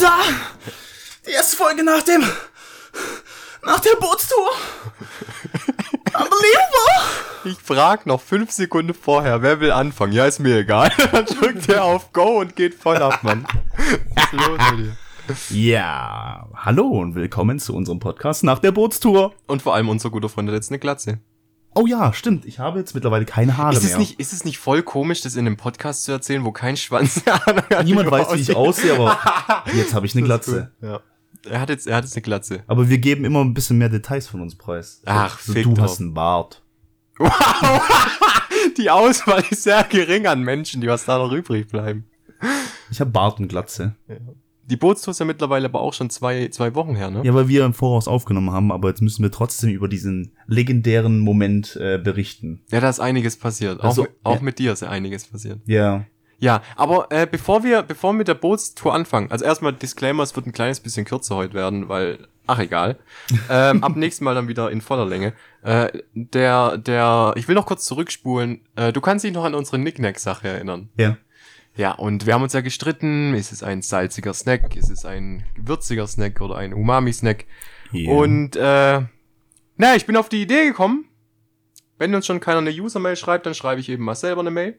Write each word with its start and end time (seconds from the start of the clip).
da! 0.00 0.18
Die 1.26 1.32
erste 1.32 1.56
Folge 1.56 1.84
nach 1.84 2.02
dem. 2.02 2.22
nach 3.64 3.80
der 3.80 3.96
Bootstour! 4.00 4.50
Unbelievable! 6.06 7.20
Ich 7.44 7.58
frag 7.58 8.06
noch 8.06 8.20
fünf 8.20 8.50
Sekunden 8.50 8.94
vorher, 8.94 9.42
wer 9.42 9.60
will 9.60 9.72
anfangen? 9.72 10.12
Ja, 10.12 10.26
ist 10.26 10.40
mir 10.40 10.58
egal. 10.58 10.90
Dann 11.12 11.26
drückt 11.26 11.68
er 11.68 11.84
auf 11.84 12.12
Go 12.12 12.40
und 12.40 12.56
geht 12.56 12.74
voll 12.74 12.96
ab, 12.96 13.22
Mann. 13.22 13.46
Was 14.14 14.24
ist 14.24 14.32
los 14.32 14.58
mit 14.72 14.86
dir? 14.86 14.96
Ja, 15.50 16.48
hallo 16.56 16.86
und 16.88 17.14
willkommen 17.14 17.60
zu 17.60 17.74
unserem 17.74 18.00
Podcast 18.00 18.42
nach 18.42 18.58
der 18.58 18.72
Bootstour. 18.72 19.34
Und 19.46 19.62
vor 19.62 19.74
allem 19.74 19.88
unser 19.88 20.10
guter 20.10 20.28
Freund 20.28 20.48
hat 20.48 20.56
jetzt 20.56 20.70
eine 20.70 20.78
Glatze. 20.80 21.20
Oh 21.74 21.86
ja, 21.86 22.12
stimmt. 22.12 22.44
Ich 22.46 22.58
habe 22.58 22.78
jetzt 22.80 22.94
mittlerweile 22.94 23.24
keine 23.24 23.56
Haare 23.56 23.72
Ist 23.74 23.84
es, 23.84 23.90
mehr. 23.90 23.98
nicht, 24.00 24.18
ist 24.18 24.32
es 24.32 24.44
nicht 24.44 24.58
voll 24.58 24.82
komisch, 24.82 25.20
das 25.22 25.36
in 25.36 25.46
einem 25.46 25.56
Podcast 25.56 26.04
zu 26.04 26.12
erzählen, 26.12 26.44
wo 26.44 26.50
kein 26.52 26.76
Schwanz 26.76 27.22
hat? 27.26 27.84
Niemand 27.84 28.10
weiß, 28.10 28.34
wie 28.34 28.40
ich 28.40 28.56
aussehe, 28.56 28.94
aber 28.94 29.64
jetzt 29.74 29.94
habe 29.94 30.04
ich 30.06 30.14
eine 30.14 30.24
Glatze. 30.24 30.72
Ja. 30.82 31.00
Er 31.48 31.60
hat 31.60 31.68
jetzt, 31.70 31.86
er 31.86 31.96
hat 31.96 32.04
jetzt 32.04 32.14
eine 32.16 32.22
Glatze. 32.22 32.64
Aber 32.66 32.88
wir 32.88 32.98
geben 32.98 33.24
immer 33.24 33.40
ein 33.42 33.54
bisschen 33.54 33.78
mehr 33.78 33.88
Details 33.88 34.26
von 34.26 34.40
uns 34.40 34.56
preis. 34.56 35.00
Ach, 35.06 35.38
so, 35.38 35.54
du 35.54 35.62
drauf. 35.74 35.78
hast 35.80 36.00
einen 36.00 36.12
Bart. 36.12 36.62
Die 38.76 38.90
Auswahl 38.90 39.44
ist 39.48 39.62
sehr 39.62 39.84
gering 39.84 40.26
an 40.26 40.42
Menschen, 40.42 40.80
die 40.80 40.88
was 40.88 41.04
da 41.04 41.18
noch 41.18 41.32
übrig 41.32 41.68
bleiben. 41.68 42.06
Ich 42.90 43.00
habe 43.00 43.10
Bart 43.10 43.38
und 43.38 43.48
Glatze. 43.48 43.94
Die 44.70 44.76
Bootstour 44.76 45.10
ist 45.12 45.18
ja 45.18 45.26
mittlerweile 45.26 45.66
aber 45.66 45.80
auch 45.80 45.92
schon 45.92 46.10
zwei, 46.10 46.48
zwei 46.48 46.74
Wochen 46.74 46.94
her, 46.94 47.10
ne? 47.10 47.22
Ja, 47.24 47.34
weil 47.34 47.48
wir 47.48 47.64
im 47.64 47.74
Voraus 47.74 48.06
aufgenommen 48.06 48.52
haben, 48.52 48.70
aber 48.70 48.88
jetzt 48.88 49.02
müssen 49.02 49.22
wir 49.22 49.30
trotzdem 49.32 49.70
über 49.70 49.88
diesen 49.88 50.32
legendären 50.46 51.18
Moment 51.18 51.76
äh, 51.76 51.98
berichten. 51.98 52.62
Ja, 52.70 52.80
da 52.80 52.88
ist 52.88 53.00
einiges 53.00 53.36
passiert. 53.36 53.80
Auch, 53.80 53.84
Also, 53.84 54.02
mit, 54.02 54.12
auch 54.22 54.36
ja. 54.36 54.42
mit 54.42 54.58
dir 54.58 54.72
ist 54.72 54.82
ja 54.82 54.88
einiges 54.88 55.26
passiert. 55.26 55.60
Ja. 55.66 56.04
Ja, 56.38 56.62
aber 56.74 57.08
äh, 57.10 57.26
bevor 57.30 57.64
wir 57.64 57.82
bevor 57.82 58.12
wir 58.12 58.18
mit 58.18 58.28
der 58.28 58.34
Bootstour 58.34 58.94
anfangen, 58.94 59.30
also 59.30 59.44
erstmal 59.44 59.74
Disclaimer, 59.74 60.22
es 60.22 60.34
wird 60.34 60.46
ein 60.46 60.52
kleines 60.52 60.80
bisschen 60.80 61.04
kürzer 61.04 61.36
heute 61.36 61.52
werden, 61.52 61.90
weil 61.90 62.28
ach 62.46 62.58
egal. 62.58 62.96
ähm, 63.50 63.84
ab 63.84 63.94
nächstem 63.94 64.24
Mal 64.24 64.34
dann 64.34 64.48
wieder 64.48 64.70
in 64.70 64.80
voller 64.80 65.04
Länge. 65.04 65.34
Äh, 65.62 65.88
der 66.14 66.78
der 66.78 67.34
ich 67.36 67.46
will 67.46 67.54
noch 67.54 67.66
kurz 67.66 67.84
zurückspulen. 67.84 68.62
Äh, 68.74 68.92
du 68.92 69.02
kannst 69.02 69.24
dich 69.24 69.34
noch 69.34 69.44
an 69.44 69.54
unsere 69.54 69.78
Knickknack-Sache 69.78 70.48
erinnern. 70.48 70.88
Ja. 70.96 71.18
Ja, 71.76 71.92
und 71.92 72.26
wir 72.26 72.34
haben 72.34 72.42
uns 72.42 72.52
ja 72.52 72.60
gestritten, 72.60 73.34
ist 73.34 73.52
es 73.52 73.62
ein 73.62 73.82
salziger 73.82 74.34
Snack, 74.34 74.76
ist 74.76 74.90
es 74.90 75.04
ein 75.04 75.44
würziger 75.56 76.06
Snack 76.06 76.40
oder 76.40 76.56
ein 76.56 76.74
Umami-Snack? 76.74 77.46
Ja. 77.92 78.10
Und 78.10 78.56
äh, 78.56 79.02
na, 79.76 79.96
ich 79.96 80.06
bin 80.06 80.16
auf 80.16 80.28
die 80.28 80.42
Idee 80.42 80.66
gekommen, 80.66 81.06
wenn 81.98 82.14
uns 82.14 82.26
schon 82.26 82.40
keiner 82.40 82.58
eine 82.58 82.70
User-Mail 82.70 83.16
schreibt, 83.16 83.46
dann 83.46 83.54
schreibe 83.54 83.80
ich 83.80 83.88
eben 83.88 84.04
mal 84.04 84.14
selber 84.14 84.40
eine 84.40 84.50
Mail. 84.50 84.78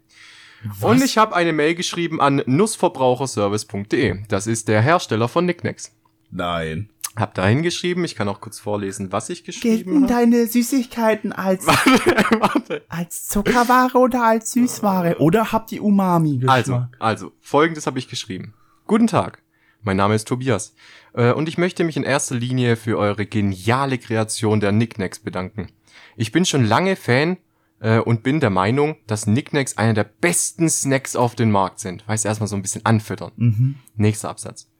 Und 0.81 1.03
ich 1.03 1.17
habe 1.17 1.35
eine 1.35 1.53
Mail 1.53 1.75
geschrieben 1.75 2.21
an 2.21 2.43
nussverbraucherservice.de. 2.45 4.23
Das 4.27 4.47
ist 4.47 4.67
der 4.67 4.81
Hersteller 4.81 5.27
von 5.27 5.45
Nicknacks. 5.45 5.95
Nein. 6.29 6.89
Hab 7.15 7.33
da 7.33 7.45
hingeschrieben, 7.45 8.05
ich 8.05 8.15
kann 8.15 8.29
auch 8.29 8.39
kurz 8.39 8.59
vorlesen, 8.59 9.11
was 9.11 9.29
ich 9.29 9.43
geschrieben 9.43 10.03
habe. 10.03 10.07
deine 10.07 10.47
Süßigkeiten 10.47 11.33
als, 11.33 11.67
Warte. 12.39 12.83
als 12.87 13.27
Zuckerware 13.27 13.97
oder 13.97 14.23
als 14.23 14.51
Süßware? 14.53 15.17
Oder 15.19 15.51
habt 15.51 15.73
ihr 15.73 15.83
Umami-Geschmack? 15.83 16.55
Also, 16.55 16.85
also, 16.99 17.31
folgendes 17.41 17.85
habe 17.85 17.99
ich 17.99 18.07
geschrieben. 18.07 18.53
Guten 18.87 19.07
Tag, 19.07 19.41
mein 19.81 19.97
Name 19.97 20.15
ist 20.15 20.27
Tobias 20.27 20.73
äh, 21.13 21.31
und 21.33 21.49
ich 21.49 21.57
möchte 21.57 21.83
mich 21.83 21.97
in 21.97 22.03
erster 22.03 22.35
Linie 22.35 22.77
für 22.77 22.97
eure 22.97 23.25
geniale 23.25 23.97
Kreation 23.97 24.61
der 24.61 24.71
Nicknacks 24.71 25.19
bedanken. 25.19 25.67
Ich 26.15 26.31
bin 26.31 26.45
schon 26.45 26.63
lange 26.63 26.95
Fan 26.95 27.37
äh, 27.81 27.99
und 27.99 28.23
bin 28.23 28.39
der 28.39 28.49
Meinung, 28.51 28.95
dass 29.07 29.27
Nicknacks 29.27 29.77
einer 29.77 29.93
der 29.93 30.05
besten 30.05 30.69
Snacks 30.69 31.17
auf 31.17 31.35
dem 31.35 31.51
Markt 31.51 31.79
sind. 31.79 32.07
Weißt 32.07 32.23
du, 32.23 32.29
erstmal 32.29 32.47
so 32.47 32.55
ein 32.55 32.61
bisschen 32.61 32.85
anfüttern. 32.85 33.31
Mhm. 33.35 33.75
Nächster 33.95 34.29
Absatz. 34.29 34.70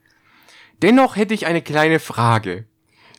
Dennoch 0.82 1.16
hätte 1.16 1.34
ich 1.34 1.46
eine 1.46 1.62
kleine 1.62 2.00
Frage. 2.00 2.66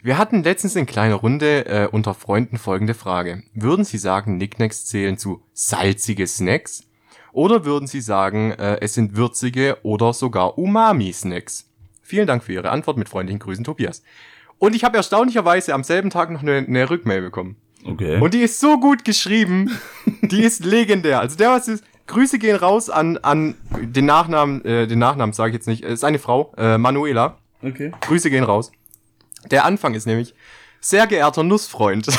Wir 0.02 0.18
hatten 0.18 0.42
letztens 0.42 0.74
in 0.74 0.84
kleiner 0.84 1.14
Runde 1.14 1.66
äh, 1.66 1.86
unter 1.86 2.12
Freunden 2.12 2.58
folgende 2.58 2.94
Frage. 2.94 3.44
Würden 3.54 3.84
Sie 3.84 3.98
sagen, 3.98 4.36
Nicknacks 4.36 4.84
zählen 4.86 5.16
zu 5.16 5.44
salzige 5.52 6.26
Snacks? 6.26 6.84
Oder 7.32 7.64
würden 7.64 7.86
Sie 7.86 8.00
sagen, 8.00 8.50
äh, 8.50 8.78
es 8.80 8.94
sind 8.94 9.16
würzige 9.16 9.78
oder 9.84 10.12
sogar 10.12 10.58
Umami-Snacks? 10.58 11.70
Vielen 12.02 12.26
Dank 12.26 12.42
für 12.42 12.52
Ihre 12.52 12.70
Antwort. 12.70 12.96
Mit 12.96 13.08
freundlichen 13.08 13.38
Grüßen, 13.38 13.62
Tobias. 13.62 14.02
Und 14.58 14.74
ich 14.74 14.82
habe 14.82 14.96
erstaunlicherweise 14.96 15.72
am 15.72 15.84
selben 15.84 16.10
Tag 16.10 16.30
noch 16.30 16.42
eine, 16.42 16.56
eine 16.56 16.90
Rückmail 16.90 17.22
bekommen. 17.22 17.56
Okay. 17.84 18.20
Und 18.20 18.34
die 18.34 18.40
ist 18.40 18.58
so 18.58 18.80
gut 18.80 19.04
geschrieben. 19.04 19.70
die 20.22 20.42
ist 20.42 20.64
legendär. 20.64 21.20
Also 21.20 21.36
der 21.36 21.50
was 21.50 21.68
ist. 21.68 21.84
Grüße 22.08 22.40
gehen 22.40 22.56
raus 22.56 22.90
an, 22.90 23.18
an 23.18 23.54
den 23.80 24.06
Nachnamen, 24.06 24.64
äh, 24.64 24.88
den 24.88 24.98
Nachnamen 24.98 25.32
sage 25.32 25.50
ich 25.50 25.54
jetzt 25.54 25.68
nicht. 25.68 25.84
Es 25.84 25.92
ist 25.92 26.04
eine 26.04 26.18
Frau, 26.18 26.52
äh, 26.58 26.76
Manuela. 26.76 27.38
Okay. 27.62 27.92
Grüße 28.00 28.30
gehen 28.30 28.44
raus. 28.44 28.72
Der 29.50 29.64
Anfang 29.64 29.94
ist 29.94 30.06
nämlich, 30.06 30.34
sehr 30.80 31.06
geehrter 31.06 31.42
Nussfreund. 31.42 32.06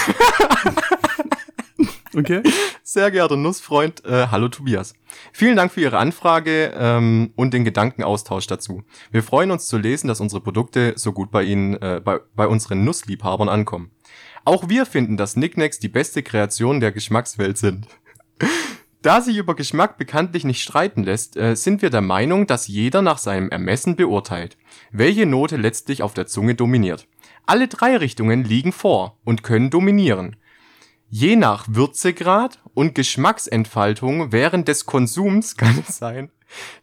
Okay. 2.15 2.43
Sehr 2.83 3.09
geehrter 3.09 3.37
Nussfreund, 3.37 4.05
äh, 4.05 4.27
hallo 4.27 4.47
Tobias. 4.47 4.93
Vielen 5.31 5.55
Dank 5.55 5.71
für 5.71 5.81
Ihre 5.81 5.97
Anfrage 5.97 6.71
ähm, 6.77 7.31
und 7.35 7.55
den 7.55 7.65
Gedankenaustausch 7.65 8.45
dazu. 8.45 8.83
Wir 9.11 9.23
freuen 9.23 9.49
uns 9.49 9.65
zu 9.65 9.77
lesen, 9.77 10.07
dass 10.07 10.19
unsere 10.19 10.41
Produkte 10.41 10.93
so 10.95 11.11
gut 11.11 11.31
bei 11.31 11.43
Ihnen, 11.43 11.73
äh, 11.81 12.01
bei, 12.03 12.19
bei 12.35 12.47
unseren 12.47 12.83
Nussliebhabern 12.83 13.49
ankommen. 13.49 13.91
Auch 14.45 14.69
wir 14.69 14.85
finden, 14.85 15.17
dass 15.17 15.35
Nicknacks 15.35 15.79
die 15.79 15.89
beste 15.89 16.21
Kreation 16.21 16.79
der 16.79 16.91
Geschmackswelt 16.91 17.57
sind. 17.57 17.87
Da 19.03 19.19
sich 19.19 19.35
über 19.35 19.53
Geschmack 19.53 19.97
bekanntlich 19.97 20.45
nicht 20.45 20.63
streiten 20.63 21.03
lässt, 21.03 21.35
äh, 21.35 21.55
sind 21.55 21.81
wir 21.81 21.89
der 21.89 22.01
Meinung, 22.01 22.47
dass 22.47 22.67
jeder 22.67 23.01
nach 23.01 23.17
seinem 23.17 23.49
Ermessen 23.49 23.97
beurteilt, 23.97 24.57
welche 24.93 25.25
Note 25.25 25.57
letztlich 25.57 26.01
auf 26.01 26.13
der 26.13 26.25
Zunge 26.25 26.55
dominiert. 26.55 27.05
Alle 27.45 27.67
drei 27.67 27.97
Richtungen 27.97 28.45
liegen 28.45 28.71
vor 28.71 29.19
und 29.25 29.43
können 29.43 29.69
dominieren. 29.69 30.37
Je 31.09 31.35
nach 31.35 31.65
Würzegrad 31.69 32.63
und 32.73 32.95
Geschmacksentfaltung 32.95 34.31
während 34.31 34.69
des 34.69 34.85
Konsums 34.85 35.57
kann 35.57 35.83
es 35.85 35.97
sein, 35.97 36.31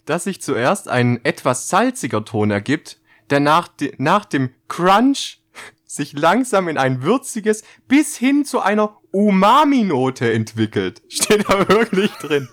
dass 0.04 0.25
sich 0.25 0.42
zuerst 0.42 0.88
ein 0.88 1.25
etwas 1.25 1.70
salziger 1.70 2.22
Ton 2.26 2.50
ergibt, 2.50 3.00
der 3.31 3.41
nach, 3.41 3.66
de 3.66 3.94
nach 3.97 4.26
dem 4.26 4.50
Crunch 4.69 5.41
sich 5.87 6.12
langsam 6.12 6.69
in 6.69 6.76
ein 6.76 7.02
würziges 7.02 7.64
bis 7.88 8.14
hin 8.14 8.44
zu 8.44 8.60
einer 8.60 9.00
Umami-Note 9.12 10.32
entwickelt. 10.32 11.03
Steht 11.09 11.48
da 11.48 11.69
wirklich 11.69 12.10
drin. 12.12 12.48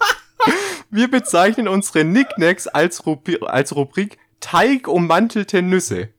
Wir 0.89 1.09
bezeichnen 1.09 1.67
unsere 1.67 2.05
Nicknacks 2.05 2.67
als, 2.67 3.05
Rubri 3.05 3.39
als 3.41 3.75
Rubrik 3.75 4.17
Teigummantelte 4.39 5.61
Nüsse. 5.61 6.09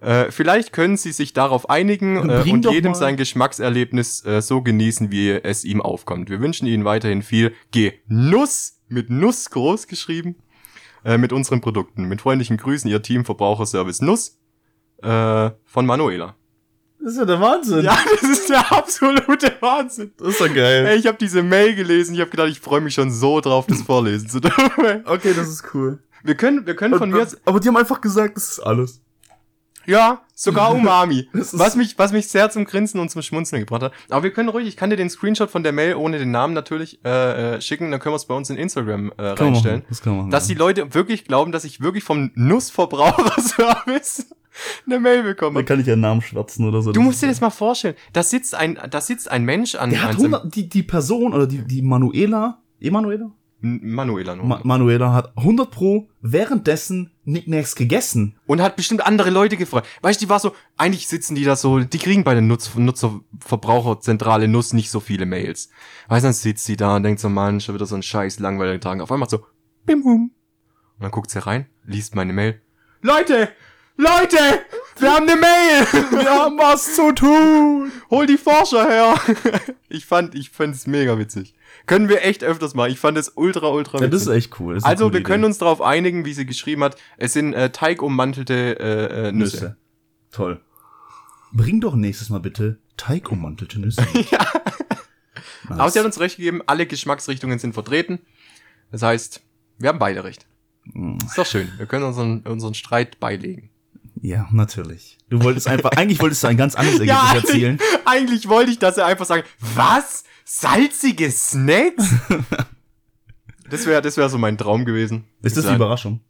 Äh, 0.00 0.32
vielleicht 0.32 0.72
können 0.72 0.96
Sie 0.96 1.12
sich 1.12 1.32
darauf 1.32 1.70
einigen 1.70 2.28
äh, 2.28 2.42
und 2.50 2.64
jedem 2.68 2.94
sein 2.94 3.16
Geschmackserlebnis 3.16 4.24
äh, 4.24 4.42
so 4.42 4.60
genießen, 4.60 5.12
wie 5.12 5.30
es 5.30 5.64
ihm 5.64 5.80
aufkommt. 5.80 6.28
Wir 6.28 6.40
wünschen 6.40 6.66
Ihnen 6.66 6.84
weiterhin 6.84 7.22
viel 7.22 7.54
Genuss, 7.70 8.80
mit 8.88 9.10
Nuss 9.10 9.50
groß 9.50 9.86
geschrieben, 9.86 10.36
äh, 11.04 11.18
mit 11.18 11.32
unseren 11.32 11.60
Produkten. 11.60 12.04
Mit 12.04 12.20
freundlichen 12.20 12.56
Grüßen, 12.56 12.90
Ihr 12.90 13.02
Team 13.02 13.24
Verbraucherservice 13.24 14.02
Nuss 14.02 14.40
äh, 15.02 15.50
von 15.64 15.86
Manuela. 15.86 16.34
Das 17.02 17.14
ist 17.14 17.18
ja 17.18 17.24
der 17.24 17.40
Wahnsinn. 17.40 17.84
Ja, 17.84 17.98
das 18.20 18.22
ist 18.22 18.48
der 18.48 18.72
absolute 18.72 19.52
Wahnsinn. 19.60 20.12
Das 20.18 20.28
ist 20.28 20.40
ja 20.40 20.46
geil. 20.46 20.86
Ey, 20.86 20.98
ich 20.98 21.06
habe 21.08 21.18
diese 21.18 21.42
Mail 21.42 21.74
gelesen, 21.74 22.14
ich 22.14 22.20
habe 22.20 22.30
gedacht, 22.30 22.48
ich 22.48 22.60
freue 22.60 22.80
mich 22.80 22.94
schon 22.94 23.10
so 23.10 23.40
drauf, 23.40 23.66
das 23.66 23.82
vorlesen 23.82 24.28
zu 24.28 24.40
dürfen. 24.40 24.62
Okay, 25.04 25.34
das 25.34 25.48
ist 25.48 25.74
cool. 25.74 25.98
Wir 26.22 26.36
können, 26.36 26.64
wir 26.64 26.76
können 26.76 26.96
von 26.96 27.10
mir 27.10 27.26
Aber 27.44 27.58
die 27.58 27.68
haben 27.68 27.76
einfach 27.76 28.00
gesagt, 28.00 28.36
das 28.36 28.50
ist 28.50 28.60
alles. 28.60 29.00
Ja, 29.86 30.22
sogar 30.34 30.70
Umami. 30.74 31.28
Was 31.32 31.76
mich, 31.76 31.98
was 31.98 32.12
mich 32.12 32.28
sehr 32.28 32.50
zum 32.50 32.64
Grinsen 32.64 33.00
und 33.00 33.10
zum 33.10 33.22
Schmunzeln 33.22 33.62
gebracht 33.62 33.82
hat. 33.82 33.92
Aber 34.10 34.22
wir 34.22 34.32
können 34.32 34.48
ruhig, 34.48 34.66
ich 34.68 34.76
kann 34.76 34.90
dir 34.90 34.96
den 34.96 35.10
Screenshot 35.10 35.50
von 35.50 35.62
der 35.62 35.72
Mail 35.72 35.94
ohne 35.96 36.18
den 36.18 36.30
Namen 36.30 36.54
natürlich 36.54 37.00
äh, 37.04 37.54
äh, 37.56 37.60
schicken, 37.60 37.90
dann 37.90 38.00
können 38.00 38.12
wir 38.12 38.16
es 38.16 38.26
bei 38.26 38.34
uns 38.34 38.50
in 38.50 38.56
Instagram 38.56 39.12
äh, 39.12 39.34
Kann 39.34 39.36
reinstellen. 39.48 39.78
machen. 39.80 39.86
Das 39.88 40.02
kann 40.02 40.16
machen. 40.16 40.30
Dass 40.30 40.46
die 40.46 40.54
Leute 40.54 40.94
wirklich 40.94 41.24
glauben, 41.24 41.52
dass 41.52 41.64
ich 41.64 41.80
wirklich 41.80 42.04
vom 42.04 42.30
Nussverbraucherservice 42.34 44.26
eine 44.86 45.00
Mail 45.00 45.22
bekomme. 45.22 45.52
Man 45.54 45.64
kann 45.64 45.78
nicht 45.78 45.90
einen 45.90 46.00
Namen 46.02 46.20
schwärzen 46.22 46.66
oder 46.68 46.82
so. 46.82 46.92
Du 46.92 47.00
musst 47.00 47.22
dir 47.22 47.26
das 47.28 47.40
mal 47.40 47.50
vorstellen. 47.50 47.94
Da 48.12 48.22
sitzt 48.22 48.54
ein, 48.54 48.78
da 48.90 49.00
sitzt 49.00 49.30
ein 49.30 49.44
Mensch 49.44 49.74
an, 49.74 49.90
Der 49.90 50.02
hat 50.02 50.12
seinem- 50.12 50.34
100, 50.34 50.54
die, 50.54 50.68
die 50.68 50.82
Person 50.82 51.32
oder 51.32 51.46
die, 51.46 51.58
die 51.66 51.82
Manuela, 51.82 52.58
Emanuela? 52.80 53.30
Manuela 53.62 54.34
nur. 54.34 54.44
Ma 54.44 54.60
Manuela 54.64 55.12
hat 55.12 55.36
100 55.36 55.70
pro 55.70 56.08
währenddessen 56.20 57.12
Nicknacks 57.24 57.76
gegessen. 57.76 58.36
und 58.46 58.60
hat 58.60 58.74
bestimmt 58.76 59.06
andere 59.06 59.30
Leute 59.30 59.56
gefragt. 59.56 59.86
Weißt 60.02 60.20
du, 60.20 60.26
die 60.26 60.30
war 60.30 60.40
so, 60.40 60.54
eigentlich 60.76 61.06
sitzen 61.06 61.36
die 61.36 61.44
da 61.44 61.54
so, 61.54 61.78
die 61.78 61.98
kriegen 61.98 62.24
bei 62.24 62.34
der 62.34 62.42
Nutz 62.42 62.74
Nutzerverbraucherzentrale 62.74 64.48
Nuss 64.48 64.72
nicht 64.72 64.90
so 64.90 65.00
viele 65.00 65.26
Mails. 65.26 65.70
Weißt 66.08 66.24
du, 66.24 66.26
dann 66.26 66.34
sitzt 66.34 66.64
sie 66.64 66.76
da 66.76 66.96
und 66.96 67.04
denkt 67.04 67.20
so, 67.20 67.28
Mann, 67.28 67.60
schon 67.60 67.74
wieder 67.74 67.86
so 67.86 67.94
ein 67.94 68.02
scheiß 68.02 68.40
langweiliger 68.40 68.80
Tag. 68.80 69.00
Auf 69.00 69.10
einmal 69.10 69.20
macht 69.26 69.30
so, 69.30 69.46
bim 69.86 70.02
bum. 70.02 70.32
Und 70.98 71.02
dann 71.02 71.10
guckt 71.12 71.30
sie 71.30 71.44
rein, 71.44 71.66
liest 71.84 72.14
meine 72.14 72.32
Mail. 72.32 72.60
Leute, 73.00 73.48
Leute, 73.96 74.38
wir 74.98 75.12
haben 75.12 75.28
eine 75.28 75.40
Mail. 75.40 75.86
Wir 76.10 76.30
haben 76.30 76.58
was 76.58 76.94
zu 76.94 77.12
tun. 77.12 77.92
Hol 78.10 78.26
die 78.26 78.38
Forscher 78.38 78.88
her. 78.88 79.14
Ich 79.88 80.06
fand, 80.06 80.34
ich 80.34 80.48
fand 80.48 80.74
es 80.74 80.86
mega 80.86 81.18
witzig. 81.18 81.54
Können 81.86 82.08
wir 82.08 82.24
echt 82.24 82.44
öfters 82.44 82.74
machen. 82.74 82.92
Ich 82.92 82.98
fand 82.98 83.18
es 83.18 83.32
ultra, 83.34 83.68
ultra 83.68 84.00
Ja, 84.00 84.08
das 84.08 84.22
ist 84.22 84.28
echt 84.28 84.60
cool. 84.60 84.76
Ist 84.76 84.84
also, 84.84 85.12
wir 85.12 85.22
können 85.22 85.42
Idee. 85.42 85.48
uns 85.48 85.58
darauf 85.58 85.80
einigen, 85.80 86.24
wie 86.24 86.32
sie 86.32 86.46
geschrieben 86.46 86.84
hat. 86.84 86.96
Es 87.16 87.32
sind 87.32 87.54
äh, 87.54 87.70
teigummantelte 87.70 88.78
äh, 88.78 89.28
äh, 89.28 89.32
Nüsse. 89.32 89.56
Nüsse. 89.56 89.76
Toll. 90.30 90.60
Bring 91.52 91.80
doch 91.80 91.94
nächstes 91.94 92.30
Mal 92.30 92.40
bitte 92.40 92.78
teigummantelte 92.96 93.80
Nüsse. 93.80 94.06
ja. 94.30 94.46
Aber 95.68 95.90
sie 95.90 95.98
hat 95.98 96.06
uns 96.06 96.20
recht 96.20 96.36
gegeben, 96.36 96.62
alle 96.66 96.86
Geschmacksrichtungen 96.86 97.58
sind 97.58 97.72
vertreten. 97.72 98.20
Das 98.90 99.02
heißt, 99.02 99.42
wir 99.78 99.88
haben 99.88 99.98
beide 99.98 100.24
recht. 100.24 100.46
Mm. 100.84 101.18
Ist 101.24 101.38
doch 101.38 101.46
schön. 101.46 101.68
Wir 101.76 101.86
können 101.86 102.04
unseren, 102.04 102.40
unseren 102.40 102.74
Streit 102.74 103.20
beilegen. 103.20 103.70
Ja, 104.20 104.48
natürlich. 104.52 105.18
Du 105.30 105.42
wolltest 105.42 105.66
einfach, 105.66 105.90
eigentlich 105.92 106.20
wolltest 106.20 106.42
du 106.44 106.48
ein 106.48 106.56
ganz 106.56 106.74
anderes 106.74 107.00
Ergebnis 107.00 107.30
eigentlich, 107.30 107.44
erzielen. 107.44 107.78
eigentlich 108.04 108.48
wollte 108.48 108.70
ich, 108.70 108.78
dass 108.78 108.98
er 108.98 109.06
einfach 109.06 109.26
sagt, 109.26 109.48
was? 109.74 110.24
Salzige 110.44 111.30
Snacks? 111.30 112.14
das 113.70 113.86
wäre 113.86 114.02
das 114.02 114.16
wär 114.16 114.28
so 114.28 114.38
mein 114.38 114.58
Traum 114.58 114.84
gewesen. 114.84 115.24
Ist 115.42 115.56
das 115.56 115.66
die. 115.66 115.74
Überraschung? 115.74 116.20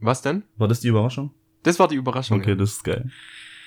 Was 0.00 0.22
denn? 0.22 0.44
War 0.56 0.68
das 0.68 0.80
die 0.80 0.88
Überraschung? 0.88 1.32
Das 1.62 1.78
war 1.78 1.88
die 1.88 1.96
Überraschung. 1.96 2.40
Okay, 2.40 2.50
ja. 2.50 2.56
das 2.56 2.72
ist 2.72 2.84
geil. 2.84 3.10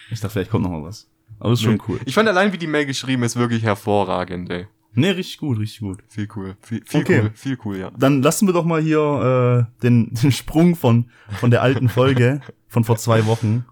Ich 0.10 0.20
dachte, 0.20 0.34
vielleicht 0.34 0.52
kommt 0.52 0.64
noch 0.64 0.72
mal 0.72 0.84
was. 0.84 1.10
Aber 1.40 1.52
das 1.52 1.60
ist 1.60 1.64
schon 1.64 1.82
cool. 1.88 2.00
Ich 2.06 2.14
fand 2.14 2.28
allein, 2.28 2.54
wie 2.54 2.58
die 2.58 2.68
Mail 2.68 2.86
geschrieben 2.86 3.24
ist, 3.24 3.36
wirklich 3.36 3.64
hervorragend, 3.64 4.50
ey. 4.50 4.68
Nee, 4.96 5.10
richtig 5.10 5.40
gut, 5.40 5.60
richtig 5.60 5.80
gut. 5.80 6.04
Viel 6.08 6.28
cool. 6.36 6.56
Viel, 6.62 6.84
viel 6.86 7.02
Okay. 7.02 7.22
cool. 7.24 7.32
Viel 7.34 7.58
cool, 7.66 7.78
ja. 7.78 7.92
Dann 7.98 8.22
lassen 8.22 8.48
wir 8.48 8.54
doch 8.54 8.66
mal 8.66 8.82
hier 8.82 9.68
äh, 9.80 9.82
den, 9.82 10.14
den 10.22 10.32
Sprung 10.32 10.76
von, 10.76 11.10
von 11.40 11.52
der 11.52 11.62
alten 11.62 11.90
Folge 11.90 12.42
von 12.68 12.84
vor 12.84 12.98
zwei 12.98 13.26
Wochen 13.26 13.66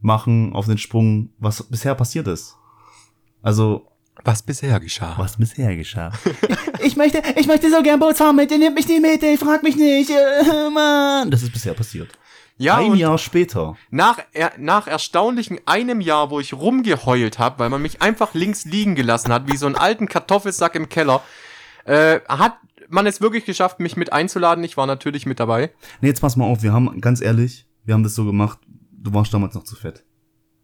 machen 0.00 0.52
auf 0.52 0.66
den 0.66 0.78
Sprung, 0.78 1.30
was 1.38 1.62
bisher 1.62 1.94
passiert 1.94 2.26
ist. 2.26 2.56
Also, 3.42 3.89
Was 4.24 4.42
bisher 4.42 4.78
geschah. 4.80 5.14
was 5.16 5.36
bisher 5.36 5.76
geschah. 5.76 6.12
ich 6.84 6.96
möchte, 6.96 7.22
ich 7.36 7.46
möchte 7.46 7.70
so 7.70 7.82
gern 7.82 7.98
Bootsfahren 8.00 8.36
mit, 8.36 8.50
ihr 8.50 8.58
nehmt 8.58 8.76
mich 8.76 8.88
nicht 8.88 9.00
mit, 9.00 9.22
ey, 9.22 9.36
frag 9.36 9.62
mich 9.62 9.76
nicht, 9.76 10.10
äh, 10.10 10.70
Mann. 10.70 11.30
Das 11.30 11.42
ist 11.42 11.52
bisher 11.52 11.74
passiert. 11.74 12.10
Ja, 12.58 12.76
Ein 12.76 12.94
Jahr 12.96 13.16
später. 13.16 13.76
nach, 13.90 14.18
er, 14.32 14.52
nach 14.58 14.86
erstaunlichen 14.86 15.58
einem 15.64 16.02
Jahr, 16.02 16.30
wo 16.30 16.40
ich 16.40 16.52
rumgeheult 16.52 17.38
habe, 17.38 17.58
weil 17.58 17.70
man 17.70 17.80
mich 17.80 18.02
einfach 18.02 18.34
links 18.34 18.66
liegen 18.66 18.94
gelassen 18.94 19.32
hat, 19.32 19.50
wie 19.50 19.56
so 19.56 19.64
einen 19.64 19.76
alten 19.76 20.08
Kartoffelsack 20.08 20.74
im 20.74 20.90
Keller, 20.90 21.22
äh, 21.86 22.20
hat 22.28 22.58
man 22.90 23.06
es 23.06 23.22
wirklich 23.22 23.46
geschafft, 23.46 23.80
mich 23.80 23.96
mit 23.96 24.12
einzuladen. 24.12 24.62
Ich 24.62 24.76
war 24.76 24.86
natürlich 24.86 25.24
mit 25.24 25.40
dabei. 25.40 25.70
Nee, 26.02 26.08
jetzt 26.08 26.20
pass 26.20 26.36
mal 26.36 26.44
auf, 26.44 26.62
wir 26.62 26.72
haben, 26.74 27.00
ganz 27.00 27.22
ehrlich, 27.22 27.66
wir 27.84 27.94
haben 27.94 28.02
das 28.02 28.14
so 28.14 28.26
gemacht, 28.26 28.58
du 28.92 29.14
warst 29.14 29.32
damals 29.32 29.54
noch 29.54 29.64
zu 29.64 29.74
fett. 29.74 30.04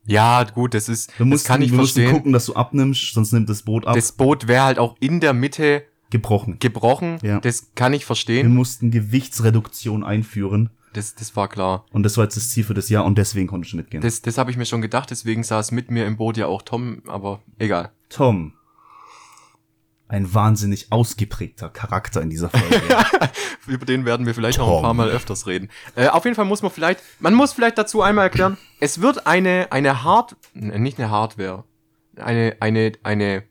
Ja, 0.07 0.45
gut, 0.45 0.75
das 0.75 0.89
ist, 0.89 1.09
Wir 1.19 1.25
das 1.25 1.27
mussten, 1.27 1.49
kann 1.49 1.63
ich 1.63 1.71
wir 1.73 1.79
mussten 1.79 2.01
verstehen. 2.01 2.17
gucken, 2.17 2.33
dass 2.33 2.47
du 2.47 2.55
abnimmst, 2.55 3.13
sonst 3.15 3.33
nimmt 3.33 3.49
das 3.49 3.63
Boot 3.63 3.87
ab. 3.87 3.95
Das 3.95 4.13
Boot 4.13 4.47
wäre 4.49 4.65
halt 4.65 4.79
auch 4.79 4.97
in 5.01 5.21
der 5.21 5.33
Mitte 5.33 5.85
gebrochen. 6.11 6.59
gebrochen. 6.61 7.19
Ja. 7.23 7.41
Das 7.41 7.73
kann 7.75 7.93
ich 7.93 8.03
Wir 8.03 8.07
verstehen. 8.07 8.55
mussten 8.55 8.91
Gewichtsreduktion 8.91 10.05
einführen. 10.05 10.71
Das, 10.93 11.15
das 11.15 11.37
war 11.37 11.49
klar. 11.49 11.85
Und 11.91 12.05
das 12.05 12.17
war 12.17 12.25
jetzt 12.25 12.37
das 12.37 12.49
Ziel 12.51 12.65
für 12.65 12.73
das 12.73 12.89
Jahr 12.89 13.05
und 13.05 13.19
deswegen 13.19 13.49
konntest 13.49 13.73
du 13.75 13.77
mitgehen. 13.77 14.01
Das, 14.03 14.23
das 14.23 14.39
habe 14.39 14.51
ich 14.51 14.57
mir 14.57 14.65
schon 14.65 14.81
gedacht, 14.81 15.11
deswegen 15.11 15.43
saß 15.43 15.73
mit 15.73 15.91
mir 15.91 16.07
im 16.07 16.17
Boot 16.17 16.37
ja 16.39 16.47
auch 16.47 16.63
Tom, 16.63 17.03
aber 17.07 17.41
egal. 17.59 17.91
Tom. 18.09 18.53
Ein 20.09 20.33
wahnsinnig 20.33 20.93
ausgeprägter 20.93 21.69
Charakter 21.69 22.23
in 22.23 22.31
dieser 22.31 22.49
Folge. 22.49 22.81
Über 23.67 23.85
den 23.85 24.05
werden 24.05 24.25
wir 24.25 24.35
vielleicht 24.35 24.59
noch 24.59 24.69
Tom. 24.69 24.77
ein 24.77 24.83
paar 24.83 24.95
Mal 24.95 25.09
öfters 25.09 25.47
reden. 25.47 25.69
Äh, 25.97 26.09
auf 26.09 26.25
jeden 26.25 26.37
Fall 26.37 26.45
muss 26.45 26.63
man 26.63 26.71
vielleicht, 26.71 27.01
man 27.19 27.35
muss 27.35 27.53
vielleicht 27.53 27.77
dazu 27.77 28.03
einmal 28.03 28.25
erklären, 28.25 28.57
es 28.79 29.01
wird 29.01 29.27
eine, 29.27 29.67
eine 29.71 30.05
Hard, 30.05 30.37
äh, 30.55 30.79
nicht 30.79 30.99
eine 30.99 31.11
Hardware, 31.11 31.65
eine, 32.17 32.57
eine, 32.61 32.93
eine 33.03 33.43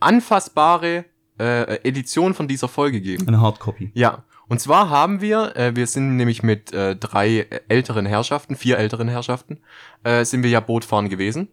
anfassbare 0.00 1.04
äh, 1.38 1.76
Edition 1.86 2.34
von 2.34 2.48
dieser 2.48 2.68
Folge 2.68 3.00
geben. 3.00 3.28
Eine 3.28 3.40
Hardcopy. 3.40 3.90
Ja. 3.94 4.24
Und 4.48 4.60
zwar 4.60 4.88
haben 4.88 5.20
wir, 5.20 5.54
äh, 5.56 5.76
wir 5.76 5.86
sind 5.86 6.16
nämlich 6.16 6.42
mit 6.42 6.72
äh, 6.72 6.96
drei 6.96 7.46
älteren 7.68 8.06
Herrschaften, 8.06 8.56
vier 8.56 8.78
älteren 8.78 9.08
Herrschaften, 9.08 9.58
äh, 10.04 10.24
sind 10.24 10.42
wir 10.42 10.50
ja 10.50 10.60
Bootfahren 10.60 11.10
gewesen. 11.10 11.48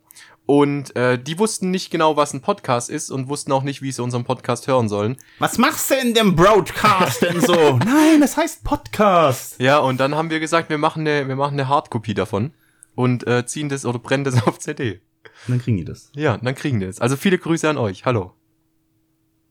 Und 0.47 0.95
äh, 0.95 1.17
die 1.17 1.39
wussten 1.39 1.71
nicht 1.71 1.89
genau, 1.89 2.17
was 2.17 2.33
ein 2.33 2.41
Podcast 2.41 2.91
ist 2.91 3.09
und 3.09 3.29
wussten 3.29 3.51
auch 3.51 3.63
nicht, 3.63 3.81
wie 3.81 3.91
sie 3.91 4.03
unseren 4.03 4.25
Podcast 4.25 4.67
hören 4.67 4.87
sollen. 4.89 5.17
Was 5.39 5.57
machst 5.57 5.89
du 5.89 5.95
in 5.95 6.13
dem 6.13 6.35
Broadcast 6.35 7.23
denn 7.23 7.41
so? 7.41 7.53
Nein, 7.79 8.21
das 8.21 8.37
heißt 8.37 8.63
Podcast. 8.63 9.59
Ja, 9.59 9.79
und 9.79 9.99
dann 9.99 10.13
haben 10.13 10.29
wir 10.29 10.39
gesagt, 10.39 10.69
wir 10.69 10.77
machen 10.77 11.07
eine, 11.07 11.27
wir 11.27 11.35
machen 11.35 11.53
eine 11.59 11.67
Hardkopie 11.67 12.13
davon 12.13 12.53
und 12.93 13.25
äh, 13.25 13.45
ziehen 13.47 13.69
das 13.69 13.85
oder 13.87 13.97
brennen 13.97 14.23
das 14.23 14.41
auf 14.47 14.59
CD. 14.59 15.01
Und 15.47 15.53
dann 15.55 15.59
kriegen 15.59 15.77
die 15.77 15.85
das. 15.85 16.11
Ja, 16.15 16.37
dann 16.37 16.53
kriegen 16.53 16.79
die 16.79 16.85
es. 16.85 17.01
Also 17.01 17.15
viele 17.17 17.39
Grüße 17.39 17.67
an 17.67 17.77
euch. 17.77 18.05
Hallo. 18.05 18.33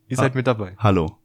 Ihr 0.06 0.18
Ah. 0.18 0.22
seid 0.22 0.36
mit 0.36 0.46
dabei. 0.46 0.74
Hallo. 0.78 1.18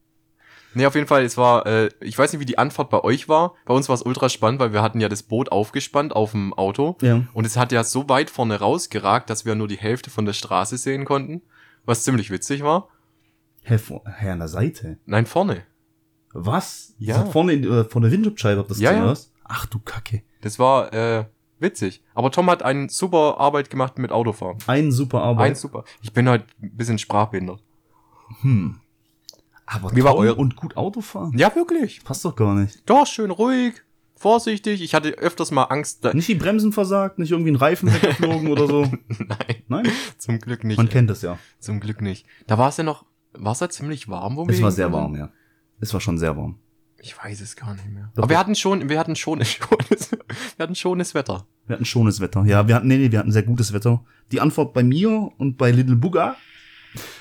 Nee, 0.74 0.86
auf 0.86 0.96
jeden 0.96 1.08
Fall, 1.08 1.24
es 1.24 1.38
war, 1.38 1.66
äh, 1.66 1.90
ich 2.00 2.18
weiß 2.18 2.32
nicht, 2.32 2.40
wie 2.40 2.46
die 2.46 2.58
Anfahrt 2.58 2.90
bei 2.90 3.04
euch 3.04 3.28
war. 3.28 3.56
Bei 3.66 3.74
uns 3.74 3.90
war 3.90 3.96
es 3.96 4.04
ultra 4.04 4.30
spannend, 4.30 4.60
weil 4.60 4.72
wir 4.72 4.82
hatten 4.82 5.00
ja 5.00 5.10
das 5.10 5.24
Boot 5.24 5.52
aufgespannt 5.52 6.16
auf 6.16 6.32
dem 6.32 6.54
Auto. 6.54 6.96
Ja. 7.02 7.24
Und 7.34 7.46
es 7.46 7.58
hat 7.58 7.72
ja 7.72 7.84
so 7.84 8.08
weit 8.08 8.30
vorne 8.30 8.60
rausgeragt, 8.60 9.30
dass 9.30 9.46
wir 9.46 9.56
nur 9.56 9.68
die 9.68 9.78
Hälfte 9.78 10.10
von 10.10 10.26
der 10.26 10.34
Straße 10.34 10.78
sehen 10.78 11.06
konnten. 11.06 11.42
Was 11.86 12.04
ziemlich 12.04 12.30
witzig 12.30 12.64
war. 12.64 12.90
Hä, 13.64 13.78
vor, 13.78 14.04
hä, 14.06 14.30
an 14.30 14.40
der 14.40 14.48
Seite. 14.48 15.00
Nein, 15.06 15.26
vorne. 15.26 15.64
Was? 16.34 16.94
Ja. 17.00 17.16
Das 17.16 17.26
hat 17.26 17.32
vorne 17.32 17.54
in, 17.54 17.64
äh, 17.64 17.84
vor 17.84 18.02
der 18.02 18.12
Windschutzscheibe 18.12 18.64
das 18.68 18.80
Ja, 18.80 18.92
ja. 18.92 19.06
was? 19.06 19.32
Ach 19.44 19.66
du 19.66 19.80
Kacke. 19.80 20.22
Das 20.42 20.60
war 20.60 20.94
äh, 20.94 21.26
witzig. 21.60 22.04
Aber 22.14 22.32
Tom 22.32 22.50
hat 22.50 22.62
eine 22.62 22.90
super 22.90 23.40
Arbeit 23.40 23.70
gemacht 23.70 23.98
mit 23.98 24.12
Autofahren. 24.12 24.58
Ein 24.68 24.92
super 24.92 25.24
Arbeit. 25.24 25.52
Ein 25.52 25.56
super. 25.56 25.84
Ich 26.02 26.14
bin 26.14 26.30
heute 26.30 26.46
ein 26.62 26.78
bisschen 26.78 27.00
sprachbehindert. 27.00 27.64
Hm. 28.42 28.80
Aber 29.72 29.96
Wie 29.96 30.04
war 30.04 30.16
eure- 30.16 30.36
und 30.36 30.56
gut 30.56 30.78
Autofahren? 30.78 31.38
Ja, 31.38 31.54
wirklich. 31.56 32.04
Passt 32.04 32.26
doch 32.26 32.36
gar 32.36 32.56
nicht. 32.56 32.82
Doch, 32.90 33.06
schön 33.06 33.30
ruhig, 33.30 33.76
vorsichtig. 34.16 34.82
Ich 34.82 34.96
hatte 34.96 35.10
öfters 35.12 35.52
mal 35.52 35.66
Angst. 35.66 36.04
Da 36.04 36.14
Nicht 36.14 36.28
die 36.28 36.36
Bremsen 36.36 36.72
versagt, 36.74 37.20
nicht 37.20 37.32
irgendwie 37.32 37.52
ein 37.52 37.56
Reifen 37.56 37.94
weggeflogen 37.94 38.48
oder 38.50 38.66
so. 38.66 38.82
Nein, 39.08 39.64
Nein? 39.68 39.88
zum 40.18 40.40
Glück 40.40 40.64
nicht. 40.64 40.78
Man 40.78 40.90
kennt 40.90 41.10
das 41.12 41.22
ja. 41.22 41.38
Zum 41.60 41.80
Glück 41.80 42.02
nicht. 42.02 42.26
Da 42.48 42.58
war 42.58 42.70
es 42.70 42.78
ja 42.78 42.84
noch, 42.84 43.06
war 43.34 43.52
es 43.52 43.60
ja 43.60 43.70
ziemlich 43.70 44.10
warm, 44.10 44.38
wo 44.38 44.48
wir 44.48 44.56
Es 44.56 44.62
war 44.62 44.72
sehr 44.72 44.86
hingekommen 44.88 45.20
warm, 45.20 45.30
ja. 45.30 45.34
Es 45.80 45.94
war 45.94 46.02
schon 46.02 46.18
sehr 46.18 46.36
warm. 46.36 46.58
Ich 47.02 47.16
weiß 47.18 47.40
es 47.40 47.56
gar 47.56 47.76
nicht 47.76 47.90
mehr. 47.90 48.12
Doch, 48.16 48.24
Aber 48.24 48.32
wir 48.32 48.40
hatten 48.40 48.56
schon, 48.56 48.90
wir 48.90 49.00
hatten 49.00 49.16
schon, 49.16 49.46
schönes, 49.46 50.12
wir 50.58 50.64
hatten 50.64 50.76
schönes 50.76 51.14
Wetter. 51.14 51.46
Wir 51.68 51.76
hatten 51.76 51.86
schones 51.86 52.20
Wetter. 52.20 52.44
Ja, 52.46 52.68
wir 52.68 52.74
hatten, 52.74 52.88
nee, 52.88 52.98
nee, 52.98 53.12
wir 53.12 53.20
hatten 53.20 53.32
sehr 53.32 53.44
gutes 53.44 53.72
Wetter. 53.72 54.04
Die 54.32 54.42
Antwort 54.42 54.74
bei 54.74 54.82
mir 54.84 55.30
und 55.38 55.58
bei 55.58 55.70
Little 55.70 55.96
Booga 55.96 56.36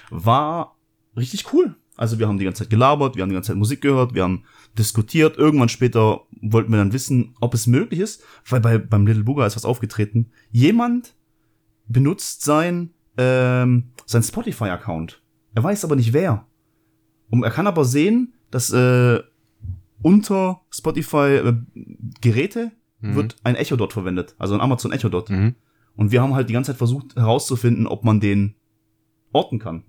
war 0.09 0.77
richtig 1.15 1.53
cool. 1.53 1.77
Also 1.99 2.19
wir 2.19 2.29
haben 2.29 2.39
die 2.39 2.45
ganze 2.45 2.63
Zeit 2.63 2.71
gelabert, 2.71 3.17
wir 3.17 3.23
haben 3.23 3.29
die 3.29 3.35
ganze 3.35 3.49
Zeit 3.49 3.57
Musik 3.57 3.81
gehört, 3.81 4.15
wir 4.15 4.23
haben 4.23 4.45
diskutiert. 4.79 5.37
Irgendwann 5.37 5.69
später 5.69 6.23
wollten 6.41 6.71
wir 6.71 6.79
dann 6.79 6.93
wissen, 6.93 7.35
ob 7.41 7.55
es 7.55 7.67
möglich 7.67 8.01
ist, 8.01 8.23
weil 8.49 8.61
bei, 8.61 8.79
beim 8.79 9.07
Little 9.07 9.25
Booga 9.25 9.47
ist 9.47 9.57
was 9.57 9.65
aufgetreten. 9.65 10.31
Jemand 10.51 11.15
benutzt 11.89 12.43
sein, 12.43 12.91
ähm, 13.17 13.91
sein 14.07 14.23
Spotify-Account. 14.23 15.23
Er 15.55 15.65
weiß 15.65 15.85
aber 15.85 15.97
nicht 15.97 16.13
wer. 16.13 16.47
Und 17.31 17.43
er 17.43 17.51
kann 17.51 17.67
aber 17.67 17.85
sehen, 17.85 18.35
dass 18.51 18.71
äh, 18.73 19.21
unter 20.01 20.63
Spotify 20.71 21.37
äh, 21.37 21.55
Geräte 22.21 22.73
Mhm. 23.01 23.15
wird 23.15 23.37
ein 23.45 23.55
Echo 23.55 23.77
Dot 23.77 23.93
verwendet, 23.93 24.35
also 24.39 24.55
ein 24.55 24.61
Amazon 24.61 24.93
Echo 24.93 25.09
Dot. 25.09 25.31
Mhm. 25.31 25.55
Und 25.97 26.13
wir 26.13 26.23
haben 26.23 26.35
halt 26.35 26.49
die 26.49 26.53
ganze 26.53 26.73
Zeit 26.73 26.79
versucht 26.79 27.17
herauszufinden, 27.17 27.87
ob 27.87 28.05
man 28.05 28.21
den 28.21 28.55
orten 29.33 29.59
kann. 29.59 29.85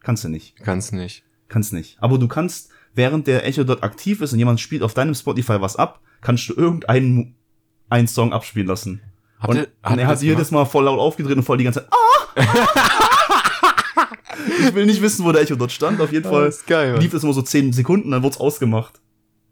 Kannst 0.00 0.24
du 0.24 0.28
nicht. 0.28 0.56
Kannst 0.56 0.92
nicht. 0.92 1.24
Kannst 1.48 1.72
nicht. 1.72 1.96
Aber 2.00 2.18
du 2.18 2.26
kannst, 2.28 2.70
während 2.94 3.26
der 3.26 3.46
Echo 3.46 3.64
Dot 3.64 3.82
aktiv 3.82 4.20
ist 4.20 4.32
und 4.32 4.38
jemand 4.38 4.60
spielt 4.60 4.82
auf 4.82 4.94
deinem 4.94 5.14
Spotify 5.14 5.60
was 5.60 5.76
ab, 5.76 6.00
kannst 6.20 6.48
du 6.48 6.54
irgendeinen 6.54 7.34
einen 7.90 8.08
Song 8.08 8.32
abspielen 8.32 8.66
lassen. 8.68 9.00
Habt 9.38 9.50
Und, 9.50 9.56
ihr- 9.58 9.62
und 9.66 9.70
habt 9.90 9.98
er 10.00 10.06
hat 10.06 10.22
jedes 10.22 10.50
Mal 10.50 10.64
voll 10.64 10.84
laut 10.84 10.98
aufgedreht 10.98 11.36
und 11.36 11.42
voll 11.42 11.58
die 11.58 11.64
ganze 11.64 11.80
Zeit. 11.80 11.90
Ah! 11.92 12.34
ich 14.60 14.74
will 14.74 14.86
nicht 14.86 15.02
wissen, 15.02 15.24
wo 15.24 15.32
der 15.32 15.42
Echo 15.42 15.54
Dot 15.56 15.72
stand. 15.72 16.00
Auf 16.00 16.12
jeden 16.12 16.26
Ah, 16.26 16.30
Fall 16.30 16.44
das 16.46 16.56
ist 16.58 16.66
geil, 16.66 16.98
lief 16.98 17.12
das 17.12 17.22
immer 17.22 17.32
so 17.32 17.42
10 17.42 17.72
Sekunden, 17.72 18.10
dann 18.10 18.22
wurde 18.22 18.34
es 18.34 18.40
ausgemacht. 18.40 19.00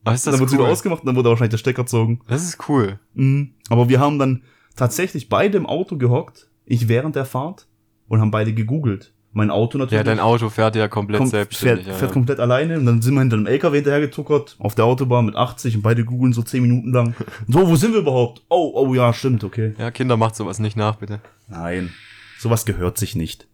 Ah, 0.05 0.15
ist 0.15 0.27
Dann 0.27 0.33
das 0.33 0.41
wurde 0.41 0.49
es 0.49 0.53
wieder 0.55 0.65
cool. 0.65 0.71
ausgemacht 0.71 1.01
und 1.03 1.07
dann 1.07 1.17
wurde 1.17 1.29
wahrscheinlich 1.29 1.51
der 1.53 1.59
Stecker 1.59 1.85
gezogen. 1.85 2.21
Das 2.27 2.43
ist 2.43 2.69
cool. 2.69 2.99
Mhm. 3.15 3.55
Aber 3.69 3.89
wir 3.89 4.01
haben 4.01 4.19
dann 4.19 4.43
tatsächlich 4.75 5.29
beide 5.29 5.59
im 5.59 5.67
Auto 5.67 5.97
gehockt, 5.97 6.49
ich 6.65 6.89
während 6.89 7.15
der 7.15 7.25
Fahrt 7.25 7.69
und 8.09 8.21
haben 8.21 8.31
beide 8.33 8.53
gegoogelt. 8.53 9.13
Mein 9.35 9.51
Auto 9.51 9.79
natürlich. 9.79 9.99
Ja, 9.99 10.05
dein 10.05 10.21
Auto 10.21 10.51
fährt 10.51 10.77
ja 10.77 10.89
komplett 10.89 11.19
kommt, 11.19 11.31
selbstständig. 11.31 11.87
fährt, 11.87 11.97
fährt 11.99 12.11
ja. 12.11 12.13
komplett 12.13 12.39
alleine 12.39 12.79
und 12.79 12.85
dann 12.85 13.01
sind 13.01 13.15
wir 13.15 13.21
hinter 13.21 13.37
einem 13.37 13.47
LKW 13.47 13.77
hinterhergetuckert 13.77 14.57
auf 14.59 14.75
der 14.75 14.85
Autobahn 14.85 15.25
mit 15.25 15.37
80 15.37 15.77
und 15.77 15.83
beide 15.83 16.05
googeln 16.05 16.33
so 16.35 16.43
10 16.43 16.63
Minuten 16.63 16.93
lang. 16.93 17.15
So, 17.49 17.67
wo 17.69 17.77
sind 17.77 17.93
wir 17.93 18.01
überhaupt? 18.01 18.43
Oh, 18.49 18.73
oh 18.75 18.95
ja, 18.95 19.13
stimmt, 19.13 19.43
okay. 19.45 19.75
ja, 19.79 19.91
Kinder, 19.91 20.17
macht 20.17 20.37
sowas 20.37 20.59
nicht 20.59 20.77
nach, 20.77 20.97
bitte. 20.97 21.21
Nein, 21.49 21.93
sowas 22.39 22.65
gehört 22.67 22.99
sich 22.99 23.17
nicht. 23.17 23.47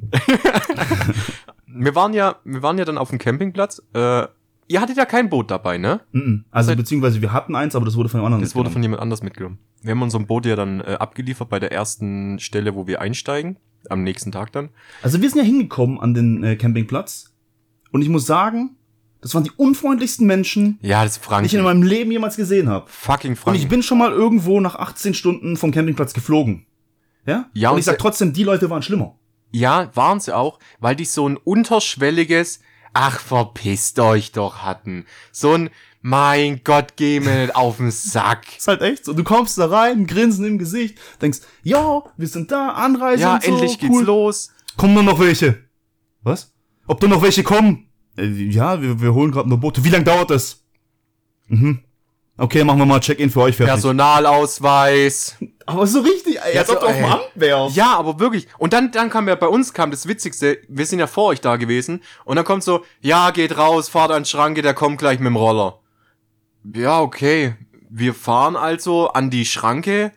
Wir 1.74 1.94
waren 1.94 2.12
ja, 2.12 2.36
wir 2.44 2.62
waren 2.62 2.76
ja 2.78 2.84
dann 2.84 2.98
auf 2.98 3.08
dem 3.10 3.18
Campingplatz, 3.18 3.82
äh, 3.94 4.26
ihr 4.68 4.80
hattet 4.80 4.96
ja 4.96 5.04
kein 5.06 5.30
Boot 5.30 5.50
dabei, 5.50 5.78
ne? 5.78 6.00
Mhm. 6.12 6.44
Also 6.50 6.68
Seit- 6.68 6.76
beziehungsweise 6.76 7.22
wir 7.22 7.32
hatten 7.32 7.54
eins, 7.54 7.74
aber 7.74 7.86
das 7.86 7.96
wurde 7.96 8.08
von 8.08 8.20
einem 8.20 8.26
anderen 8.26 8.42
Das 8.42 8.54
wurde 8.54 8.70
von 8.70 8.82
jemand 8.82 9.00
anders 9.00 9.22
mitgenommen. 9.22 9.58
Wir 9.80 9.92
haben 9.92 10.02
unser 10.02 10.18
Boot 10.20 10.44
ja 10.46 10.54
dann 10.56 10.80
äh, 10.80 10.96
abgeliefert 10.98 11.48
bei 11.48 11.58
der 11.58 11.72
ersten 11.72 12.38
Stelle, 12.40 12.74
wo 12.74 12.86
wir 12.86 13.00
einsteigen. 13.00 13.56
Am 13.90 14.02
nächsten 14.02 14.32
Tag 14.32 14.52
dann. 14.52 14.70
Also 15.02 15.20
wir 15.20 15.28
sind 15.28 15.38
ja 15.38 15.44
hingekommen 15.44 15.98
an 16.00 16.14
den 16.14 16.42
äh, 16.44 16.56
Campingplatz 16.56 17.32
und 17.90 18.02
ich 18.02 18.08
muss 18.08 18.26
sagen, 18.26 18.76
das 19.20 19.34
waren 19.34 19.44
die 19.44 19.50
unfreundlichsten 19.56 20.26
Menschen, 20.26 20.78
Ja, 20.82 21.04
das 21.04 21.12
ist 21.16 21.22
die 21.22 21.26
Franken. 21.28 21.46
ich 21.46 21.54
in 21.54 21.62
meinem 21.62 21.82
Leben 21.82 22.10
jemals 22.10 22.36
gesehen 22.36 22.68
habe. 22.68 22.86
Fucking 22.88 23.32
Und 23.32 23.36
Franken. 23.36 23.60
ich 23.60 23.68
bin 23.68 23.82
schon 23.82 23.98
mal 23.98 24.10
irgendwo 24.10 24.60
nach 24.60 24.74
18 24.76 25.14
Stunden 25.14 25.56
vom 25.56 25.70
Campingplatz 25.70 26.12
geflogen. 26.12 26.66
Ja? 27.26 27.48
Ja, 27.54 27.68
und 27.70 27.74
und 27.74 27.78
ich 27.80 27.84
sag 27.84 27.98
trotzdem, 27.98 28.32
die 28.32 28.42
Leute 28.44 28.68
waren 28.70 28.82
schlimmer. 28.82 29.16
ja, 29.52 29.90
waren 29.94 30.18
sie 30.18 30.34
auch, 30.36 30.58
weil 30.80 30.96
die 30.96 31.04
so 31.04 31.28
ein 31.28 31.36
unterschwelliges, 31.36 32.60
ach, 32.94 33.20
verpisst 33.20 33.98
euch 34.00 34.32
doch 34.32 34.58
hatten. 34.62 35.04
So 35.30 35.52
ein, 35.52 35.70
mein 36.02 36.60
Gott, 36.64 36.94
geh 36.96 37.20
mir 37.20 37.42
nicht 37.42 37.56
auf 37.56 37.78
den 37.78 37.90
Sack. 37.90 38.58
Ist 38.58 38.68
halt 38.68 38.82
echt 38.82 39.04
so. 39.04 39.12
Du 39.12 39.24
kommst 39.24 39.56
da 39.58 39.66
rein, 39.66 40.06
Grinsen 40.06 40.44
im 40.44 40.58
Gesicht, 40.58 40.98
denkst, 41.20 41.38
ja, 41.62 42.02
wir 42.16 42.28
sind 42.28 42.50
da, 42.50 42.70
Anreise 42.70 43.22
Ja, 43.22 43.34
und 43.36 43.44
so, 43.44 43.50
endlich 43.52 43.78
geht's 43.78 43.94
cool. 43.94 44.04
los. 44.04 44.50
Kommen 44.76 44.96
da 44.96 45.02
noch 45.02 45.20
welche? 45.20 45.58
Was? 46.22 46.52
Ob 46.86 47.00
da 47.00 47.06
noch 47.06 47.22
welche 47.22 47.42
kommen? 47.42 47.88
Äh, 48.18 48.26
ja, 48.26 48.82
wir, 48.82 49.00
wir 49.00 49.14
holen 49.14 49.30
gerade 49.32 49.48
nur 49.48 49.58
Boote. 49.58 49.84
Wie 49.84 49.88
lange 49.90 50.04
dauert 50.04 50.30
das? 50.30 50.62
Mhm. 51.48 51.80
Okay, 52.36 52.64
machen 52.64 52.78
wir 52.78 52.86
mal 52.86 52.98
Check-in 53.00 53.30
für 53.30 53.42
euch 53.42 53.56
fertig. 53.56 53.72
Personalausweis. 53.72 55.36
Aber 55.66 55.86
so 55.86 56.00
richtig, 56.00 56.38
ey, 56.42 56.58
als 56.58 56.68
Ja, 56.68 56.74
ob 56.74 56.80
du 56.80 56.86
auf 56.86 56.96
dem. 56.96 57.04
Amt 57.04 57.30
wärst. 57.36 57.76
Ja, 57.76 57.96
aber 57.96 58.18
wirklich. 58.18 58.48
Und 58.58 58.72
dann, 58.72 58.90
dann 58.90 59.10
kam 59.10 59.28
ja 59.28 59.36
bei 59.36 59.46
uns 59.46 59.72
kam 59.72 59.92
das 59.92 60.08
Witzigste. 60.08 60.58
Wir 60.68 60.84
sind 60.86 60.98
ja 60.98 61.06
vor 61.06 61.26
euch 61.26 61.40
da 61.40 61.54
gewesen. 61.54 62.02
Und 62.24 62.34
dann 62.34 62.44
kommt 62.44 62.64
so, 62.64 62.84
ja, 63.00 63.30
geht 63.30 63.56
raus, 63.56 63.88
fahrt 63.88 64.10
an 64.10 64.24
Schranke, 64.24 64.62
der 64.62 64.74
kommt 64.74 64.98
gleich 64.98 65.20
mit 65.20 65.26
dem 65.28 65.36
Roller. 65.36 65.78
Ja, 66.64 67.00
okay. 67.00 67.54
Wir 67.90 68.14
fahren 68.14 68.56
also 68.56 69.08
an 69.10 69.30
die 69.30 69.44
Schranke 69.44 70.12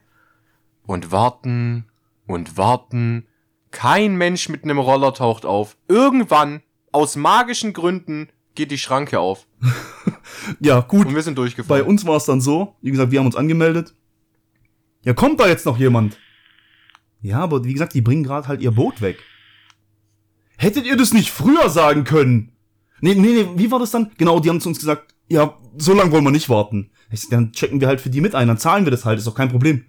und 0.86 1.12
warten 1.12 1.86
und 2.28 2.58
warten. 2.58 3.28
Kein 3.72 4.16
Mensch 4.16 4.48
mit 4.50 4.64
einem 4.64 4.80
Roller 4.80 5.14
taucht 5.14 5.46
auf. 5.46 5.76
Irgendwann, 5.88 6.62
aus 6.92 7.16
magischen 7.16 7.74
Gründen, 7.74 8.30
geht 8.54 8.72
die 8.72 8.78
Schranke 8.78 9.20
auf. 9.20 9.48
Ja, 10.60 10.82
gut. 10.82 11.08
Und 11.08 11.16
wir 11.16 11.22
sind 11.24 11.36
Bei 11.36 11.42
durchgefahren. 11.44 11.84
uns 11.84 12.06
war 12.06 12.18
es 12.18 12.26
dann 12.26 12.42
so, 12.42 12.76
wie 12.82 12.92
gesagt, 12.92 13.12
wir 13.12 13.20
haben 13.20 13.26
uns 13.26 13.36
angemeldet. 13.36 13.96
Ja, 15.04 15.14
kommt 15.14 15.40
da 15.40 15.48
jetzt 15.48 15.66
noch 15.66 15.78
jemand? 15.78 16.18
Ja, 17.22 17.40
aber 17.40 17.64
wie 17.64 17.74
gesagt, 17.74 17.94
die 17.94 18.02
bringen 18.02 18.24
gerade 18.24 18.48
halt 18.48 18.62
ihr 18.62 18.72
Boot 18.72 19.02
weg. 19.02 19.24
Hättet 20.58 20.86
ihr 20.86 20.98
das 20.98 21.14
nicht 21.14 21.32
früher 21.32 21.70
sagen 21.70 22.04
können? 22.04 22.52
Nee, 23.02 23.16
nee, 23.16 23.44
nee, 23.44 23.48
wie 23.56 23.72
war 23.72 23.80
das 23.80 23.92
dann? 23.92 24.12
Genau, 24.18 24.40
die 24.40 24.50
haben 24.50 24.62
zu 24.62 24.70
uns 24.70 24.80
gesagt, 24.80 25.15
ja, 25.28 25.58
so 25.78 25.94
lange 25.94 26.12
wollen 26.12 26.24
wir 26.24 26.32
nicht 26.32 26.50
warten. 26.50 26.92
Ich 27.12 27.30
dann 27.30 27.52
checken 27.52 27.80
wir 27.82 27.88
halt 27.88 28.02
für 28.02 28.10
die 28.10 28.22
mit 28.22 28.36
ein, 28.36 28.48
dann 28.48 28.58
zahlen 28.58 28.86
wir 28.86 28.92
das 28.92 29.06
halt, 29.06 29.20
ist 29.20 29.28
doch 29.28 29.36
kein 29.36 29.50
Problem. 29.50 29.86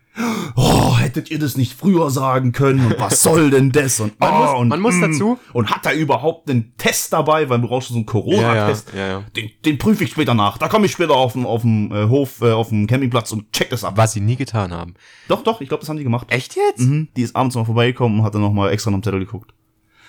Oh, 0.54 0.96
hättet 0.96 1.30
ihr 1.30 1.38
das 1.38 1.56
nicht 1.56 1.74
früher 1.74 2.10
sagen 2.10 2.52
können? 2.52 2.86
Und 2.86 2.98
was 2.98 3.20
soll 3.22 3.50
denn 3.50 3.72
das? 3.72 4.00
Und, 4.00 4.18
Man 4.18 4.32
oh, 4.32 4.36
muss- 4.38 4.60
und, 4.60 4.68
man 4.68 4.80
muss 4.80 4.94
mm. 4.94 5.02
dazu- 5.02 5.38
Und 5.52 5.70
hat 5.70 5.84
er 5.84 5.94
überhaupt 5.94 6.48
einen 6.48 6.74
Test 6.78 7.12
dabei? 7.12 7.48
Weil 7.50 7.60
du 7.60 7.68
brauchst 7.68 7.88
so 7.88 7.94
einen 7.94 8.06
Corona-Test. 8.06 8.92
ja, 8.96 9.06
ja. 9.06 9.24
Den, 9.36 9.50
den 9.64 9.76
prüfe 9.76 10.04
ich 10.04 10.10
später 10.10 10.32
nach. 10.32 10.56
Da 10.56 10.68
komme 10.68 10.86
ich 10.86 10.92
später 10.92 11.14
auf 11.14 11.32
dem, 11.32 11.44
auf 11.44 11.62
dem 11.62 11.92
äh, 11.92 12.08
Hof, 12.08 12.40
äh, 12.40 12.52
auf 12.52 12.70
dem 12.70 12.86
Campingplatz 12.86 13.32
und 13.32 13.52
check 13.52 13.68
das 13.68 13.84
ab. 13.84 13.94
Was 13.96 14.12
sie 14.12 14.20
nie 14.20 14.36
getan 14.36 14.72
haben. 14.72 14.94
Doch, 15.28 15.42
doch, 15.42 15.60
ich 15.60 15.68
glaube, 15.68 15.82
das 15.82 15.88
haben 15.90 15.98
die 15.98 16.04
gemacht. 16.04 16.28
Echt 16.30 16.56
jetzt? 16.56 16.80
Mhm. 16.80 17.08
Die 17.16 17.22
ist 17.22 17.36
abends 17.36 17.54
noch 17.54 17.66
vorbeigekommen 17.66 18.20
und 18.20 18.24
hat 18.24 18.34
dann 18.34 18.40
noch 18.42 18.52
mal 18.52 18.70
extra 18.70 18.90
noch 18.90 18.96
am 18.96 19.02
Zettel 19.02 19.20
geguckt. 19.20 19.52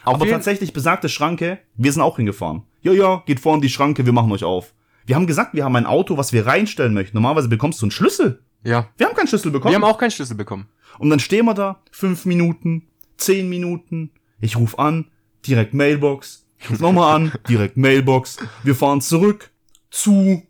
Auf 0.05 0.15
Aber 0.15 0.27
tatsächlich 0.27 0.71
besagte 0.71 1.09
Schranke, 1.09 1.59
wir 1.75 1.91
sind 1.91 2.01
auch 2.01 2.15
hingefahren. 2.15 2.63
Ja, 2.81 2.93
ja, 2.93 3.23
geht 3.25 3.41
vor 3.41 3.55
in 3.55 3.61
die 3.61 3.69
Schranke, 3.69 4.05
wir 4.05 4.13
machen 4.13 4.31
euch 4.31 4.45
auf. 4.45 4.73
Wir 5.07 5.15
haben 5.15 5.25
gesagt, 5.25 5.53
wir 5.53 5.63
haben 5.63 5.75
ein 5.77 5.85
Auto, 5.85 6.17
was 6.17 6.33
wir 6.33 6.45
reinstellen 6.45 6.93
möchten. 6.93 7.15
Normalerweise 7.15 7.47
bekommst 7.47 7.81
du 7.81 7.85
einen 7.85 7.91
Schlüssel. 7.91 8.43
Ja. 8.63 8.89
Wir 8.97 9.07
haben 9.07 9.15
keinen 9.15 9.27
Schlüssel 9.27 9.51
bekommen. 9.51 9.71
Wir 9.71 9.77
haben 9.77 9.85
auch 9.85 9.97
keinen 9.97 10.11
Schlüssel 10.11 10.35
bekommen. 10.35 10.67
und 10.99 11.09
dann 11.09 11.19
stehen 11.19 11.45
wir 11.45 11.53
da, 11.53 11.81
fünf 11.91 12.25
Minuten, 12.25 12.89
zehn 13.15 13.47
Minuten. 13.47 14.11
Ich 14.41 14.57
ruf 14.57 14.77
an, 14.77 15.09
direkt 15.47 15.73
Mailbox. 15.73 16.45
Ich 16.59 16.69
ruf 16.69 16.79
nochmal 16.81 17.15
an, 17.15 17.31
direkt 17.49 17.77
Mailbox. 17.77 18.37
Wir 18.63 18.75
fahren 18.75 18.99
zurück, 18.99 19.49
zu. 19.89 20.43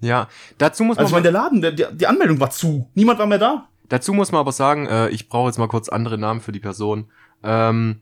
Ja, 0.00 0.28
dazu 0.58 0.82
muss 0.82 0.96
man, 0.96 1.04
Also 1.04 1.10
ich 1.10 1.12
meine, 1.12 1.22
der 1.22 1.32
Laden, 1.32 1.62
der, 1.62 1.70
der, 1.70 1.92
die 1.92 2.06
Anmeldung 2.08 2.40
war 2.40 2.50
zu. 2.50 2.90
Niemand 2.94 3.20
war 3.20 3.26
mehr 3.26 3.38
da. 3.38 3.68
dazu 3.88 4.12
muss 4.12 4.32
man 4.32 4.40
aber 4.40 4.50
sagen, 4.50 4.86
äh, 4.86 5.10
ich 5.10 5.28
brauche 5.28 5.46
jetzt 5.46 5.58
mal 5.58 5.68
kurz 5.68 5.88
andere 5.88 6.18
Namen 6.18 6.40
für 6.40 6.50
die 6.50 6.58
Person. 6.58 7.06
Ähm, 7.44 8.00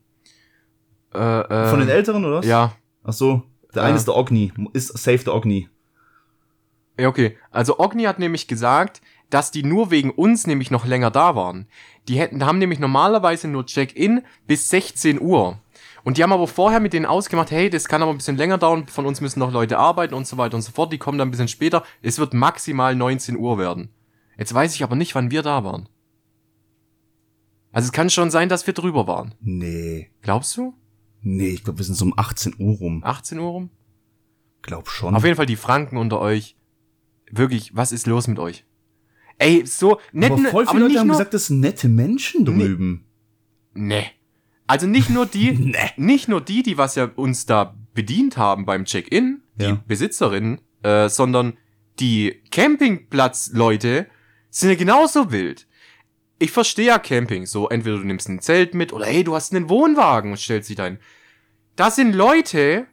äh, 1.12 1.18
äh, 1.18 1.68
Von 1.68 1.80
den 1.80 1.90
Älteren, 1.90 2.24
oder 2.24 2.38
was? 2.38 2.46
Ja, 2.46 2.72
Ach 3.04 3.12
so. 3.12 3.42
Der 3.74 3.82
eine 3.84 3.96
ist 3.96 4.06
der 4.06 4.16
Ogni. 4.16 4.52
Ist 4.72 4.96
safe 4.96 5.18
der 5.18 5.34
Ogni. 5.34 5.68
Ja, 7.00 7.08
okay. 7.08 7.36
Also 7.50 7.78
Ogni 7.78 8.04
hat 8.04 8.18
nämlich 8.18 8.48
gesagt, 8.48 9.00
dass 9.30 9.50
die 9.50 9.62
nur 9.62 9.90
wegen 9.90 10.10
uns 10.10 10.46
nämlich 10.46 10.70
noch 10.70 10.86
länger 10.86 11.10
da 11.10 11.34
waren. 11.36 11.66
Die 12.08 12.18
hätten, 12.18 12.44
haben 12.44 12.58
nämlich 12.58 12.78
normalerweise 12.78 13.48
nur 13.48 13.66
Check-in 13.66 14.22
bis 14.46 14.68
16 14.70 15.20
Uhr. 15.20 15.58
Und 16.02 16.16
die 16.16 16.22
haben 16.22 16.32
aber 16.32 16.48
vorher 16.48 16.80
mit 16.80 16.92
denen 16.92 17.06
ausgemacht, 17.06 17.50
hey, 17.50 17.70
das 17.70 17.86
kann 17.88 18.02
aber 18.02 18.10
ein 18.10 18.16
bisschen 18.16 18.36
länger 18.36 18.58
dauern, 18.58 18.86
von 18.86 19.06
uns 19.06 19.20
müssen 19.20 19.38
noch 19.38 19.52
Leute 19.52 19.78
arbeiten 19.78 20.14
und 20.14 20.26
so 20.26 20.36
weiter 20.38 20.56
und 20.56 20.62
so 20.62 20.72
fort. 20.72 20.92
Die 20.92 20.98
kommen 20.98 21.18
dann 21.18 21.28
ein 21.28 21.30
bisschen 21.30 21.48
später. 21.48 21.84
Es 22.02 22.18
wird 22.18 22.34
maximal 22.34 22.96
19 22.96 23.36
Uhr 23.36 23.58
werden. 23.58 23.90
Jetzt 24.38 24.54
weiß 24.54 24.74
ich 24.74 24.82
aber 24.82 24.96
nicht, 24.96 25.14
wann 25.14 25.30
wir 25.30 25.42
da 25.42 25.64
waren. 25.64 25.88
Also 27.72 27.86
es 27.86 27.92
kann 27.92 28.10
schon 28.10 28.30
sein, 28.30 28.48
dass 28.48 28.66
wir 28.66 28.74
drüber 28.74 29.06
waren. 29.06 29.34
Nee. 29.40 30.10
Glaubst 30.22 30.56
du? 30.56 30.74
Nee, 31.22 31.50
ich 31.50 31.64
glaube, 31.64 31.78
wir 31.78 31.84
sind 31.84 31.94
so 31.94 32.06
um 32.06 32.14
18 32.16 32.54
Uhr 32.58 32.78
rum. 32.78 33.02
18 33.04 33.38
Uhr 33.38 33.50
rum? 33.50 33.70
Glaub 34.62 34.88
schon. 34.88 35.14
Auf 35.14 35.24
jeden 35.24 35.36
Fall 35.36 35.46
die 35.46 35.56
Franken 35.56 35.96
unter 35.96 36.20
euch. 36.20 36.56
Wirklich, 37.30 37.74
was 37.76 37.92
ist 37.92 38.06
los 38.06 38.26
mit 38.28 38.38
euch? 38.38 38.64
Ey, 39.38 39.64
so 39.66 40.00
nett, 40.12 40.32
aber 40.32 40.42
voll 40.48 40.64
aber 40.64 40.72
viele 40.72 40.80
Leute 40.82 40.92
nicht 40.92 40.98
haben 41.00 41.06
nur, 41.06 41.16
gesagt, 41.16 41.34
das 41.34 41.46
sind 41.46 41.60
nette 41.60 41.88
Menschen 41.88 42.44
drüben. 42.44 43.06
Nee. 43.72 44.04
Also 44.66 44.86
nicht 44.86 45.10
nur 45.10 45.26
die, 45.26 45.52
Nee. 45.58 45.76
nicht 45.96 46.28
nur 46.28 46.40
die, 46.40 46.62
die 46.62 46.76
was 46.78 46.94
ja 46.94 47.04
uns 47.16 47.46
da 47.46 47.74
bedient 47.94 48.36
haben 48.36 48.66
beim 48.66 48.84
Check-in, 48.84 49.42
die 49.56 49.64
Ja. 49.64 49.82
Besitzerinnen, 49.86 50.60
äh, 50.82 51.08
sondern 51.08 51.56
die 51.98 52.42
Campingplatzleute 52.50 54.06
sind 54.50 54.68
ja 54.70 54.74
genauso 54.76 55.32
wild. 55.32 55.66
Ich 56.38 56.50
verstehe 56.52 56.86
ja 56.86 56.98
Camping, 56.98 57.46
so 57.46 57.68
entweder 57.68 57.98
du 57.98 58.04
nimmst 58.04 58.28
ein 58.28 58.40
Zelt 58.40 58.74
mit 58.74 58.92
oder 58.92 59.06
hey, 59.06 59.24
du 59.24 59.34
hast 59.34 59.54
einen 59.54 59.68
Wohnwagen 59.68 60.30
und 60.32 60.38
stellst 60.38 60.68
dich 60.70 60.76
dahin. 60.76 60.98
Das 61.76 61.96
sind 61.96 62.14
Leute, 62.14 62.86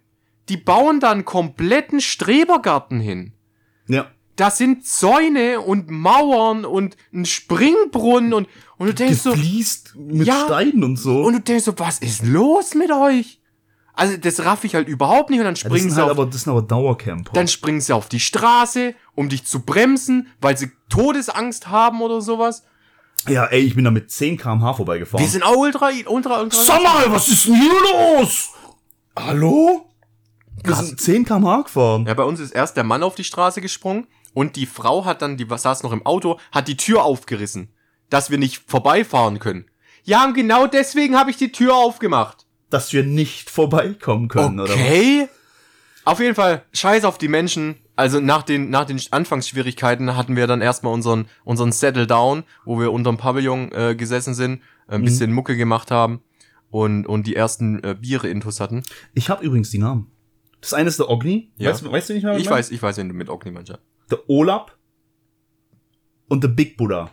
die 0.49 0.57
bauen 0.57 0.99
da 0.99 1.11
einen 1.11 1.25
kompletten 1.25 2.01
Strebergarten 2.01 2.99
hin. 2.99 3.33
Ja. 3.87 4.11
Das 4.37 4.57
sind 4.57 4.85
Zäune 4.85 5.59
und 5.61 5.89
Mauern 5.91 6.63
und 6.63 6.95
ein 7.13 7.25
Springbrunnen 7.25 8.33
und, 8.33 8.47
und 8.77 8.87
du 8.87 8.93
denkst 8.93 9.19
so, 9.21 9.31
Gefliest 9.31 9.95
mit 9.97 10.27
Ja. 10.27 10.45
Steinen 10.45 10.83
und 10.83 10.95
so. 10.97 11.23
und 11.23 11.33
du 11.33 11.39
denkst 11.41 11.65
so, 11.65 11.77
was 11.77 11.99
ist 11.99 12.23
los 12.25 12.73
mit 12.75 12.91
euch? 12.91 13.41
Also 13.93 14.15
das 14.15 14.45
raff 14.45 14.63
ich 14.63 14.75
halt 14.75 14.87
überhaupt 14.87 15.31
nicht 15.31 15.39
und 15.39 15.45
dann 15.45 15.55
ja, 15.55 15.59
springen 15.59 15.79
sind 15.81 15.89
sie 15.89 15.95
halt 15.97 16.11
auf, 16.11 16.17
aber, 16.19 16.27
das 16.27 16.43
sind 16.43 16.51
aber 16.51 16.61
Dauercamper. 16.61 17.33
dann 17.33 17.47
springen 17.47 17.81
sie 17.81 17.93
auf 17.93 18.07
die 18.09 18.19
Straße, 18.19 18.93
um 19.15 19.27
dich 19.27 19.43
zu 19.45 19.61
bremsen, 19.65 20.27
weil 20.39 20.55
sie 20.55 20.71
Todesangst 20.89 21.69
haben 21.69 22.01
oder 22.03 22.21
sowas. 22.21 22.61
ja, 23.27 23.45
ey, 23.45 23.61
ich 23.61 23.73
bin 23.73 23.85
da 23.85 23.89
mit 23.91 24.11
10 24.11 24.37
km/h 24.37 24.75
vorbeigefahren. 24.75 25.25
Wir 25.25 25.31
sind 25.31 25.41
auch 25.41 25.55
ultra, 25.55 25.89
ultra, 26.05 26.41
ultra. 26.41 26.61
Sag 26.63 26.83
mal, 26.83 27.11
was 27.11 27.27
ist 27.27 27.47
denn 27.47 27.55
hier 27.59 28.19
los? 28.19 28.49
Hallo? 29.17 29.89
Wir 30.63 30.75
sind 30.75 31.01
10 31.01 31.25
km/h 31.25 31.63
gefahren. 31.63 32.05
Ja, 32.05 32.13
bei 32.13 32.23
uns 32.23 32.39
ist 32.39 32.51
erst 32.51 32.77
der 32.77 32.83
Mann 32.83 33.01
auf 33.01 33.15
die 33.15 33.23
Straße 33.23 33.61
gesprungen 33.61 34.05
und 34.37 34.55
die 34.55 34.67
Frau 34.67 35.03
hat 35.05 35.23
dann, 35.23 35.35
die 35.35 35.47
saß 35.49 35.81
noch 35.81 35.91
im 35.91 36.05
Auto, 36.05 36.39
hat 36.51 36.67
die 36.67 36.77
Tür 36.77 37.03
aufgerissen, 37.03 37.69
dass 38.11 38.29
wir 38.29 38.37
nicht 38.37 38.61
vorbeifahren 38.69 39.39
können. 39.39 39.65
Ja, 40.03 40.23
und 40.25 40.35
genau 40.35 40.67
deswegen 40.67 41.17
habe 41.17 41.31
ich 41.31 41.37
die 41.37 41.51
Tür 41.51 41.75
aufgemacht. 41.75 42.45
Dass 42.69 42.93
wir 42.93 43.03
nicht 43.03 43.49
vorbeikommen 43.49 44.27
können, 44.27 44.59
oder 44.59 44.73
was? 44.73 44.79
Okay. 44.79 45.27
Auf 46.05 46.19
jeden 46.19 46.35
Fall, 46.35 46.61
scheiß 46.71 47.03
auf 47.03 47.17
die 47.17 47.27
Menschen. 47.29 47.77
Also 47.95 48.19
nach 48.19 48.43
den, 48.43 48.69
nach 48.69 48.85
den 48.85 49.01
Anfangsschwierigkeiten 49.09 50.15
hatten 50.15 50.35
wir 50.35 50.45
dann 50.45 50.61
erstmal 50.61 50.93
unseren, 50.93 51.27
unseren 51.43 51.71
Settle 51.71 52.05
Down, 52.05 52.43
wo 52.63 52.79
wir 52.79 52.91
unterm 52.93 53.17
Pavillon 53.17 53.71
äh, 53.71 53.95
gesessen 53.95 54.35
sind, 54.35 54.61
ein 54.87 55.01
Mhm. 55.01 55.05
bisschen 55.05 55.33
Mucke 55.33 55.57
gemacht 55.57 55.89
haben 55.89 56.21
und, 56.69 57.07
und 57.07 57.25
die 57.25 57.35
ersten 57.35 57.83
äh, 57.83 57.95
Biere 57.99 58.27
intus 58.29 58.59
hatten. 58.59 58.83
Ich 59.15 59.31
habe 59.31 59.43
übrigens 59.43 59.71
die 59.71 59.79
Namen. 59.79 60.11
Das 60.61 60.73
eine 60.75 60.89
ist 60.89 60.99
der 60.99 61.09
Ogni. 61.09 61.51
Ja. 61.57 61.71
Weißt, 61.71 61.91
weißt 61.91 62.09
du 62.09 62.13
nicht 62.13 62.23
mehr? 62.23 62.37
Ich 62.37 62.47
weiß, 62.49 62.69
ich 62.69 62.81
weiß, 62.83 62.97
wenn 62.97 63.09
du 63.09 63.15
mit 63.15 63.29
Ogni 63.29 63.49
meinst. 63.51 63.69
ja. 63.71 63.79
Der 64.09 64.29
Olap 64.29 64.77
und 66.27 66.43
der 66.43 66.49
Big 66.49 66.77
Buddha. 66.77 67.11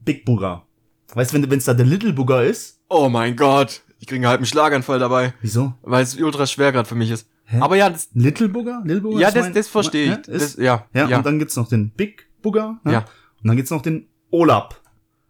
Big 0.00 0.24
Buddha. 0.24 0.66
Weißt 1.14 1.32
du, 1.34 1.50
wenn 1.50 1.58
es 1.58 1.64
da 1.64 1.74
der 1.74 1.86
Little 1.86 2.12
Bugger 2.12 2.44
ist? 2.44 2.80
Oh 2.88 3.08
mein 3.08 3.36
Gott. 3.36 3.82
Ich 3.98 4.06
kriege 4.06 4.26
halt 4.28 4.38
einen 4.38 4.46
Schlaganfall 4.46 4.98
dabei, 4.98 5.34
Wieso? 5.40 5.74
weil 5.82 6.02
es 6.02 6.16
ultra 6.16 6.46
schwer 6.46 6.72
gerade 6.72 6.88
für 6.88 6.94
mich 6.94 7.10
ist. 7.10 7.28
Hä? 7.44 7.60
Aber 7.60 7.76
ja, 7.76 7.88
das, 7.88 8.08
Little 8.12 8.48
Bugger? 8.48 8.82
Little 8.84 9.00
Bugger? 9.02 9.20
ja, 9.20 9.28
ist 9.28 9.36
das, 9.36 9.44
mein- 9.44 9.54
das 9.54 9.68
verstehe 9.68 10.04
ich. 10.04 10.10
mein- 10.10 10.22
Das, 10.22 10.42
Ist, 10.42 10.58
ja, 10.58 10.86
ja, 10.92 11.08
ja, 11.08 11.16
und 11.18 11.26
dann 11.26 11.38
gibt's 11.38 11.56
noch 11.56 11.68
den 11.68 11.90
Big 11.90 12.26
Bugger. 12.42 12.78
Ne? 12.84 12.92
Ja. 12.92 12.98
Und 13.42 13.48
dann 13.48 13.56
gibt's 13.56 13.70
noch 13.70 13.82
den 13.82 14.08
Olap 14.30 14.80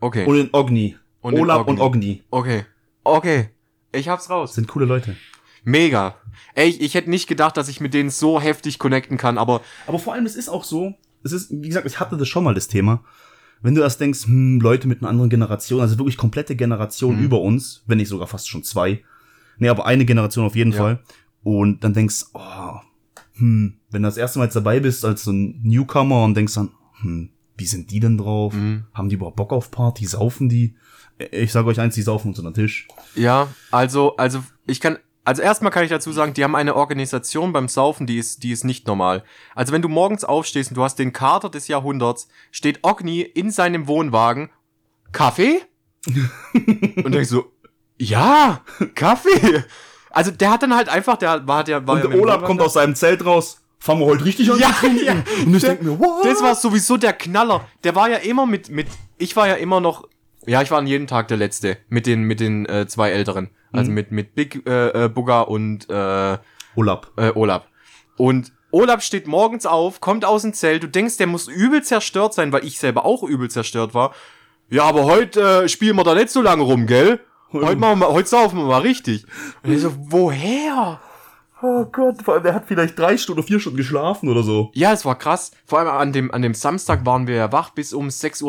okay. 0.01 0.25
und 0.27 0.37
den 0.37 0.49
Ogni. 0.53 0.97
Und 1.21 1.35
den 1.35 1.43
Olap 1.43 1.69
und 1.69 1.79
Ogni. 1.79 2.25
Ogni. 2.31 2.65
Okay. 2.65 2.65
Okay. 3.05 3.51
Ich 3.93 4.09
hab's 4.09 4.29
raus. 4.31 4.51
Das 4.51 4.55
sind 4.57 4.69
coole 4.69 4.87
Leute. 4.87 5.17
Mega. 5.65 6.17
Ey, 6.55 6.69
ich, 6.69 6.81
ich 6.81 6.95
hätte 6.95 7.11
nicht 7.11 7.27
gedacht, 7.29 7.57
dass 7.57 7.69
ich 7.69 7.81
mit 7.81 7.93
denen 7.95 8.11
so 8.11 8.41
heftig 8.41 8.79
connecten 8.79 9.17
kann, 9.19 9.37
aber 9.39 9.61
Aber 9.87 9.99
vor 9.99 10.13
allem, 10.15 10.27
es 10.27 10.37
ist 10.37 10.49
auch 10.49 10.65
so, 10.65 10.95
es 11.25 11.33
ist, 11.33 11.51
wie 11.51 11.69
gesagt, 11.69 11.87
ich 11.87 11.99
hatte 12.01 12.17
das 12.17 12.29
schon 12.29 12.45
mal 12.45 12.55
das 12.55 12.69
Thema. 12.69 13.03
Wenn 13.63 13.75
du 13.75 13.81
erst 13.83 14.01
denkst, 14.01 14.27
hm, 14.27 14.61
Leute 14.61 14.87
mit 14.87 15.01
einer 15.01 15.09
anderen 15.09 15.31
Generation, 15.31 15.81
also 15.81 15.99
wirklich 15.99 16.17
komplette 16.17 16.57
Generation 16.57 17.17
Mhm. 17.19 17.25
über 17.25 17.41
uns, 17.41 17.83
wenn 17.87 17.99
nicht 17.99 18.09
sogar 18.09 18.27
fast 18.27 18.49
schon 18.49 18.63
zwei. 18.63 19.03
Nee, 19.59 19.69
aber 19.69 19.87
eine 19.87 20.05
Generation 20.05 20.45
auf 20.47 20.57
jeden 20.57 20.73
Ja. 20.73 20.79
Fall. 20.79 21.03
Und 21.43 21.83
dann 21.83 21.95
denkst, 21.95 22.27
oh, 22.35 22.75
hm, 23.35 23.75
wenn 23.91 24.03
du 24.03 24.09
das 24.09 24.17
erste 24.19 24.39
Mal 24.39 24.47
jetzt 24.47 24.57
dabei 24.57 24.81
bist 24.81 25.05
als 25.05 25.25
so 25.25 25.33
ein 25.33 25.61
Newcomer 25.63 26.25
und 26.25 26.35
denkst 26.37 26.55
dann, 26.55 26.71
hm, 27.01 27.31
wie 27.57 27.67
sind 27.67 27.91
die 27.91 28.01
denn 28.01 28.19
drauf? 28.19 28.53
Mhm. 28.53 28.85
Haben 28.93 29.09
die 29.09 29.15
überhaupt 29.15 29.37
Bock 29.37 29.53
auf 29.53 29.71
Party? 29.71 30.05
Saufen 30.07 30.49
die? 30.49 30.75
Ich 31.33 31.51
sage 31.53 31.69
euch 31.69 31.81
eins, 31.81 31.95
die 31.95 32.03
saufen 32.03 32.29
uns 32.29 32.39
unter 32.39 32.51
den 32.51 32.63
Tisch. 32.65 32.87
Ja, 33.15 33.49
also, 33.71 34.17
also 34.17 34.43
ich 34.67 34.81
kann, 34.81 34.99
also 35.27 35.43
erstmal 35.43 35.73
kann 35.73 35.83
ich 35.83 35.91
dazu 35.91 36.13
sagen, 36.13 36.35
die 36.35 36.45
haben 36.45 36.55
eine 36.55 36.77
Organisation 36.77 37.53
beim 37.53 37.67
Saufen, 37.69 38.07
die 38.07 38.17
ist, 38.17 38.45
die 38.45 38.53
ist 38.53 38.65
nicht 38.65 38.87
normal. 38.87 39.25
Also 39.57 39.73
wenn 39.73 39.83
du 39.83 39.89
morgens 39.89 40.25
aufstehst 40.25 40.71
und 40.71 40.77
du 40.77 40.85
hast 40.85 41.01
den 41.01 41.13
Kater 41.13 41.51
des 41.51 41.67
Jahrhunderts, 41.67 42.29
steht 42.53 42.79
Ogni 42.83 43.23
in 43.23 43.51
seinem 43.51 43.89
Wohnwagen, 43.89 44.51
Kaffee? 45.11 45.61
und 46.55 47.13
denkst 47.13 47.29
so, 47.29 47.53
ja, 47.99 48.61
Kaffee. 48.95 49.65
Also 50.11 50.31
der 50.31 50.51
hat 50.51 50.63
dann 50.63 50.77
halt 50.77 50.89
einfach, 50.89 51.17
der 51.17 51.47
war 51.49 51.65
der 51.65 51.87
war 51.87 51.97
Und 51.97 52.05
ja 52.05 52.09
der 52.11 52.21
Olaf 52.21 52.45
kommt 52.45 52.61
aus 52.61 52.75
seinem 52.75 52.95
Zelt 52.95 53.25
raus. 53.25 53.61
Fangen 53.81 54.01
wir 54.01 54.07
heute 54.07 54.25
richtig 54.25 54.51
an 54.51 54.59
Ja, 54.61 54.75
ja. 55.05 55.13
Und 55.45 55.55
ich 55.55 55.61
Der- 55.63 55.71
denk 55.75 55.83
mir, 55.83 55.99
what? 55.99 56.25
Das 56.25 56.41
war 56.41 56.55
sowieso 56.55 56.97
der 56.97 57.13
Knaller. 57.13 57.67
Der 57.83 57.95
war 57.97 58.09
ja 58.09 58.19
immer 58.19 58.47
mit, 58.47 58.71
mit, 58.71 58.87
ich 59.19 59.35
war 59.35 59.49
ja 59.49 59.55
immer 59.55 59.81
noch, 59.81 60.09
ja, 60.47 60.63
ich 60.63 60.71
war 60.71 60.79
an 60.79 60.87
jedem 60.87 61.09
Tag 61.09 61.27
der 61.29 61.37
Letzte 61.37 61.79
mit 61.89 62.07
den, 62.07 62.23
mit 62.23 62.39
den 62.39 62.65
äh, 62.67 62.87
zwei 62.87 63.11
Älteren. 63.11 63.51
Also 63.79 63.91
mit, 63.91 64.11
mit 64.13 64.35
Big 64.35 64.67
äh, 64.67 65.05
äh, 65.05 65.09
Bugger 65.09 65.49
und 65.49 65.89
äh, 65.91 66.39
Olaf. 66.77 67.11
äh, 67.17 67.33
Olaf. 67.35 67.63
Und 68.17 68.53
Olaf 68.71 69.03
steht 69.03 69.27
morgens 69.27 69.65
auf, 69.67 70.01
kommt 70.01 70.25
aus 70.25 70.43
dem 70.43 70.53
Zelt, 70.53 70.83
du 70.83 70.89
denkst, 70.89 71.17
der 71.19 71.27
muss 71.27 71.49
übel 71.49 71.83
zerstört 71.83 72.35
sein, 72.35 72.53
weil 72.53 72.65
ich 72.65 72.79
selber 72.79 73.05
auch 73.07 73.23
übel 73.23 73.49
zerstört 73.51 73.95
war. 73.95 74.15
Ja, 74.69 74.85
aber 74.85 75.05
heute 75.05 75.65
äh, 75.65 75.69
spielen 75.69 75.97
wir 75.97 76.05
da 76.05 76.15
nicht 76.15 76.31
so 76.31 76.43
lange 76.43 76.63
rum, 76.63 76.87
gell? 76.87 77.21
Heute, 77.53 77.77
machen 77.77 78.01
wir, 78.01 78.07
mal- 78.09 78.13
heute 78.13 78.29
saufen 78.29 78.59
wir 78.59 78.65
mal 78.67 78.81
richtig. 78.83 79.25
Und 79.63 79.73
ich 79.73 79.81
so, 79.81 79.95
woher? 79.97 81.01
Oh 81.63 81.87
Gott, 81.87 82.23
vor 82.23 82.35
allem, 82.35 82.43
der 82.43 82.55
hat 82.55 82.67
vielleicht 82.67 82.99
drei 82.99 83.17
Stunden, 83.17 83.43
vier 83.43 83.59
Stunden 83.61 83.79
geschlafen 83.79 84.29
oder 84.29 84.43
so. 84.43 84.71
Ja, 84.75 84.93
es 84.93 85.07
war 85.07 85.17
krass. 85.19 85.53
Vor 85.65 85.79
allem 85.79 85.89
an 85.89 86.13
dem, 86.13 86.31
an 86.31 86.43
dem 86.43 86.53
Samstag 86.53 87.07
waren 87.07 87.27
wir 87.27 87.35
ja 87.37 87.51
wach 87.53 87.71
bis 87.71 87.95
um 87.95 88.09
6.30 88.09 88.43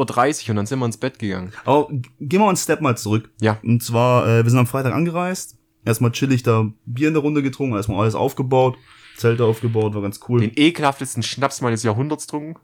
Uhr 0.45 0.49
und 0.49 0.55
dann 0.57 0.65
sind 0.65 0.79
wir 0.79 0.85
ins 0.85 0.97
Bett 0.97 1.17
gegangen. 1.17 1.53
Aber 1.63 1.87
gehen 2.19 2.41
wir 2.41 2.47
einen 2.47 2.57
Step 2.57 2.81
mal 2.81 2.97
zurück. 2.97 3.29
Ja. 3.39 3.59
Und 3.63 3.81
zwar, 3.81 4.27
äh, 4.27 4.43
wir 4.43 4.49
sind 4.49 4.59
am 4.59 4.67
Freitag 4.67 4.93
angereist. 4.93 5.55
Erstmal 5.85 6.11
chillig 6.11 6.43
da 6.43 6.69
Bier 6.85 7.07
in 7.07 7.13
der 7.13 7.23
Runde 7.23 7.41
getrunken, 7.41 7.77
erstmal 7.77 8.01
alles 8.01 8.13
aufgebaut, 8.15 8.75
Zelte 9.15 9.45
aufgebaut, 9.45 9.95
war 9.95 10.01
ganz 10.01 10.19
cool. 10.27 10.41
Den 10.41 10.51
ekelhaftesten 10.53 11.23
Schnaps 11.23 11.61
meines 11.61 11.83
Jahrhunderts 11.83 12.27
trunken. 12.27 12.59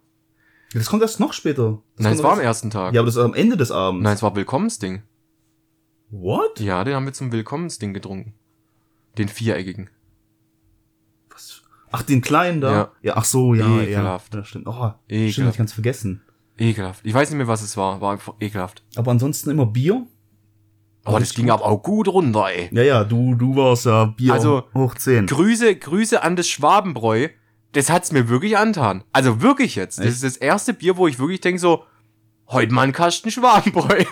das 0.74 0.88
kommt 0.90 1.04
erst 1.04 1.22
noch 1.22 1.32
später. 1.32 1.82
Das 1.96 2.04
Nein, 2.04 2.14
es 2.16 2.24
war 2.24 2.34
am 2.34 2.40
erst- 2.40 2.48
ersten 2.48 2.70
Tag. 2.70 2.94
Ja, 2.94 3.00
aber 3.00 3.06
das 3.06 3.16
ist 3.16 3.22
am 3.24 3.34
Ende 3.34 3.56
des 3.56 3.72
Abends. 3.72 4.04
Nein, 4.04 4.16
es 4.16 4.22
war 4.24 4.36
Willkommensding. 4.36 5.04
What? 6.12 6.60
Ja, 6.60 6.84
den 6.84 6.96
haben 6.96 7.06
wir 7.06 7.14
zum 7.14 7.32
Willkommensding 7.32 7.94
getrunken. 7.94 8.34
Den 9.18 9.30
viereckigen. 9.30 9.90
Ach, 11.96 12.02
den 12.02 12.22
kleinen 12.22 12.60
da? 12.60 12.72
Ja. 12.72 12.92
Ja, 13.04 13.14
ach 13.18 13.24
so, 13.26 13.54
ja, 13.54 13.66
Ekelhaft. 13.82 14.34
ja. 14.34 14.40
Das 14.40 14.50
stimmt. 14.50 14.66
Oh, 14.68 14.92
Ekelhaft. 15.08 15.34
stimmt, 15.34 15.50
ich 15.52 15.58
kann's 15.58 15.74
vergessen. 15.74 16.22
Ekelhaft. 16.58 17.02
Ich 17.06 17.14
weiß 17.14 17.30
nicht 17.30 17.38
mehr, 17.38 17.48
was 17.48 17.62
es 17.62 17.78
war. 17.78 18.02
War 18.02 18.14
einfach 18.14 18.34
ekelhaft. 18.40 18.84
Aber 18.96 19.12
ansonsten 19.12 19.52
immer 19.52 19.68
Bier? 19.68 20.06
Aber 21.06 21.20
das 21.20 21.34
ging 21.34 21.50
aber 21.52 21.66
auch 21.66 21.84
gut 21.84 22.08
runter, 22.08 22.48
ey. 22.48 22.70
Ja, 22.72 22.82
ja, 22.84 23.04
du, 23.04 23.36
du 23.36 23.56
warst 23.56 23.86
ja 23.86 24.06
Bier 24.06 24.34
Also, 24.34 24.64
hoch 24.74 24.96
10. 24.96 25.28
Grüße, 25.28 25.76
Grüße 25.76 26.24
an 26.24 26.36
das 26.36 26.48
Schwabenbräu. 26.48 27.28
Das 27.74 27.90
hat's 27.90 28.12
mir 28.12 28.28
wirklich 28.30 28.58
antan. 28.58 29.04
Also 29.12 29.42
wirklich 29.42 29.76
jetzt. 29.76 30.00
Das 30.00 30.06
Echt? 30.06 30.16
ist 30.16 30.24
das 30.24 30.38
erste 30.38 30.74
Bier, 30.74 30.98
wo 30.98 31.08
ich 31.08 31.20
wirklich 31.20 31.42
denk 31.42 31.60
so, 31.60 31.84
heute 32.48 32.74
mal 32.74 32.84
ein 32.84 32.92
Kasten 32.92 33.30
Schwabenbräu. 33.32 34.04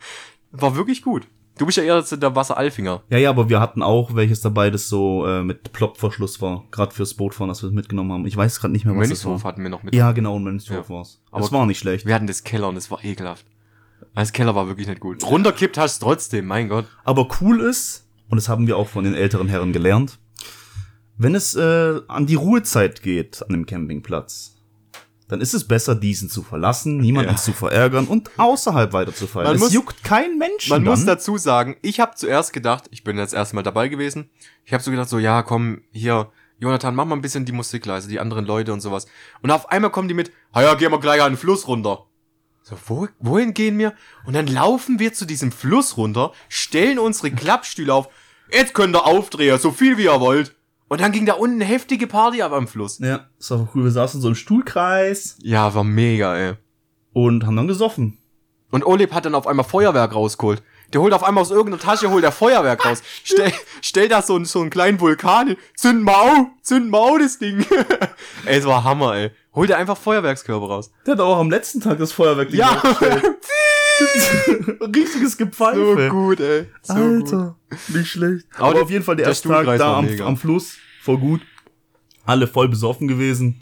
War 0.52 0.74
wirklich 0.74 1.02
gut. 1.02 1.26
Du 1.58 1.66
bist 1.66 1.76
ja 1.76 1.84
eher 1.84 2.00
der 2.02 2.34
Wasseralfinger. 2.36 3.02
Ja, 3.10 3.18
ja, 3.18 3.30
aber 3.30 3.48
wir 3.48 3.60
hatten 3.60 3.82
auch 3.82 4.14
welches 4.14 4.40
dabei, 4.40 4.70
das 4.70 4.88
so 4.88 5.26
äh, 5.26 5.42
mit 5.42 5.72
Plopverschluss 5.72 6.40
war. 6.40 6.64
Gerade 6.70 6.94
fürs 6.94 7.14
Bootfahren, 7.14 7.48
das 7.48 7.62
wir 7.62 7.68
es 7.68 7.74
mitgenommen 7.74 8.12
haben. 8.12 8.26
Ich 8.26 8.36
weiß 8.36 8.60
gerade 8.60 8.72
nicht 8.72 8.84
mehr, 8.84 8.94
was 8.96 9.08
das 9.08 9.24
Mönchshof 9.24 9.44
war. 9.44 9.50
hatten 9.52 9.62
wir 9.62 9.70
noch 9.70 9.82
mit. 9.82 9.94
Ja, 9.94 10.12
genau, 10.12 10.36
in 10.36 10.44
Mönchsdorf 10.44 10.88
Ja. 10.88 10.94
war's. 10.94 11.20
Aber- 11.30 11.40
Das 11.42 11.52
war 11.52 11.66
nicht 11.66 11.78
schlecht. 11.78 12.06
Wir 12.06 12.14
hatten 12.14 12.26
das 12.28 12.44
Keller 12.44 12.68
und 12.68 12.76
das 12.76 12.90
war 12.90 13.04
ekelhaft. 13.04 13.44
Das 14.14 14.32
Keller 14.32 14.54
war 14.54 14.66
wirklich 14.68 14.86
nicht 14.88 15.00
gut. 15.00 15.22
Runterkippt 15.24 15.76
hast 15.78 16.00
du 16.00 16.06
trotzdem, 16.06 16.46
mein 16.46 16.68
Gott. 16.68 16.86
Aber 17.04 17.28
cool 17.40 17.60
ist, 17.60 18.06
und 18.28 18.36
das 18.36 18.48
haben 18.48 18.66
wir 18.66 18.76
auch 18.76 18.88
von 18.88 19.04
den 19.04 19.14
älteren 19.14 19.48
Herren 19.48 19.72
gelernt, 19.72 20.18
wenn 21.16 21.34
es 21.34 21.56
äh, 21.56 22.00
an 22.06 22.26
die 22.26 22.36
Ruhezeit 22.36 23.02
geht 23.02 23.42
an 23.42 23.48
dem 23.52 23.66
Campingplatz, 23.66 24.56
dann 25.28 25.40
ist 25.40 25.54
es 25.54 25.68
besser, 25.68 25.94
diesen 25.94 26.28
zu 26.30 26.42
verlassen, 26.42 26.96
niemanden 26.98 27.32
Ja. 27.32 27.36
zu 27.36 27.52
verärgern 27.52 28.06
und 28.06 28.30
außerhalb 28.38 28.92
weiter 28.92 29.14
zu 29.14 29.26
feiern. 29.26 29.46
Man 29.48 29.56
es 29.56 29.60
muss- 29.62 29.72
juckt 29.72 30.02
kein 30.02 30.38
Menschen 30.38 30.70
Man 30.70 30.84
dann. 30.84 30.92
muss 30.94 31.04
dazu 31.04 31.36
sagen, 31.38 31.76
ich 31.82 32.00
habe 32.00 32.14
zuerst 32.16 32.52
gedacht, 32.52 32.84
ich 32.90 33.04
bin 33.04 33.18
jetzt 33.18 33.34
erstmal 33.34 33.62
dabei 33.62 33.88
gewesen. 33.88 34.30
Ich 34.64 34.72
habe 34.72 34.82
so 34.82 34.90
gedacht, 34.90 35.08
so 35.08 35.18
ja, 35.18 35.42
komm, 35.42 35.82
hier, 35.92 36.30
Jonathan, 36.58 36.94
mach 36.94 37.04
mal 37.04 37.14
ein 37.14 37.20
bisschen 37.22 37.44
die 37.44 37.52
Musik 37.52 37.86
leise, 37.86 38.08
die 38.08 38.18
anderen 38.20 38.44
Leute 38.46 38.72
und 38.72 38.80
sowas. 38.80 39.06
Und 39.42 39.50
auf 39.50 39.70
einmal 39.70 39.90
kommen 39.90 40.08
die 40.08 40.14
mit, 40.14 40.32
ja, 40.54 40.74
gehen 40.74 40.90
wir 40.90 40.98
gleich 41.00 41.22
an 41.22 41.32
den 41.32 41.38
Fluss 41.38 41.68
runter. 41.68 42.04
So, 42.62 42.76
wo, 42.86 43.08
wohin 43.20 43.54
gehen 43.54 43.78
wir? 43.78 43.94
Und 44.26 44.34
dann 44.34 44.46
laufen 44.46 44.98
wir 44.98 45.12
zu 45.14 45.24
diesem 45.24 45.52
Fluss 45.52 45.96
runter, 45.96 46.32
stellen 46.48 46.98
unsere 46.98 47.30
Klappstühle 47.30 47.94
auf. 47.94 48.08
Jetzt 48.52 48.74
könnt 48.74 48.96
ihr 48.96 49.06
aufdrehen, 49.06 49.58
so 49.58 49.70
viel 49.70 49.96
wie 49.98 50.04
ihr 50.04 50.20
wollt. 50.20 50.54
Und 50.88 51.00
dann 51.00 51.12
ging 51.12 51.26
da 51.26 51.34
unten 51.34 51.56
eine 51.56 51.64
heftige 51.66 52.06
Party 52.06 52.40
ab 52.42 52.52
am 52.52 52.66
Fluss. 52.66 52.98
ja, 52.98 53.26
das 53.38 53.50
war 53.50 53.68
cool. 53.74 53.84
Wir 53.84 53.90
saßen 53.90 54.20
so 54.20 54.28
im 54.28 54.34
Stuhlkreis 54.34 55.36
Ja, 55.42 55.74
war 55.74 55.84
mega, 55.84 56.36
ey. 56.36 56.54
und 57.12 57.44
haben 57.46 57.56
dann 57.56 57.68
gesoffen. 57.68 58.18
Und 58.70 58.84
Oleb 58.84 59.12
hat 59.12 59.24
dann 59.24 59.34
auf 59.34 59.46
einmal 59.46 59.64
Feuerwerk 59.64 60.14
rausgeholt. 60.14 60.62
Der 60.92 61.00
holt 61.02 61.12
auf 61.12 61.22
einmal 61.24 61.42
aus 61.42 61.50
irgendeiner 61.50 61.82
Tasche, 61.82 62.10
holt 62.10 62.22
der 62.24 62.32
Feuerwerk 62.32 62.84
raus. 62.86 63.02
Stell, 63.24 63.52
stell 63.82 64.08
da 64.08 64.22
so, 64.22 64.36
einen- 64.36 64.44
so 64.46 64.60
einen 64.60 64.70
kleinen 64.70 65.00
Vulkan 65.00 65.48
hin. 65.48 65.56
Zünd 65.76 66.02
mal 66.02 66.14
auf, 66.14 66.46
zünd 66.62 66.90
mal 66.90 66.98
auf 66.98 67.18
das 67.18 67.38
Ding. 67.38 67.64
ey, 68.46 68.58
es 68.58 68.64
war 68.66 68.84
Hammer, 68.84 69.14
ey. 69.16 69.30
Holt 69.54 69.68
er 69.70 69.76
einfach 69.78 69.96
Feuerwerkskörper 69.98 70.66
raus. 70.66 70.90
Der 71.06 71.12
hat 71.14 71.20
auch 71.20 71.38
am 71.38 71.50
letzten 71.50 71.80
Tag 71.80 71.98
das 71.98 72.12
Feuerwerk 72.12 72.50
Ja. 72.52 72.80
Richtiges 74.94 75.36
Gepfeife. 75.36 76.08
gut, 76.10 76.40
ey. 76.40 76.66
So 76.82 76.94
gut. 76.94 77.24
Alter, 77.24 77.56
nicht 77.88 78.08
schlecht. 78.08 78.46
Aber 78.56 78.68
Aber, 78.68 78.82
auf 78.82 78.90
jeden 78.90 79.04
Fall 79.04 79.16
der, 79.16 79.26
erste 79.26 79.48
Tag 79.48 79.66
da 79.78 79.98
am, 79.98 80.08
am 80.20 80.36
Fluss, 80.36 80.76
voll 81.02 81.18
gut. 81.18 81.40
Alle 82.24 82.46
voll 82.46 82.68
besoffen 82.68 83.08
gewesen. 83.08 83.60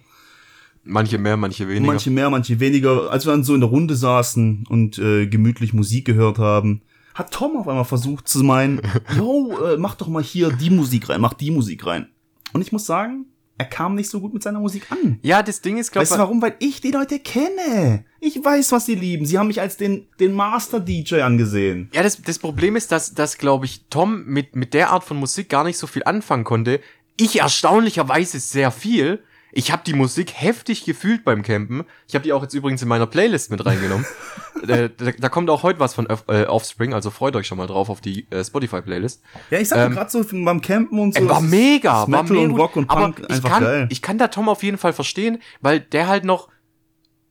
Manche 0.83 1.19
mehr, 1.19 1.37
manche 1.37 1.69
weniger. 1.69 1.87
Manche 1.87 2.11
mehr, 2.11 2.31
manche 2.31 2.61
weniger. 2.61 3.11
Als 3.11 3.27
wir 3.27 3.33
dann 3.33 3.43
so 3.45 3.55
in 3.55 3.61
der 3.61 3.71
Runde 3.71 3.97
saßen 3.97 4.67
und 4.69 4.99
äh, 4.99 5.27
gemütlich 5.27 5.73
Musik 5.73 6.05
gehört 6.05 6.39
haben, 6.39 6.83
hat 7.15 7.33
Tom 7.33 7.57
auf 7.57 7.67
einmal 7.67 7.85
versucht 7.85 8.29
zu 8.29 8.45
meinen, 8.45 8.81
yo, 9.17 9.57
äh, 9.65 9.77
mach 9.77 9.97
doch 9.97 10.09
mal 10.09 10.23
hier 10.23 10.51
die 10.51 10.71
Musik 10.71 11.09
rein, 11.09 11.21
mach 11.21 11.35
die 11.35 11.51
Musik 11.51 11.87
rein. 11.87 12.09
Und 12.53 12.61
ich 12.61 12.73
muss 12.73 12.87
sagen, 12.87 13.27
er 13.59 13.65
kam 13.65 13.95
nicht 13.95 14.11
so 14.11 14.21
gut 14.21 14.35
mit 14.35 14.43
seiner 14.43 14.61
Musik 14.61 14.91
an. 14.91 15.19
ja, 15.23 15.43
das 15.43 15.61
Ding 15.61 15.79
ist, 15.79 15.91
glaub 15.91 16.03
Weißt 16.03 16.13
du 16.13 16.19
warum? 16.19 16.43
Weil 16.43 16.57
ich 16.59 16.81
die 16.81 16.91
Leute 16.91 17.19
kenne. 17.19 18.05
Ich 18.21 18.43
weiß, 18.43 18.73
was 18.73 18.87
sie 18.87 18.95
lieben. 18.95 19.25
Sie 19.25 19.39
haben 19.39 19.47
mich 19.47 19.61
als 19.61 19.77
den, 19.77 20.07
den 20.21 20.35
Master-DJ 20.35 21.23
angesehen. 21.23 21.91
Ja, 21.95 22.03
das, 22.03 22.21
das 22.21 22.39
Problem 22.39 22.77
ist, 22.77 22.93
dass, 22.93 23.15
dass 23.15 23.39
glaube 23.39 23.65
ich, 23.65 23.87
Tom 23.89 24.25
mit, 24.27 24.57
mit 24.57 24.75
der 24.75 24.91
Art 24.91 25.05
von 25.05 25.17
Musik 25.17 25.49
gar 25.49 25.65
nicht 25.65 25.79
so 25.79 25.87
viel 25.87 26.05
anfangen 26.05 26.45
konnte. 26.45 26.81
Ich 27.17 27.41
erstaunlicherweise 27.41 28.41
sehr 28.41 28.71
viel. 28.71 29.23
Ich 29.53 29.71
habe 29.73 29.83
die 29.87 29.95
Musik 29.95 30.33
heftig 30.35 30.85
gefühlt 30.85 31.25
beim 31.25 31.43
Campen. 31.43 31.85
Ich 32.09 32.15
habe 32.15 32.23
die 32.25 32.33
auch 32.33 32.43
jetzt 32.43 32.53
übrigens 32.55 32.83
in 32.83 32.89
meiner 32.89 33.07
Playlist 33.07 33.51
mit 33.51 33.65
reingenommen. 33.65 34.05
äh, 34.69 34.91
da, 34.95 35.11
da 35.19 35.29
kommt 35.29 35.49
auch 35.51 35.63
heute 35.63 35.81
was 35.81 35.95
von 35.95 36.07
Off- 36.09 36.25
äh, 36.29 36.45
Offspring, 36.45 36.93
also 36.93 37.11
freut 37.11 37.35
euch 37.37 37.47
schon 37.47 37.57
mal 37.59 37.67
drauf 37.67 37.89
auf 37.89 38.01
die 38.01 38.27
äh, 38.31 38.45
Spotify-Playlist. 38.45 39.23
Ja, 39.51 39.59
ich 39.59 39.69
sag 39.69 39.79
Ähm, 39.87 39.93
gerade 39.93 40.11
so 40.11 40.23
beim 40.45 40.61
Campen 40.61 40.99
und 40.99 41.15
so. 41.15 41.21
Ey, 41.21 41.29
war 41.29 41.41
mega, 41.41 41.93
war 42.01 42.09
Metal 42.09 42.37
mega 42.37 42.41
und. 42.53 42.59
Rock 42.61 42.77
und 42.77 42.91
Aber 42.91 43.01
Punk 43.01 43.21
ich 43.21 43.31
einfach 43.31 43.51
kann, 43.51 43.63
geil. 43.65 43.87
ich 43.91 44.03
kann 44.03 44.19
da 44.19 44.29
Tom 44.29 44.49
auf 44.49 44.63
jeden 44.63 44.79
Fall 44.79 44.93
verstehen, 44.93 45.39
weil 45.61 45.81
der 45.81 46.09
halt 46.09 46.25
noch 46.25 46.49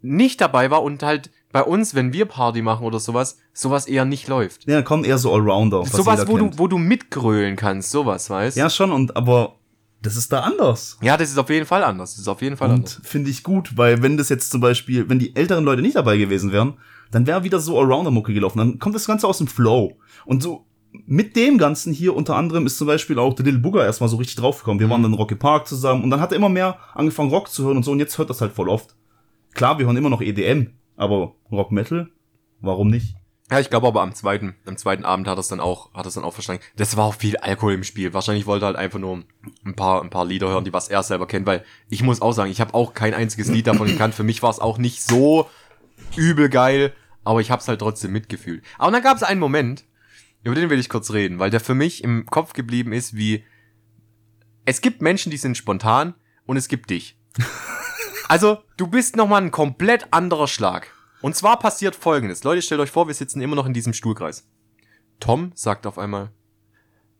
nicht 0.01 0.41
dabei 0.41 0.71
war 0.71 0.84
und 0.84 1.04
halt 1.04 1.32
bei 1.51 1.63
uns, 1.63 1.95
wenn 1.95 2.12
wir 2.12 2.25
Party 2.25 2.62
machen 2.62 2.86
oder 2.86 2.99
sowas, 2.99 3.38
sowas 3.54 3.88
eher 3.88 4.04
nicht 4.06 4.28
läuft. 4.28 4.67
ja, 4.67 4.82
kommen 4.82 5.06
eher 5.06 5.17
so 5.17 5.34
Allrounder. 5.34 5.82
was 5.82 5.91
sowas, 5.91 6.28
wo 6.28 6.36
kennt. 6.38 6.56
du, 6.56 6.60
wo 6.60 6.67
du 6.67 6.78
mitgrölen 6.78 7.56
kannst, 7.56 7.91
sowas, 7.91 8.30
weißt? 8.30 8.58
Ja, 8.58 8.69
schon, 8.69 8.91
und 8.91 9.15
aber 9.15 9.56
das 10.06 10.15
ist 10.15 10.32
da 10.32 10.41
anders. 10.41 10.98
Ja, 11.02 11.18
das 11.18 11.30
ist 11.30 11.38
auf 11.38 11.50
jeden 11.50 11.65
Fall 11.65 11.84
anders. 11.84 12.12
Das 12.12 12.20
ist 12.20 12.28
auf 12.28 12.41
jeden 12.41 12.58
Fall 12.58 12.72
anders. 12.72 12.98
Und 12.98 13.06
finde 13.06 13.30
ich 13.30 13.44
gut, 13.44 13.78
weil 13.78 14.02
wenn 14.02 14.18
das 14.18 14.30
jetzt 14.30 14.52
zum 14.52 14.62
Beispiel, 14.62 15.10
wenn 15.10 15.20
die 15.20 15.36
älteren 15.36 15.63
Leute 15.63 15.82
nicht 15.82 15.96
dabei 15.96 16.18
gewesen 16.18 16.52
wären, 16.52 16.76
dann 17.12 17.28
wäre 17.28 17.44
wieder 17.44 17.60
so 17.60 17.80
Allrounder-Mucke 17.80 18.34
gelaufen. 18.34 18.60
Dann 18.60 18.80
kommt 18.80 18.96
das 18.96 19.08
Ganze 19.08 19.28
aus 19.28 19.39
dem 19.39 19.48
Flow. 19.48 19.98
Und 20.26 20.44
so 20.44 20.65
mit 21.06 21.36
dem 21.36 21.58
Ganzen 21.58 21.91
hier 21.91 22.15
unter 22.15 22.36
anderem 22.36 22.65
ist 22.65 22.78
zum 22.78 22.88
Beispiel 22.88 23.20
auch 23.20 23.34
der 23.34 23.46
Little 23.46 23.60
Booger 23.60 23.84
erstmal 23.84 24.10
so 24.10 24.18
richtig 24.18 24.38
draufgekommen. 24.38 24.80
Wir 24.80 24.89
waren 24.89 25.02
dann 25.02 25.12
in 25.12 25.18
Rocky 25.18 25.36
Park 25.36 25.68
zusammen 25.68 26.04
und 26.04 26.10
dann 26.10 26.22
hat 26.22 26.32
er 26.32 26.38
immer 26.38 26.50
mehr 26.50 26.78
angefangen 26.94 27.30
Rock 27.30 27.50
zu 27.50 27.65
hören 27.65 27.78
und 27.78 27.84
so 27.84 27.91
und 27.91 28.00
jetzt 28.00 28.18
hört 28.18 28.30
das 28.30 28.41
halt 28.41 28.54
voll 28.54 28.70
oft. 28.70 28.96
Klar, 29.54 29.78
wir 29.78 29.86
hören 29.86 29.98
immer 29.98 30.10
noch 30.10 30.22
EDM, 30.22 30.72
aber 30.96 31.34
Rock 31.52 31.72
Metal, 31.72 32.10
warum 32.62 32.89
nicht? 32.89 33.15
Ja, 33.52 33.60
ich 33.60 33.70
glaube 33.70 33.88
aber 33.88 34.02
am 34.02 34.16
zweiten, 34.16 34.56
am 34.66 34.76
zweiten 34.76 35.06
Abend 35.06 35.28
hat 35.28 35.38
es 35.38 35.48
dann 35.48 35.60
auch, 35.60 35.94
hat 35.94 36.08
es 36.08 36.16
dann 36.16 36.24
auch 36.24 36.34
verstanden. 36.34 36.64
Das 36.76 36.98
war 36.98 37.06
auch 37.06 37.14
viel 37.14 37.38
Alkohol 37.38 37.74
im 37.74 37.84
Spiel. 37.84 38.14
Wahrscheinlich 38.14 38.48
wollte 38.48 38.66
er 38.66 38.68
halt 38.68 38.78
einfach 38.78 38.98
nur 38.98 39.24
ein 39.64 39.76
paar, 39.76 40.02
ein 40.02 40.10
paar 40.10 40.26
Lieder 40.26 40.48
hören, 40.48 40.66
die 40.66 40.74
was 40.74 40.90
er 40.90 41.04
selber 41.04 41.28
kennt, 41.28 41.46
weil 41.46 41.64
ich 41.90 42.02
muss 42.02 42.22
auch 42.22 42.32
sagen, 42.32 42.50
ich 42.50 42.60
habe 42.60 42.74
auch 42.74 42.96
kein 42.96 43.14
einziges 43.14 43.48
Lied 43.50 43.68
davon 43.68 43.88
gekannt. 43.88 44.16
Für 44.16 44.24
mich 44.24 44.42
war 44.42 44.50
es 44.50 44.60
auch 44.60 44.80
nicht 44.80 45.04
so 45.04 45.48
übel 46.16 46.50
geil, 46.50 46.94
aber 47.24 47.40
ich 47.40 47.52
habe 47.52 47.62
es 47.62 47.68
halt 47.68 47.80
trotzdem 47.80 48.12
mitgefühlt. 48.12 48.64
Aber 48.80 48.92
dann 48.92 49.04
gab 49.04 49.16
es 49.16 49.24
einen 49.24 49.40
Moment, 49.40 49.86
über 50.44 50.56
den 50.56 50.72
will 50.72 50.80
ich 50.80 50.90
kurz 50.90 51.12
reden, 51.12 51.38
weil 51.38 51.52
der 51.52 51.60
für 51.60 51.76
mich 51.76 52.04
im 52.04 52.26
Kopf 52.26 52.54
geblieben 52.54 52.94
ist, 52.94 53.16
wie 53.16 53.44
es 54.66 54.82
gibt 54.82 55.04
Menschen, 55.04 55.30
die 55.30 55.38
sind 55.38 55.56
spontan 55.56 56.16
und 56.46 56.58
es 56.58 56.68
gibt 56.68 56.90
dich. 56.90 57.18
Also, 58.28 58.58
du 58.76 58.88
bist 58.88 59.16
nochmal 59.16 59.44
ein 59.44 59.52
komplett 59.52 60.08
anderer 60.10 60.48
Schlag. 60.48 60.95
Und 61.26 61.36
zwar 61.36 61.58
passiert 61.58 61.96
folgendes. 61.96 62.44
Leute, 62.44 62.62
stellt 62.62 62.82
euch 62.82 62.92
vor, 62.92 63.08
wir 63.08 63.16
sitzen 63.16 63.42
immer 63.42 63.56
noch 63.56 63.66
in 63.66 63.74
diesem 63.74 63.94
Stuhlkreis. 63.94 64.48
Tom 65.20 65.54
sagt 65.56 65.88
auf 65.88 65.98
einmal, 65.98 66.30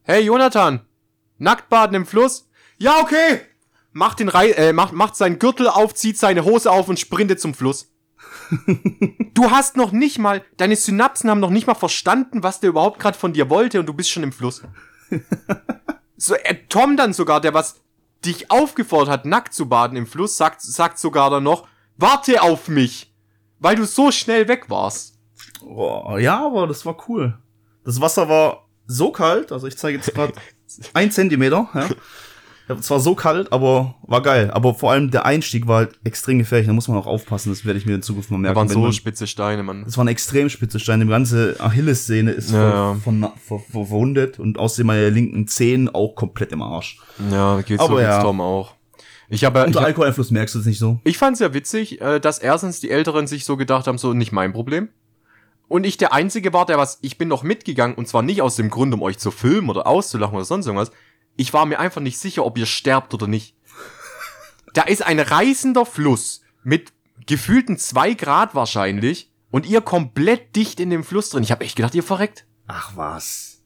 Hey 0.04 0.22
Jonathan, 0.22 0.86
Nacktbaden 1.40 1.96
im 1.96 2.06
Fluss? 2.06 2.48
Ja, 2.78 3.02
okay. 3.02 3.42
Macht 3.94 4.20
den 4.20 4.30
Rei 4.30 4.52
äh, 4.52 4.74
macht, 4.74 4.94
macht 4.94 5.16
seinen 5.16 5.40
Gürtel 5.40 5.68
auf, 5.68 5.96
zieht 5.96 6.20
seine 6.20 6.46
Hose 6.46 6.70
auf 6.70 6.88
und 6.88 7.00
sprintet 7.00 7.42
zum 7.42 7.56
Fluss. 7.56 7.96
du 9.34 9.50
hast 9.50 9.76
noch 9.76 9.92
nicht 9.92 10.20
mal, 10.20 10.46
deine 10.58 10.76
Synapsen 10.76 11.32
haben 11.32 11.40
noch 11.40 11.50
nicht 11.50 11.66
mal 11.66 11.74
verstanden, 11.74 12.44
was 12.44 12.60
der 12.60 12.70
überhaupt 12.70 13.00
gerade 13.00 13.18
von 13.18 13.34
dir 13.34 13.50
wollte 13.50 13.80
und 13.80 13.88
du 13.88 13.94
bist 13.96 14.12
schon 14.12 14.22
im 14.22 14.32
Fluss. 14.32 14.62
so, 16.16 16.36
äh, 16.36 16.58
Tom 16.70 16.96
dann 16.96 17.14
sogar, 17.14 17.42
der 17.42 17.56
was 17.56 17.82
dich 18.24 18.52
aufgefordert 18.52 19.10
hat, 19.10 19.26
nackt 19.26 19.56
zu 19.56 19.68
baden 19.68 19.98
im 19.98 20.06
Fluss, 20.06 20.38
sagt, 20.38 20.62
sagt 20.62 21.00
sogar 21.00 21.32
dann 21.32 21.42
noch, 21.42 21.68
warte 21.98 22.44
auf 22.44 22.68
mich. 22.68 23.12
Weil 23.66 23.78
du 23.78 23.86
so 23.86 24.12
schnell 24.12 24.48
weg 24.48 24.70
warst. 24.70 25.18
Boah, 25.60 26.20
ja, 26.20 26.46
aber 26.46 26.68
das 26.68 26.86
war 26.86 26.96
cool. 27.10 27.36
Das 27.84 28.00
Wasser 28.00 28.30
war 28.30 28.68
so 28.86 29.10
kalt, 29.10 29.52
also 29.52 29.66
ich 29.66 29.76
zeige 29.76 29.98
jetzt 29.98 30.14
gerade 30.14 30.34
ein 30.94 31.10
Zentimeter, 31.10 31.68
ja. 31.74 31.88
Es 32.68 32.92
war 32.92 33.00
so 33.00 33.16
kalt, 33.16 33.52
aber 33.52 33.96
war 34.04 34.22
geil. 34.22 34.52
Aber 34.52 34.76
vor 34.76 34.92
allem 34.92 35.10
der 35.10 35.26
Einstieg 35.26 35.68
war 35.68 35.78
halt 35.78 36.00
extrem 36.04 36.38
gefährlich. 36.38 36.68
Da 36.68 36.74
muss 36.74 36.88
man 36.88 36.98
auch 36.98 37.08
aufpassen. 37.08 37.50
Das 37.50 37.66
werde 37.66 37.80
ich 37.80 37.88
mir 37.88 37.96
in 37.96 38.02
Zukunft 38.04 38.30
mal 38.30 38.38
merken. 38.38 38.54
Da 38.54 38.60
waren 38.60 38.70
so 38.70 38.80
man, 38.80 38.94
spitze 38.94 39.26
Steine, 39.26 39.64
Mann. 39.64 39.84
Das 39.84 39.98
waren 39.98 40.08
extrem 40.08 40.50
spitze 40.50 40.80
Steine. 40.80 41.06
Die 41.06 41.12
ganze 41.12 41.56
Achillessehne 41.60 42.32
ist 42.32 42.52
Ja, 42.52 42.96
von, 43.04 43.28
ver, 43.48 43.60
verwundet 43.60 44.40
und 44.40 44.58
außerdem 44.60 44.88
meine 44.88 45.10
linken 45.10 45.48
Zehen 45.48 45.90
auch 45.90 46.16
komplett 46.16 46.52
im 46.52 46.62
Arsch. 46.64 47.00
Ja, 47.32 47.62
geht 47.62 47.80
so 47.80 47.86
Aber 47.86 47.98
geht's 47.98 48.10
ja. 48.10 48.22
Tom 48.24 48.42
auch. 48.42 48.74
Ich 49.36 49.44
habe, 49.44 49.66
Unter 49.66 49.82
Alkoholeinfluss 49.82 50.32
merkst 50.32 50.56
du 50.56 50.60
es 50.60 50.66
nicht 50.66 50.80
so. 50.80 51.00
ich 51.04 51.18
fand's 51.18 51.40
ja 51.40 51.54
witzig, 51.54 52.02
äh, 52.02 52.20
dass 52.20 52.40
erstens 52.40 52.80
die 52.80 52.90
Älteren 52.90 53.28
sich 53.28 53.46
so 53.46 53.58
gedacht 53.58 53.88
haben, 53.88 53.98
so 53.98 54.14
nicht 54.14 54.32
mein 54.32 54.54
Problem. 54.54 54.90
Und 55.68 55.84
ich 55.86 55.98
der 55.98 56.14
Einzige 56.14 56.54
war, 56.54 56.66
der 56.66 56.78
was, 56.78 57.00
ich 57.02 57.18
bin 57.18 57.28
noch 57.28 57.44
mitgegangen 57.44 57.96
und 57.96 58.08
zwar 58.08 58.22
nicht 58.22 58.42
aus 58.42 58.56
dem 58.56 58.70
Grund, 58.70 58.94
um 58.94 59.02
euch 59.02 59.18
zu 59.18 59.32
filmen 59.32 59.70
oder 59.70 59.88
auszulachen 59.88 60.36
oder 60.36 60.46
sonst 60.46 60.68
irgendwas. 60.68 60.92
Ich 61.38 61.54
war 61.54 61.66
mir 61.66 61.80
einfach 61.80 62.02
nicht 62.02 62.20
sicher, 62.20 62.46
ob 62.46 62.58
ihr 62.58 62.66
sterbt 62.66 63.14
oder 63.14 63.28
nicht. 63.28 63.56
Da 64.74 64.84
ist 64.84 65.06
ein 65.06 65.20
reißender 65.20 65.86
Fluss 65.86 66.42
mit 66.64 66.94
gefühlten 67.26 67.78
zwei 67.78 68.14
Grad 68.14 68.54
wahrscheinlich 68.54 69.32
und 69.52 69.66
ihr 69.66 69.82
komplett 69.82 70.56
dicht 70.56 70.80
in 70.80 70.90
dem 70.90 71.04
Fluss 71.04 71.30
drin. 71.30 71.44
Ich 71.44 71.52
habe 71.52 71.64
echt 71.64 71.76
gedacht, 71.76 71.96
ihr 71.96 72.04
verreckt. 72.04 72.46
Ach 72.68 72.92
was. 72.96 73.64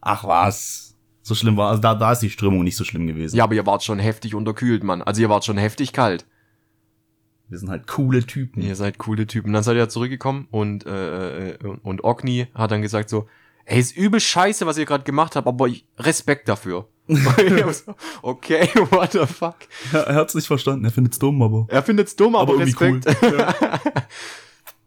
Ach 0.00 0.24
was. 0.24 0.85
So 1.26 1.34
schlimm 1.34 1.56
war, 1.56 1.70
also 1.70 1.82
da, 1.82 1.96
da 1.96 2.12
ist 2.12 2.20
die 2.20 2.30
Strömung 2.30 2.62
nicht 2.62 2.76
so 2.76 2.84
schlimm 2.84 3.08
gewesen. 3.08 3.34
Ja, 3.34 3.42
aber 3.42 3.54
ihr 3.56 3.66
wart 3.66 3.82
schon 3.82 3.98
heftig 3.98 4.36
unterkühlt, 4.36 4.84
Mann. 4.84 5.02
Also 5.02 5.20
ihr 5.20 5.28
wart 5.28 5.44
schon 5.44 5.58
heftig 5.58 5.92
kalt. 5.92 6.24
Wir 7.48 7.58
sind 7.58 7.68
halt 7.68 7.88
coole 7.88 8.24
Typen. 8.24 8.62
Ihr 8.62 8.76
seid 8.76 8.98
coole 8.98 9.26
Typen. 9.26 9.52
Dann 9.52 9.64
seid 9.64 9.74
ihr 9.74 9.80
ja 9.80 9.88
zurückgekommen 9.88 10.46
und, 10.52 10.86
äh, 10.86 11.54
äh, 11.54 11.66
und, 11.66 11.78
und 11.78 12.04
Ogni 12.04 12.46
hat 12.54 12.70
dann 12.70 12.80
gesagt 12.80 13.10
so, 13.10 13.26
ey, 13.64 13.80
ist 13.80 13.96
übel 13.96 14.20
scheiße, 14.20 14.66
was 14.66 14.78
ihr 14.78 14.84
gerade 14.84 15.02
gemacht 15.02 15.34
habt, 15.34 15.48
aber 15.48 15.66
ich, 15.66 15.84
Respekt 15.98 16.48
dafür. 16.48 16.86
Okay, 18.22 18.68
what 18.92 19.10
the 19.10 19.26
fuck. 19.26 19.56
Ja, 19.92 20.02
er 20.02 20.14
hat's 20.14 20.36
nicht 20.36 20.46
verstanden, 20.46 20.84
er 20.84 20.92
findet's 20.92 21.18
dumm, 21.18 21.42
aber. 21.42 21.66
Er 21.70 21.82
findet's 21.82 22.14
dumm, 22.14 22.36
aber, 22.36 22.52
Aber 22.52 22.62
irgendwie 22.62 22.84
Respekt. 22.84 23.22
cool. 23.24 23.36
Ja. 23.36 23.54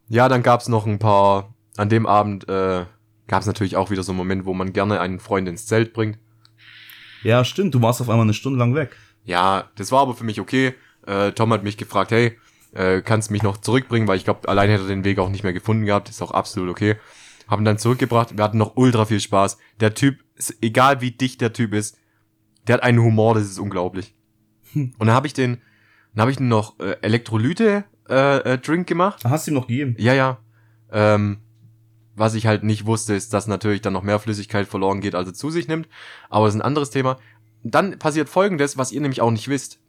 Ja, 0.08 0.30
dann 0.30 0.42
gab's 0.42 0.70
noch 0.70 0.86
ein 0.88 1.00
paar, 1.00 1.54
an 1.76 1.90
dem 1.90 2.06
Abend 2.06 2.48
äh, 2.48 2.86
gab's 3.28 3.46
natürlich 3.46 3.76
auch 3.76 3.92
wieder 3.92 4.04
so 4.04 4.14
einen 4.14 4.18
Moment, 4.18 4.46
wo 4.46 4.54
man 4.54 4.72
gerne 4.72 5.02
einen 5.02 5.20
Freund 5.20 5.50
ins 5.50 5.66
Zelt 5.66 5.92
bringt. 5.92 6.18
Ja, 7.24 7.44
stimmt, 7.44 7.76
du 7.76 7.82
warst 7.82 8.02
auf 8.02 8.10
einmal 8.10 8.26
eine 8.26 8.34
Stunde 8.34 8.60
lang 8.60 8.76
weg. 8.76 8.96
Ja, 9.26 9.70
das 9.76 9.92
war 9.92 10.02
aber 10.02 10.16
für 10.16 10.24
mich 10.24 10.40
okay. 10.40 10.74
Äh, 11.06 11.32
Tom 11.32 11.52
hat 11.54 11.64
mich 11.64 11.78
gefragt, 11.78 12.12
hey, 12.12 12.38
äh, 12.74 13.02
kannst 13.02 13.30
du 13.30 13.34
mich 13.34 13.44
noch 13.44 13.58
zurückbringen, 13.58 14.08
weil 14.08 14.18
ich 14.18 14.26
glaube, 14.26 14.48
allein 14.48 14.70
hätte 14.70 14.84
er 14.84 14.90
den 14.90 15.04
Weg 15.04 15.20
auch 15.20 15.30
nicht 15.30 15.44
mehr 15.44 15.54
gefunden 15.54 15.86
gehabt. 15.86 16.10
Ist 16.10 16.22
auch 16.22 16.32
absolut 16.32 16.70
okay. 16.70 16.96
Haben 17.48 17.66
dann 17.66 17.78
zurückgebracht. 17.78 18.38
Wir 18.38 18.44
hatten 18.44 18.58
noch 18.58 18.76
ultra 18.78 19.06
viel 19.06 19.20
Spaß. 19.20 19.58
Der 19.80 19.94
Typ, 19.94 20.20
ist, 20.36 20.58
egal 20.62 21.02
wie 21.02 21.12
dicht 21.12 21.42
der 21.42 21.54
Typ 21.54 21.74
ist, 21.74 21.98
der 22.68 22.76
hat 22.76 22.84
einen 22.84 23.00
Humor, 23.00 23.34
das 23.34 23.44
ist 23.46 23.60
unglaublich. 23.60 24.14
Und 24.76 25.00
dann 25.00 25.12
habe 25.12 25.28
ich 25.28 25.34
den, 25.34 25.58
dann 26.14 26.22
habe 26.22 26.32
ich 26.32 26.40
noch 26.40 26.80
äh, 26.80 26.98
Elektrolyte 27.02 27.86
äh, 28.08 28.38
äh, 28.38 28.58
Drink 28.58 28.88
gemacht. 28.88 29.26
Da 29.26 29.30
hast 29.30 29.48
du 29.48 29.52
ihm 29.52 29.56
noch 29.56 29.68
gegeben. 29.68 29.96
Ja, 29.98 30.14
ja. 30.14 30.40
Ähm, 30.92 31.40
was 32.20 32.34
ich 32.36 32.46
halt 32.46 32.64
nicht 32.64 32.86
wusste, 32.86 33.14
ist, 33.16 33.34
dass 33.34 33.48
natürlich 33.48 33.82
dann 33.82 33.94
noch 33.94 34.04
mehr 34.04 34.20
Flüssigkeit 34.20 34.68
verloren 34.68 35.02
geht, 35.02 35.16
als 35.16 35.28
er 35.30 35.34
zu 35.34 35.50
sich 35.50 35.68
nimmt. 35.68 35.88
Aber 36.30 36.46
das 36.46 36.56
ist 36.56 36.62
ein 36.62 36.66
anderes 36.66 36.90
Thema. 36.90 37.18
Dann 37.64 37.98
passiert 38.00 38.30
folgendes, 38.30 38.78
was 38.78 38.92
ihr 38.92 39.02
nämlich 39.02 39.22
auch 39.22 39.32
nicht 39.32 39.48
wisst. 39.48 39.80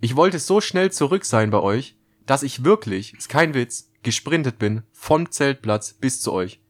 Ich 0.00 0.14
wollte 0.16 0.38
so 0.38 0.60
schnell 0.60 0.92
zurück 0.92 1.24
sein 1.24 1.50
bei 1.50 1.58
euch, 1.60 1.96
dass 2.26 2.42
ich 2.42 2.64
wirklich, 2.64 3.14
ist 3.14 3.28
kein 3.28 3.54
Witz, 3.54 3.90
gesprintet 4.02 4.58
bin 4.58 4.82
vom 4.92 5.30
Zeltplatz 5.30 5.94
bis 5.94 6.20
zu 6.20 6.32
euch. 6.32 6.60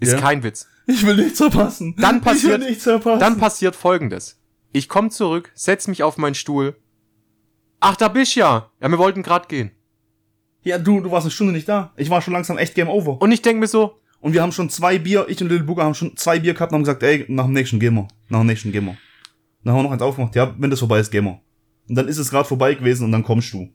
Ist 0.00 0.12
Ja. 0.12 0.20
kein 0.20 0.42
Witz. 0.42 0.66
Ich 0.86 1.04
will 1.06 1.16
nichts 1.16 1.38
verpassen. 1.38 1.94
Dann 1.98 2.20
passiert- 2.20 2.62
ich 2.62 2.68
will 2.68 2.74
verpassen. 2.76 3.20
Dann 3.20 3.38
passiert 3.38 3.76
folgendes. 3.76 4.40
Ich 4.72 4.88
komme 4.88 5.10
zurück, 5.10 5.52
setz 5.54 5.86
mich 5.86 6.02
auf 6.02 6.16
meinen 6.16 6.34
Stuhl. 6.34 6.76
Ach, 7.80 7.96
da 7.96 8.08
bist 8.08 8.34
ja. 8.34 8.70
Ja, 8.80 8.88
wir 8.88 8.98
wollten 8.98 9.22
grad 9.22 9.48
gehen. 9.48 9.70
ja, 10.62 10.78
du, 10.78 11.00
du 11.00 11.10
warst 11.10 11.24
eine 11.24 11.30
Stunde 11.30 11.52
nicht 11.52 11.68
da. 11.68 11.92
Ich 11.96 12.10
war 12.10 12.20
schon 12.20 12.32
langsam 12.34 12.58
echt 12.58 12.74
Game 12.74 12.88
Over. 12.88 13.20
Und 13.22 13.32
ich 13.32 13.40
denk 13.42 13.58
mir 13.60 13.68
so, 13.68 14.00
Und 14.20 14.32
wir 14.32 14.42
haben 14.42 14.52
schon 14.52 14.68
zwei 14.68 14.98
Bier, 14.98 15.26
ich 15.28 15.40
und 15.40 15.48
Little 15.48 15.64
Booger 15.64 15.84
haben 15.84 15.94
schon 15.94 16.16
zwei 16.16 16.38
Bier 16.40 16.54
gehabt 16.54 16.72
und 16.72 16.76
haben 16.76 16.82
gesagt, 16.82 17.02
ey, 17.02 17.24
nach 17.28 17.44
dem 17.44 17.52
nächsten 17.52 17.78
gehen 17.78 17.94
wir. 17.94 18.08
Nach 18.28 18.40
dem 18.40 18.46
nächsten 18.46 18.72
gehen 18.72 18.84
wir. 18.84 18.96
Dann 19.62 19.74
haben 19.74 19.80
wir 19.80 19.84
noch 19.84 19.92
eins 19.92 20.02
aufgemacht. 20.02 20.34
Ja, 20.34 20.54
wenn 20.58 20.70
das 20.70 20.80
vorbei 20.80 20.98
ist, 20.98 21.10
gehen 21.10 21.24
wir. 21.24 21.40
Und 21.88 21.94
dann 21.94 22.08
ist 22.08 22.18
es 22.18 22.30
gerade 22.30 22.48
vorbei 22.48 22.74
gewesen 22.74 23.04
und 23.04 23.12
dann 23.12 23.22
kommst 23.22 23.52
du. 23.52 23.72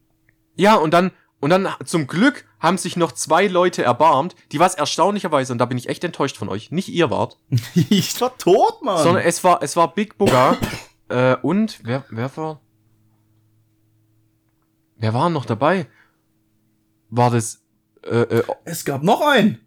Ja, 0.56 0.76
und 0.76 0.94
dann, 0.94 1.12
und 1.40 1.50
dann 1.50 1.68
zum 1.86 2.08
Glück 2.08 2.46
haben 2.60 2.78
sich 2.78 2.96
noch 2.96 3.12
zwei 3.12 3.48
Leute 3.48 3.84
erbarmt, 3.84 4.36
die 4.52 4.60
was 4.60 4.76
erstaunlicherweise, 4.76 5.52
und 5.52 5.60
da 5.60 5.66
bin 5.66 5.78
ich 5.78 5.90
echt 5.90 6.04
enttäuscht 6.04 6.38
von 6.38 6.50
euch, 6.50 6.72
nicht 6.72 6.90
ihr 6.90 7.10
wart, 7.10 7.38
ich 7.90 8.20
war 8.22 8.38
tot, 8.38 8.84
Mann. 8.84 9.02
sondern 9.02 9.24
es 9.24 9.44
war, 9.44 9.64
es 9.64 9.76
war 9.76 9.94
Big 9.94 10.18
Booger, 10.18 10.58
äh, 11.10 11.36
und, 11.42 11.80
wer, 11.84 12.06
wer 12.10 12.36
war, 12.38 12.62
wer 14.98 15.14
war 15.14 15.30
noch 15.30 15.46
dabei? 15.46 15.88
War 17.10 17.32
das, 17.32 17.64
äh, 18.04 18.22
äh, 18.22 18.44
es 18.64 18.86
gab 18.86 19.04
noch 19.04 19.22
einen. 19.22 19.60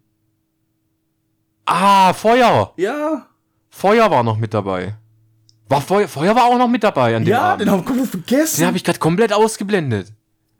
Ah, 1.67 2.13
Feuer! 2.13 2.73
Ja. 2.77 3.27
Feuer 3.69 4.09
war 4.09 4.23
noch 4.23 4.37
mit 4.37 4.53
dabei. 4.53 4.95
War 5.69 5.81
Feuer, 5.81 6.07
Feuer 6.07 6.35
war 6.35 6.45
auch 6.45 6.57
noch 6.57 6.67
mit 6.69 6.83
dabei 6.83 7.15
an 7.15 7.25
dem 7.25 7.29
Ja, 7.31 7.53
Abend. 7.53 7.61
den 7.61 7.71
haben 7.71 7.81
wir 7.81 7.85
komplett 7.85 8.09
vergessen. 8.09 8.61
Den 8.61 8.67
habe 8.67 8.77
ich 8.77 8.83
gerade 8.83 8.99
komplett 8.99 9.33
ausgeblendet. 9.33 10.13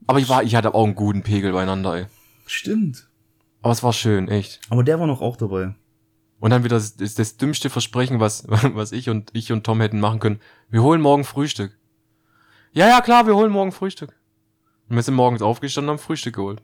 Aber 0.05 0.19
ich 0.19 0.29
war, 0.29 0.43
ich 0.43 0.55
hatte 0.55 0.73
auch 0.73 0.83
einen 0.83 0.95
guten 0.95 1.23
Pegel 1.23 1.51
beieinander, 1.53 1.95
ey. 1.95 2.05
Stimmt. 2.45 3.07
Aber 3.61 3.71
es 3.71 3.83
war 3.83 3.93
schön, 3.93 4.27
echt. 4.27 4.59
Aber 4.69 4.83
der 4.83 4.99
war 4.99 5.07
noch 5.07 5.21
auch 5.21 5.37
dabei. 5.37 5.73
Und 6.39 6.51
dann 6.51 6.63
wieder 6.63 6.75
das, 6.75 6.95
das, 6.95 7.15
das 7.15 7.37
dümmste 7.37 7.69
Versprechen, 7.69 8.19
was, 8.19 8.45
was 8.47 8.91
ich 8.91 9.09
und 9.09 9.29
ich 9.33 9.51
und 9.51 9.63
Tom 9.63 9.81
hätten 9.81 9.99
machen 9.99 10.19
können. 10.19 10.39
Wir 10.69 10.83
holen 10.83 11.01
morgen 11.01 11.23
Frühstück. 11.23 11.77
Ja, 12.73 12.87
ja, 12.87 13.01
klar, 13.01 13.25
wir 13.25 13.35
holen 13.35 13.51
morgen 13.51 13.71
Frühstück. 13.71 14.13
Und 14.89 14.95
wir 14.95 15.03
sind 15.03 15.15
morgens 15.15 15.41
aufgestanden 15.41 15.89
und 15.89 15.97
haben 15.97 16.03
Frühstück 16.05 16.35
geholt. 16.35 16.61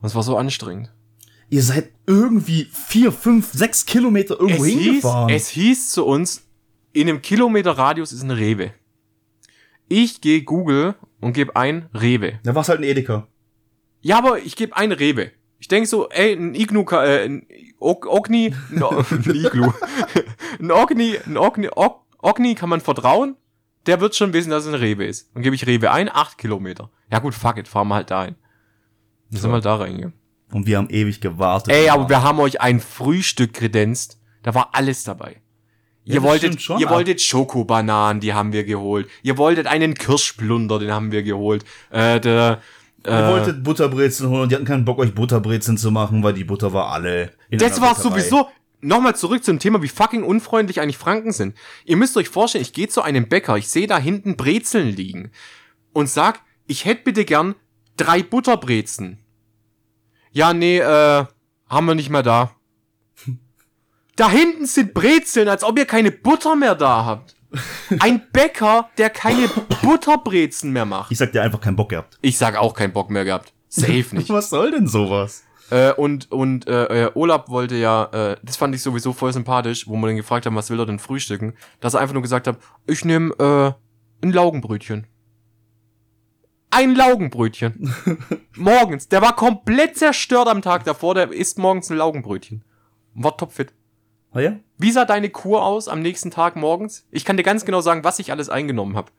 Und 0.00 0.06
es 0.06 0.14
war 0.14 0.22
so 0.22 0.36
anstrengend. 0.36 0.90
Ihr 1.50 1.62
seid 1.62 1.90
irgendwie 2.06 2.64
vier, 2.72 3.10
fünf, 3.12 3.52
sechs 3.52 3.84
Kilometer 3.84 4.38
irgendwo 4.38 4.64
Es 4.64 4.70
hieß, 4.70 4.82
hingefahren. 4.84 5.28
es 5.34 5.48
hieß 5.48 5.90
zu 5.90 6.06
uns, 6.06 6.46
in 6.92 7.08
einem 7.08 7.22
Kilometer 7.22 7.72
Radius 7.72 8.12
ist 8.12 8.22
ein 8.22 8.30
Rewe. 8.30 8.72
Ich 9.88 10.20
gehe 10.20 10.42
Google 10.42 10.94
und 11.20 11.32
gebe 11.32 11.54
ein 11.56 11.88
Rewe. 11.92 12.38
da 12.44 12.54
war 12.54 12.62
es 12.62 12.68
halt 12.68 12.80
ein 12.80 12.84
Edeka. 12.84 13.26
Ja, 14.00 14.18
aber 14.18 14.38
ich 14.38 14.54
gebe 14.56 14.76
ein 14.76 14.92
Rewe. 14.92 15.32
Ich 15.58 15.68
denk 15.68 15.86
so, 15.86 16.08
ey, 16.08 16.32
ein 16.32 16.54
Ignu, 16.54 16.84
äh, 16.92 17.24
ein 17.26 17.46
Og 17.80 18.06
Ogni, 18.06 18.54
ein, 18.70 19.34
Iglu. 19.34 19.72
ein 20.60 20.70
Ogni, 20.70 21.18
ein 21.26 21.36
Ogni, 21.36 21.68
Og 21.74 22.00
Ogni 22.22 22.54
kann 22.54 22.68
man 22.68 22.80
vertrauen. 22.80 23.36
Der 23.86 24.00
wird 24.00 24.14
schon 24.14 24.32
wissen, 24.32 24.50
dass 24.50 24.66
es 24.66 24.72
ein 24.72 24.78
Rewe 24.80 25.04
ist. 25.06 25.30
Dann 25.34 25.42
gebe 25.42 25.54
ich 25.56 25.66
Rewe 25.66 25.90
ein, 25.90 26.08
acht 26.08 26.38
Kilometer. 26.38 26.90
Ja 27.10 27.18
gut, 27.18 27.34
fuck 27.34 27.56
it, 27.56 27.66
fahren 27.66 27.88
wir 27.88 27.96
halt 27.96 28.10
da 28.10 28.24
hin. 28.26 28.36
Dann 29.30 29.40
sind 29.40 29.50
wir 29.50 29.54
halt 29.54 29.64
da 29.64 29.76
reingegangen. 29.76 30.14
Und 30.52 30.66
wir 30.66 30.78
haben 30.78 30.90
ewig 30.90 31.20
gewartet. 31.20 31.72
Ey, 31.72 31.88
aber 31.88 32.08
wir 32.08 32.22
haben 32.22 32.40
euch 32.40 32.60
ein 32.60 32.80
Frühstück 32.80 33.52
kredenzt. 33.54 34.18
Da 34.42 34.54
war 34.54 34.70
alles 34.72 35.04
dabei. 35.04 35.40
Ja, 36.04 36.14
ihr 36.14 36.22
wolltet, 36.22 36.60
schon, 36.60 36.80
ihr 36.80 36.88
wolltet 36.88 37.20
Schokobananen, 37.20 38.20
die 38.20 38.32
haben 38.32 38.52
wir 38.52 38.64
geholt. 38.64 39.08
Ihr 39.22 39.36
wolltet 39.36 39.66
einen 39.66 39.94
Kirschplunder, 39.94 40.78
den 40.78 40.90
haben 40.90 41.12
wir 41.12 41.22
geholt. 41.22 41.64
Äh, 41.90 42.20
der, 42.20 42.60
Ihr 43.06 43.12
Äh, 43.12 43.28
wolltet 43.28 43.62
Butterbrezeln 43.62 44.28
holen 44.30 44.42
und 44.42 44.48
die 44.50 44.56
hatten 44.56 44.64
keinen 44.66 44.84
Bock, 44.84 44.98
euch 44.98 45.14
Butterbrezeln 45.14 45.78
zu 45.78 45.90
machen, 45.90 46.22
weil 46.22 46.34
die 46.34 46.44
Butter 46.44 46.72
war 46.72 46.90
alle. 46.90 47.30
in 47.48 47.58
Das 47.58 47.80
war 47.80 47.94
sowieso. 47.94 48.48
Nochmal 48.82 49.14
zurück 49.14 49.44
zum 49.44 49.58
Thema, 49.58 49.82
wie 49.82 49.88
fucking 49.88 50.22
unfreundlich 50.22 50.80
eigentlich 50.80 50.96
Franken 50.96 51.32
sind. 51.32 51.54
Ihr 51.84 51.96
müsst 51.96 52.16
euch 52.16 52.30
vorstellen, 52.30 52.62
ich 52.62 52.72
gehe 52.72 52.88
zu 52.88 53.02
einem 53.02 53.28
Bäcker, 53.28 53.58
ich 53.58 53.68
sehe 53.68 53.86
da 53.86 53.98
hinten 53.98 54.36
Brezeln 54.36 54.88
liegen 54.88 55.30
und 55.92 56.08
sag, 56.08 56.40
ich 56.66 56.86
hätte 56.86 57.02
bitte 57.04 57.26
gern 57.26 57.54
drei 57.98 58.22
Butterbrezen. 58.22 59.18
Ja, 60.32 60.52
nee, 60.52 60.78
äh, 60.78 61.24
haben 61.68 61.86
wir 61.86 61.94
nicht 61.94 62.10
mehr 62.10 62.22
da. 62.22 62.50
Da 64.16 64.28
hinten 64.28 64.66
sind 64.66 64.92
Brezeln, 64.92 65.48
als 65.48 65.64
ob 65.64 65.78
ihr 65.78 65.86
keine 65.86 66.10
Butter 66.10 66.54
mehr 66.54 66.74
da 66.74 67.06
habt. 67.06 67.36
Ein 68.00 68.22
Bäcker, 68.32 68.90
der 68.98 69.08
keine 69.08 69.48
Butterbrezen 69.82 70.72
mehr 70.72 70.84
macht. 70.84 71.10
Ich 71.10 71.18
sag 71.18 71.32
dir 71.32 71.42
einfach 71.42 71.60
keinen 71.60 71.76
Bock 71.76 71.88
gehabt. 71.88 72.18
Ich 72.20 72.36
sag 72.36 72.56
auch 72.56 72.74
keinen 72.74 72.92
Bock 72.92 73.08
mehr 73.10 73.24
gehabt. 73.24 73.52
Safe 73.68 74.04
nicht. 74.12 74.28
Was 74.28 74.50
soll 74.50 74.72
denn 74.72 74.86
sowas? 74.86 75.44
Äh, 75.70 75.92
und 75.92 76.30
und 76.30 76.66
äh, 76.68 77.06
äh, 77.06 77.10
Olaf 77.14 77.48
wollte 77.48 77.76
ja, 77.76 78.04
äh, 78.12 78.36
das 78.42 78.56
fand 78.56 78.74
ich 78.74 78.82
sowieso 78.82 79.12
voll 79.12 79.32
sympathisch, 79.32 79.86
wo 79.88 79.96
wir 79.96 80.06
dann 80.08 80.16
gefragt 80.16 80.44
haben, 80.44 80.56
was 80.56 80.68
will 80.70 80.78
er 80.80 80.86
denn 80.86 80.98
frühstücken, 80.98 81.54
dass 81.80 81.94
er 81.94 82.00
einfach 82.00 82.14
nur 82.14 82.22
gesagt 82.22 82.46
hat, 82.46 82.58
ich 82.86 83.04
nehme 83.04 83.32
äh, 83.38 84.26
ein 84.26 84.32
Laugenbrötchen. 84.32 85.06
Ein 86.70 86.94
Laugenbrötchen. 86.94 87.92
morgens. 88.56 89.08
Der 89.08 89.22
war 89.22 89.34
komplett 89.34 89.96
zerstört 89.96 90.48
am 90.48 90.62
Tag 90.62 90.84
davor, 90.84 91.14
der 91.14 91.32
isst 91.32 91.58
morgens 91.58 91.90
ein 91.90 91.96
Laugenbrötchen. 91.96 92.62
Und 93.14 93.24
War 93.24 93.36
topfit. 93.36 93.72
Ah 94.32 94.40
ja? 94.40 94.56
Wie 94.78 94.92
sah 94.92 95.04
deine 95.04 95.30
Kur 95.30 95.64
aus 95.64 95.88
am 95.88 96.00
nächsten 96.00 96.30
Tag 96.30 96.54
morgens? 96.54 97.06
Ich 97.10 97.24
kann 97.24 97.36
dir 97.36 97.42
ganz 97.42 97.64
genau 97.64 97.80
sagen, 97.80 98.04
was 98.04 98.20
ich 98.20 98.30
alles 98.30 98.48
eingenommen 98.48 98.96
habe. 98.96 99.10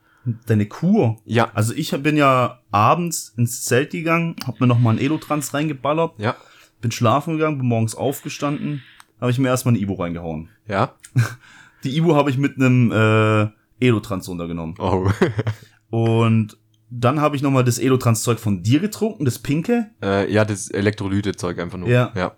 Deine 0.45 0.65
Kur. 0.67 1.17
Ja. 1.25 1.51
Also 1.53 1.73
ich 1.73 1.91
bin 2.01 2.15
ja 2.15 2.59
abends 2.71 3.33
ins 3.35 3.65
Zelt 3.65 3.91
gegangen, 3.91 4.35
hab 4.47 4.61
mir 4.61 4.67
noch 4.67 4.79
mal 4.79 4.91
einen 4.91 4.99
Elotrans 4.99 5.53
reingeballert, 5.53 6.13
Ja. 6.19 6.35
bin 6.79 6.91
schlafen 6.91 7.33
gegangen, 7.37 7.57
bin 7.57 7.67
morgens 7.67 7.95
aufgestanden, 7.95 8.81
habe 9.19 9.31
ich 9.31 9.39
mir 9.39 9.49
erstmal 9.49 9.73
eine 9.73 9.83
Ibu 9.83 9.95
reingehauen. 9.95 10.49
Ja. 10.67 10.93
Die 11.83 11.97
Ibu 11.97 12.15
habe 12.15 12.29
ich 12.29 12.37
mit 12.37 12.55
einem 12.57 12.91
äh, 12.91 13.49
Elotrans 13.85 14.29
runtergenommen. 14.29 14.75
Oh. 14.79 15.09
Und 15.89 16.57
dann 16.91 17.21
habe 17.21 17.37
ich 17.37 17.41
noch 17.41 17.51
mal 17.51 17.63
das 17.63 17.79
Elotrans-Zeug 17.79 18.37
von 18.37 18.63
dir 18.63 18.81
getrunken, 18.81 19.23
das 19.23 19.39
pinke. 19.39 19.89
äh, 20.03 20.31
ja, 20.31 20.43
das 20.43 20.69
Elektrolyte-Zeug 20.69 21.57
einfach 21.57 21.77
nur. 21.77 21.87
Ja. 21.87 22.11
ja. 22.15 22.35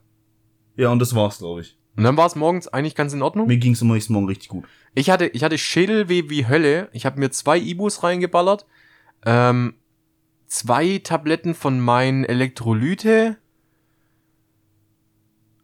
Ja, 0.76 0.89
und 0.89 1.00
das 1.00 1.16
war's, 1.16 1.39
glaube 1.39 1.62
ich. 1.62 1.78
Und 1.96 2.04
dann 2.04 2.18
war 2.18 2.28
es 2.28 2.36
morgens 2.36 2.68
eigentlich 2.68 2.96
ganz 2.96 3.13
in 3.13 3.22
Ordnung. 3.22 3.48
Mir 3.48 3.58
ging's 3.58 3.82
am 3.82 3.89
nächsten 3.89 4.13
Morgen 4.13 4.28
richtig 4.28 4.50
gut. 4.50 4.66
Ich 4.96 5.10
hatte, 5.10 5.26
ich 5.28 5.44
hatte 5.44 5.58
Schädelweh 5.58 6.30
wie 6.30 6.48
Hölle. 6.48 6.89
Ich 6.92 7.06
habe 7.06 7.20
mir 7.20 7.32
zwei 7.32 7.60
Ibus 7.60 8.04
reingeballert. 8.04 8.66
Ähm, 9.26 9.76
zwei 10.48 11.00
Tabletten 11.04 11.56
von 11.56 11.80
meinen 11.80 12.24
Elektrolyte. 12.24 13.38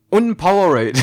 Und 0.09 0.29
ein 0.29 0.37
Powerade. 0.37 0.93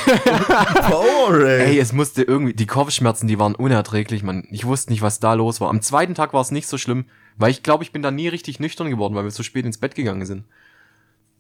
Powerade. 0.89 1.67
Ey, 1.67 1.79
es 1.79 1.93
musste 1.93 2.23
irgendwie, 2.23 2.55
die 2.55 2.67
Kopfschmerzen, 2.67 3.29
die 3.29 3.39
waren 3.39 3.55
unerträglich, 3.55 4.25
man. 4.25 4.47
Ich 4.51 4.65
wusste 4.65 4.93
nicht, 4.93 5.03
was 5.03 5.21
da 5.21 5.35
los 5.35 5.61
war. 5.61 5.71
Am 5.71 5.83
zweiten 5.83 6.15
Tag 6.15 6.33
war 6.33 6.41
es 6.41 6.51
nicht 6.51 6.67
so 6.67 6.79
schlimm, 6.79 7.07
weil 7.37 7.51
ich 7.51 7.63
glaube, 7.63 7.85
ich 7.85 7.93
bin 7.93 8.03
da 8.03 8.11
nie 8.11 8.29
richtig 8.29 8.61
nüchtern 8.61 8.91
geworden, 8.91 9.15
weil 9.15 9.25
wir 9.25 9.31
so 9.31 9.43
spät 9.43 9.67
ins 9.67 9.79
Bett 9.79 9.95
gegangen 9.95 10.27
sind. 10.27 10.45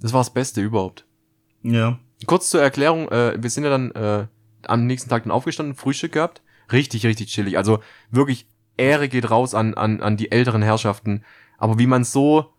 Das 0.01 0.13
war 0.13 0.21
das 0.21 0.33
Beste 0.33 0.61
überhaupt. 0.61 1.07
Ja. 1.63 1.99
Kurz 2.27 2.51
zur 2.51 2.63
Erklärung, 2.63 3.09
äh, 3.09 3.43
wir 3.43 3.51
sind 3.51 3.65
ja 3.65 3.71
dann 3.71 3.91
äh, 3.93 4.27
am 4.67 4.87
nächsten 4.87 5.11
Tag 5.11 5.25
dann 5.25 5.33
aufgestanden, 5.33 5.75
Frühstück 5.75 6.13
gehabt. 6.13 6.43
Richtig, 6.73 7.07
richtig 7.07 7.29
chillig. 7.29 7.57
Also 7.57 7.81
wirklich, 8.11 8.49
Ehre 8.77 9.09
geht 9.09 9.31
raus 9.31 9.55
an, 9.55 9.75
an, 9.75 10.01
an 10.03 10.17
die 10.17 10.33
älteren 10.33 10.63
Herrschaften. 10.63 11.25
Aber 11.59 11.79
wie 11.79 11.87
man 11.87 12.05
so 12.05 12.53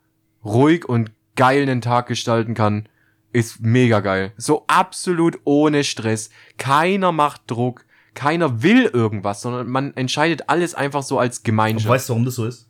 ruhig 0.44 0.88
und 0.88 1.12
geil 1.36 1.62
einen 1.62 1.80
Tag 1.80 2.06
gestalten 2.06 2.54
kann, 2.54 2.88
ist 3.32 3.60
mega 3.60 4.00
geil. 4.00 4.32
So 4.36 4.64
absolut 4.66 5.38
ohne 5.44 5.84
Stress. 5.84 6.30
Keiner 6.56 7.12
macht 7.12 7.42
Druck. 7.46 7.84
Keiner 8.14 8.62
will 8.62 8.86
irgendwas, 8.86 9.42
sondern 9.42 9.68
man 9.68 9.94
entscheidet 9.96 10.48
alles 10.48 10.74
einfach 10.74 11.02
so 11.02 11.18
als 11.18 11.44
Gemeinschaft. 11.44 11.88
weißt 11.88 12.08
du, 12.08 12.14
warum 12.14 12.24
das 12.24 12.34
so 12.34 12.46
ist? 12.46 12.67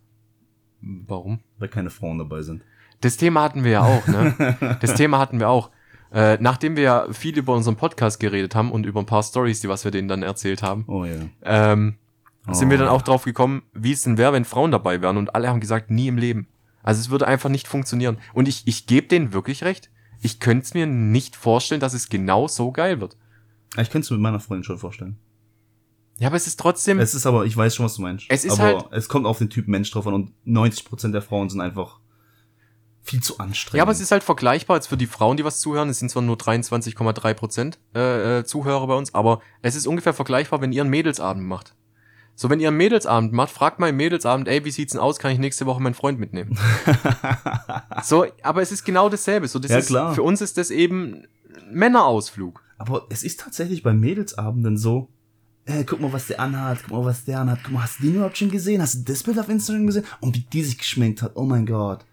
Warum? 0.80 1.40
Weil 1.58 1.68
keine 1.68 1.90
Frauen 1.90 2.18
dabei 2.18 2.42
sind. 2.42 2.62
Das 3.00 3.16
Thema 3.16 3.42
hatten 3.42 3.64
wir 3.64 3.70
ja 3.72 3.82
auch, 3.82 4.06
ne? 4.06 4.56
Das 4.80 4.94
Thema 4.94 5.18
hatten 5.18 5.38
wir 5.38 5.48
auch. 5.48 5.70
Äh, 6.12 6.38
nachdem 6.40 6.76
wir 6.76 6.82
ja 6.82 7.12
viel 7.12 7.36
über 7.36 7.54
unseren 7.54 7.76
Podcast 7.76 8.18
geredet 8.18 8.54
haben 8.54 8.72
und 8.72 8.86
über 8.86 9.00
ein 9.00 9.06
paar 9.06 9.22
Stories, 9.22 9.60
die 9.60 9.68
was 9.68 9.84
wir 9.84 9.90
denen 9.90 10.08
dann 10.08 10.22
erzählt 10.22 10.62
haben, 10.62 10.84
Oh 10.86 11.04
ja. 11.04 11.16
ähm, 11.42 11.96
sind 12.50 12.70
wir 12.70 12.78
dann 12.78 12.88
Oh. 12.88 12.92
auch 12.92 13.02
drauf 13.02 13.24
gekommen, 13.24 13.62
wie 13.74 13.92
es 13.92 14.02
denn 14.02 14.16
wäre, 14.16 14.32
wenn 14.32 14.46
Frauen 14.46 14.70
dabei 14.70 15.02
wären. 15.02 15.18
Und 15.18 15.34
alle 15.34 15.48
haben 15.48 15.60
gesagt, 15.60 15.90
nie 15.90 16.08
im 16.08 16.16
Leben. 16.16 16.46
Also 16.82 17.00
es 17.00 17.10
würde 17.10 17.26
einfach 17.26 17.50
nicht 17.50 17.68
funktionieren. 17.68 18.16
Und 18.32 18.48
ich, 18.48 18.66
ich 18.66 18.86
gebe 18.86 19.06
denen 19.06 19.34
wirklich 19.34 19.64
recht. 19.64 19.90
Ich 20.22 20.40
könnte 20.40 20.64
es 20.64 20.74
mir 20.74 20.86
nicht 20.86 21.36
vorstellen, 21.36 21.80
dass 21.80 21.92
es 21.92 22.08
genau 22.08 22.48
so 22.48 22.72
geil 22.72 23.00
wird. 23.00 23.16
Ich 23.76 23.90
könnte 23.90 24.06
es 24.06 24.10
mir 24.10 24.16
mit 24.16 24.22
meiner 24.22 24.40
Freundin 24.40 24.64
schon 24.64 24.78
vorstellen. 24.78 25.18
Ja, 26.18 26.28
aber 26.28 26.36
es 26.36 26.46
ist 26.46 26.58
trotzdem. 26.58 26.98
Es 26.98 27.14
ist 27.14 27.26
aber, 27.26 27.44
ich 27.46 27.56
weiß 27.56 27.74
schon, 27.74 27.84
was 27.86 27.94
du 27.94 28.02
meinst. 28.02 28.26
Es 28.28 28.44
ist 28.44 28.52
aber 28.58 28.62
halt- 28.62 28.86
es 28.92 29.08
kommt 29.08 29.26
auf 29.26 29.38
den 29.38 29.50
Typ 29.50 29.68
Mensch 29.68 29.90
drauf 29.90 30.06
an 30.06 30.14
und 30.14 30.32
90% 30.44 31.12
der 31.12 31.22
Frauen 31.22 31.48
sind 31.48 31.60
einfach 31.60 32.00
viel 33.02 33.22
zu 33.22 33.38
anstrengend. 33.38 33.78
ja, 33.78 33.82
aber 33.84 33.92
es 33.92 34.00
ist 34.00 34.10
halt 34.10 34.22
vergleichbar 34.22 34.76
jetzt 34.76 34.88
für 34.88 34.96
die 34.98 35.06
Frauen, 35.06 35.36
die 35.38 35.44
was 35.44 35.60
zuhören. 35.60 35.88
Es 35.88 35.98
sind 35.98 36.10
zwar 36.10 36.22
nur 36.22 36.36
23,3 36.36 37.34
Prozent 37.34 37.78
äh, 37.94 38.38
äh, 38.40 38.44
Zuhörer 38.44 38.86
bei 38.86 38.94
uns, 38.96 39.14
aber 39.14 39.40
es 39.62 39.76
ist 39.76 39.86
ungefähr 39.86 40.12
vergleichbar, 40.12 40.60
wenn 40.60 40.72
ihr 40.72 40.82
einen 40.82 40.90
Mädelsabend 40.90 41.46
macht. 41.46 41.74
So, 42.34 42.50
wenn 42.50 42.60
ihr 42.60 42.68
einen 42.68 42.76
Mädelsabend 42.76 43.32
macht, 43.32 43.50
fragt 43.50 43.78
mal 43.80 43.88
im 43.88 43.96
Mädelsabend, 43.96 44.46
ey, 44.46 44.64
wie 44.64 44.70
sieht's 44.70 44.92
denn 44.92 45.00
aus? 45.00 45.18
Kann 45.18 45.30
ich 45.32 45.38
nächste 45.38 45.66
Woche 45.66 45.80
meinen 45.82 45.94
Freund 45.94 46.20
mitnehmen? 46.20 46.56
so, 48.04 48.26
aber 48.42 48.62
es 48.62 48.70
ist 48.72 48.84
genau 48.84 49.08
dasselbe. 49.08 49.48
So, 49.48 49.58
das 49.58 49.70
Ja, 49.70 49.78
ist, 49.78 49.86
klar. 49.88 50.14
Für 50.14 50.22
uns 50.22 50.40
ist 50.40 50.56
das 50.58 50.70
eben 50.70 51.24
Männerausflug. 51.72 52.62
Aber 52.76 53.06
es 53.10 53.24
ist 53.24 53.40
tatsächlich 53.40 53.82
bei 53.82 53.92
Mädelsabenden 53.92 54.76
so, 54.76 55.08
äh, 55.68 55.84
guck 55.84 56.00
mal, 56.00 56.12
was 56.12 56.26
der 56.26 56.40
anhat, 56.40 56.78
guck 56.82 56.90
mal, 56.98 57.04
was 57.04 57.24
der 57.24 57.40
anhat, 57.40 57.60
guck 57.62 57.72
mal, 57.74 57.82
hast 57.82 57.98
du 58.00 58.04
den 58.04 58.14
überhaupt 58.16 58.38
schon 58.38 58.50
gesehen? 58.50 58.82
Hast 58.82 58.94
du 58.96 59.12
das 59.12 59.22
Bild 59.22 59.38
auf 59.38 59.48
Instagram 59.48 59.86
gesehen? 59.86 60.04
Und 60.20 60.34
wie 60.36 60.40
die 60.52 60.62
sich 60.64 60.78
geschminkt 60.78 61.22
hat, 61.22 61.32
oh 61.36 61.44
mein 61.44 61.66
Gott. 61.66 62.04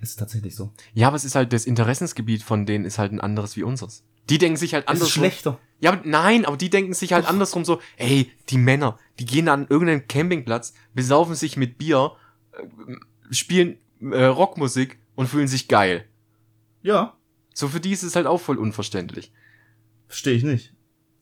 Es 0.00 0.10
ist 0.10 0.16
tatsächlich 0.16 0.54
so. 0.54 0.72
Ja, 0.94 1.08
aber 1.08 1.16
es 1.16 1.24
ist 1.24 1.34
halt, 1.34 1.52
das 1.52 1.64
Interessensgebiet 1.66 2.42
von 2.42 2.66
denen 2.66 2.84
ist 2.84 2.98
halt 2.98 3.12
ein 3.12 3.20
anderes 3.20 3.56
wie 3.56 3.62
unseres. 3.64 4.04
Die 4.30 4.38
denken 4.38 4.56
sich 4.56 4.74
halt 4.74 4.84
Es 4.84 4.88
anders. 4.90 5.08
ist 5.08 5.14
schlechter. 5.14 5.58
Ja, 5.80 5.92
aber 5.92 6.02
nein, 6.04 6.44
aber 6.44 6.56
die 6.56 6.70
denken 6.70 6.92
sich 6.94 7.12
halt 7.12 7.26
andersrum 7.26 7.64
so, 7.64 7.80
ey, 7.96 8.30
die 8.48 8.58
Männer, 8.58 8.98
die 9.18 9.24
gehen 9.26 9.48
an 9.48 9.66
irgendeinen 9.68 10.06
Campingplatz, 10.06 10.74
besaufen 10.94 11.34
sich 11.34 11.56
mit 11.56 11.78
Bier, 11.78 12.12
äh, 12.52 13.34
spielen 13.34 13.78
äh, 14.00 14.24
Rockmusik 14.24 14.98
und 15.14 15.28
fühlen 15.28 15.48
sich 15.48 15.66
geil. 15.68 16.04
Ja, 16.82 17.16
So 17.54 17.68
für 17.68 17.80
die 17.80 17.90
ist 17.92 18.02
es 18.04 18.14
halt 18.16 18.26
auch 18.26 18.40
voll 18.40 18.58
unverständlich. 18.58 19.32
verstehe 20.06 20.34
ich 20.34 20.44
nicht. 20.44 20.74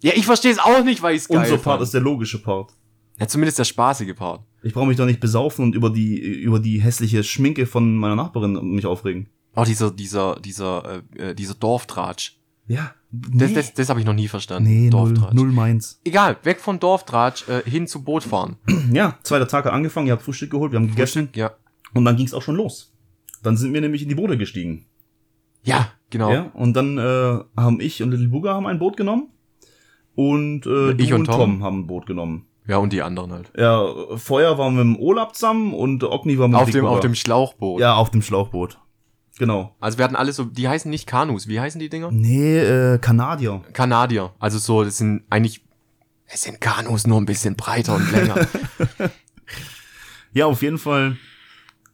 Ja, 0.03 0.13
ich 0.15 0.27
verstehe 0.27 0.53
es 0.53 0.59
auch 0.59 0.85
nicht, 0.85 1.03
weil 1.03 1.15
ich 1.15 1.23
es 1.23 1.29
geil 1.29 1.39
Unser 1.39 1.53
Part 1.59 1.63
fand. 1.79 1.83
ist 1.83 1.95
der 1.95 2.01
logische 2.03 2.43
Part. 2.43 2.73
Ja, 3.19 3.27
zumindest 3.27 3.59
der 3.59 3.65
spaßige 3.65 4.15
Part. 4.15 4.43
Ich 4.63 4.75
brauche 4.75 4.87
mich 4.87 4.97
doch 4.97 5.07
nicht 5.07 5.21
besaufen 5.21 5.65
und 5.65 5.75
über 5.75 5.91
die, 5.91 6.19
über 6.19 6.59
die 6.61 6.81
hässliche 6.83 7.23
Schminke 7.25 7.67
von 7.67 7.97
meiner 7.97 8.17
Nachbarin 8.17 8.53
mich 8.75 8.85
aufregen. 8.85 9.29
Oh, 9.55 9.65
dieser, 9.65 9.91
dieser, 9.91 10.37
dieser, 10.39 11.03
äh, 11.17 11.31
äh, 11.31 11.35
dieser 11.35 11.55
Dorftratsch. 11.55 12.39
Ja. 12.67 12.93
Das, 13.11 13.55
das, 13.55 13.73
das 13.73 13.89
habe 13.89 14.01
ich 14.01 14.05
noch 14.07 14.13
nie 14.13 14.29
verstanden. 14.29 14.69
nee, 14.69 14.91
null, 14.91 15.15
Dorftratsch. 15.15 15.35
null 15.35 15.53
meins. 15.53 16.01
Egal, 16.05 16.37
weg 16.43 16.61
von 16.61 16.79
Dorftratsch, 16.79 17.49
äh, 17.49 17.63
hin 17.69 17.87
zu 17.87 18.03
Boot 18.05 18.25
fahren. 18.25 18.57
Ja, 18.93 19.19
zweiter 19.23 19.49
Tag 19.49 19.65
hat 19.65 19.73
angefangen, 19.73 20.09
ihr 20.09 20.13
habt 20.13 20.23
Frühstück 20.23 20.51
geholt, 20.51 20.73
wir 20.73 20.79
haben 20.79 20.89
gegessen 20.89 21.31
Ja. 21.35 21.53
und 21.95 22.05
dann 22.05 22.17
ging's 22.17 22.35
auch 22.35 22.43
schon 22.43 22.57
los. 22.57 22.93
Dann 23.43 23.57
sind 23.57 23.73
wir 23.73 23.81
nämlich 23.81 24.03
in 24.03 24.09
die 24.11 24.15
Boote 24.17 24.37
gestiegen. 24.37 24.85
Ja, 25.63 25.93
genau. 26.11 26.31
Ja, 26.33 26.51
und 26.53 26.75
dann 26.75 26.99
äh, 26.99 27.39
haben 27.57 27.81
ich 27.81 28.03
und 28.03 28.11
Little 28.11 28.29
Booger 28.29 28.53
haben 28.55 28.67
ein 28.67 28.79
Boot 28.79 28.97
genommen 28.97 29.31
und 30.17 30.67
äh, 30.67 30.93
Ich 31.01 31.13
und 31.13 31.27
Tom. 31.27 31.37
Tom. 31.37 31.63
haben 31.63 31.81
ein 31.81 31.87
Boot 31.87 32.07
genommen. 32.07 32.47
Ja, 32.67 32.79
und 32.79 32.93
die 32.93 33.03
anderen 33.03 33.33
halt. 33.33 33.53
Ja, 33.57 33.87
vorher 34.17 34.59
waren 34.59 34.77
wir 34.77 34.83
mit 34.85 34.97
dem 34.97 35.03
Olaf 35.03 35.33
zusammen 35.33 35.73
und 35.73 36.03
Ogni 36.03 36.37
war 36.39 36.49
mit 36.49 36.59
Auf 36.59 36.71
dem, 36.71 36.85
auf 36.85 36.99
dem 36.99 37.15
Schlauchboot. 37.15 37.81
Ja, 37.81 37.95
auf 37.95 38.11
dem 38.11 38.23
Schlauchboot. 38.23 38.79
Genau. 39.39 39.77
Also 39.79 39.99
wir 39.99 40.05
hatten 40.05 40.17
alle 40.17 40.33
so, 40.33 40.45
die 40.45 40.67
heißen 40.67 40.91
nicht 40.91 41.07
Kanus, 41.07 41.47
wie 41.47 41.61
heißen 41.61 41.79
die 41.79 41.89
Dinger? 41.89 42.11
Nee, 42.11 42.59
äh, 42.59 42.99
Kanadier. 42.99 43.63
Kanadier. 43.73 44.33
Also 44.41 44.59
so, 44.59 44.83
das 44.83 44.97
sind 44.97 45.23
eigentlich, 45.31 45.63
es 46.25 46.43
sind 46.43 46.61
Kanus 46.61 47.07
nur 47.07 47.21
ein 47.21 47.27
bisschen 47.27 47.55
breiter 47.55 47.95
und 47.95 48.11
länger. 48.11 48.35
Ja, 50.33 50.45
auf 50.45 50.61
jeden 50.61 50.77
Fall 50.77 51.17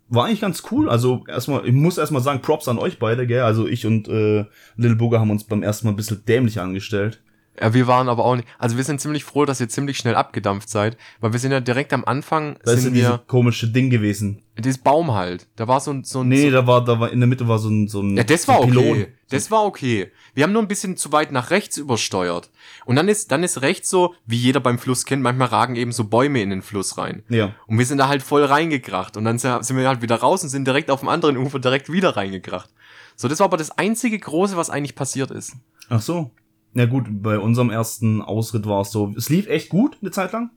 war 0.08 0.24
eigentlich 0.26 0.40
ganz 0.40 0.64
cool. 0.72 0.90
Also 0.90 1.24
erstmal, 1.28 1.64
ich 1.64 1.72
muss 1.72 1.96
erstmal 1.96 2.22
sagen, 2.22 2.42
Props 2.42 2.66
an 2.66 2.76
euch 2.78 2.98
beide, 2.98 3.24
gell? 3.28 3.42
Also 3.42 3.68
ich 3.68 3.86
und 3.86 4.08
äh, 4.08 4.46
Little 4.74 4.96
Booger 4.96 5.20
haben 5.20 5.30
uns 5.30 5.44
beim 5.44 5.62
ersten 5.62 5.86
Mal 5.86 5.92
ein 5.92 5.96
bisschen 5.96 6.24
dämlich 6.26 6.60
angestellt. 6.60 7.22
Ja, 7.60 7.74
wir 7.74 7.86
waren 7.86 8.08
aber 8.08 8.24
auch 8.24 8.36
nicht. 8.36 8.48
Also 8.58 8.78
wir 8.78 8.84
sind 8.84 9.00
ziemlich 9.00 9.24
froh, 9.24 9.44
dass 9.44 9.60
ihr 9.60 9.68
ziemlich 9.68 9.98
schnell 9.98 10.14
abgedampft 10.14 10.70
seid, 10.70 10.96
weil 11.20 11.32
wir 11.32 11.38
sind 11.38 11.52
ja 11.52 11.60
direkt 11.60 11.92
am 11.92 12.04
Anfang 12.04 12.56
Da 12.64 12.72
ist 12.72 12.84
ja 12.84 12.90
dieses 12.90 13.18
komische 13.26 13.68
Ding 13.68 13.90
gewesen. 13.90 14.42
dieses 14.58 14.78
Baum 14.78 15.12
halt. 15.12 15.48
Da 15.56 15.68
war 15.68 15.80
so 15.80 15.90
ein 15.90 16.02
so 16.02 16.20
ein 16.20 16.28
Nee, 16.28 16.44
so, 16.46 16.50
da 16.50 16.66
war, 16.66 16.82
da 16.82 16.98
war, 16.98 17.10
in 17.12 17.20
der 17.20 17.26
Mitte 17.26 17.46
war 17.48 17.58
so 17.58 17.68
ein, 17.68 17.88
so 17.88 18.00
ein, 18.00 18.16
ja, 18.16 18.24
das 18.24 18.44
so 18.44 18.52
war 18.52 18.60
okay. 18.62 19.08
Das 19.28 19.50
war 19.50 19.64
okay. 19.64 20.10
Wir 20.34 20.44
haben 20.44 20.52
nur 20.52 20.62
ein 20.62 20.68
bisschen 20.68 20.96
zu 20.96 21.12
weit 21.12 21.30
nach 21.30 21.50
rechts 21.50 21.76
übersteuert. 21.76 22.50
Und 22.86 22.96
dann 22.96 23.08
ist 23.08 23.30
dann 23.30 23.42
ist 23.42 23.60
rechts 23.60 23.90
so, 23.90 24.14
wie 24.24 24.36
jeder 24.36 24.60
beim 24.60 24.78
Fluss 24.78 25.04
kennt, 25.04 25.22
manchmal 25.22 25.48
ragen 25.48 25.76
eben 25.76 25.92
so 25.92 26.04
Bäume 26.04 26.40
in 26.42 26.50
den 26.50 26.62
Fluss 26.62 26.96
rein. 26.96 27.22
Ja. 27.28 27.54
Und 27.66 27.78
wir 27.78 27.86
sind 27.86 27.98
da 27.98 28.08
halt 28.08 28.22
voll 28.22 28.44
reingekracht. 28.44 29.18
Und 29.18 29.24
dann 29.24 29.38
sind 29.38 29.76
wir 29.76 29.88
halt 29.88 30.00
wieder 30.00 30.16
raus 30.16 30.42
und 30.42 30.48
sind 30.48 30.66
direkt 30.66 30.90
auf 30.90 31.00
dem 31.00 31.10
anderen 31.10 31.36
Ufer 31.36 31.58
direkt 31.58 31.92
wieder 31.92 32.16
reingekracht. 32.16 32.70
So, 33.14 33.28
das 33.28 33.40
war 33.40 33.44
aber 33.44 33.58
das 33.58 33.76
einzige 33.76 34.18
Große, 34.18 34.56
was 34.56 34.70
eigentlich 34.70 34.94
passiert 34.94 35.30
ist. 35.30 35.54
Ach 35.90 36.00
so. 36.00 36.30
Ja 36.74 36.86
gut, 36.86 37.06
bei 37.22 37.38
unserem 37.38 37.70
ersten 37.70 38.22
Ausritt 38.22 38.66
war 38.66 38.80
es 38.80 38.90
so, 38.90 39.12
es 39.16 39.28
lief 39.28 39.46
echt 39.46 39.68
gut 39.68 39.98
eine 40.00 40.10
Zeit 40.10 40.32
lang. 40.32 40.50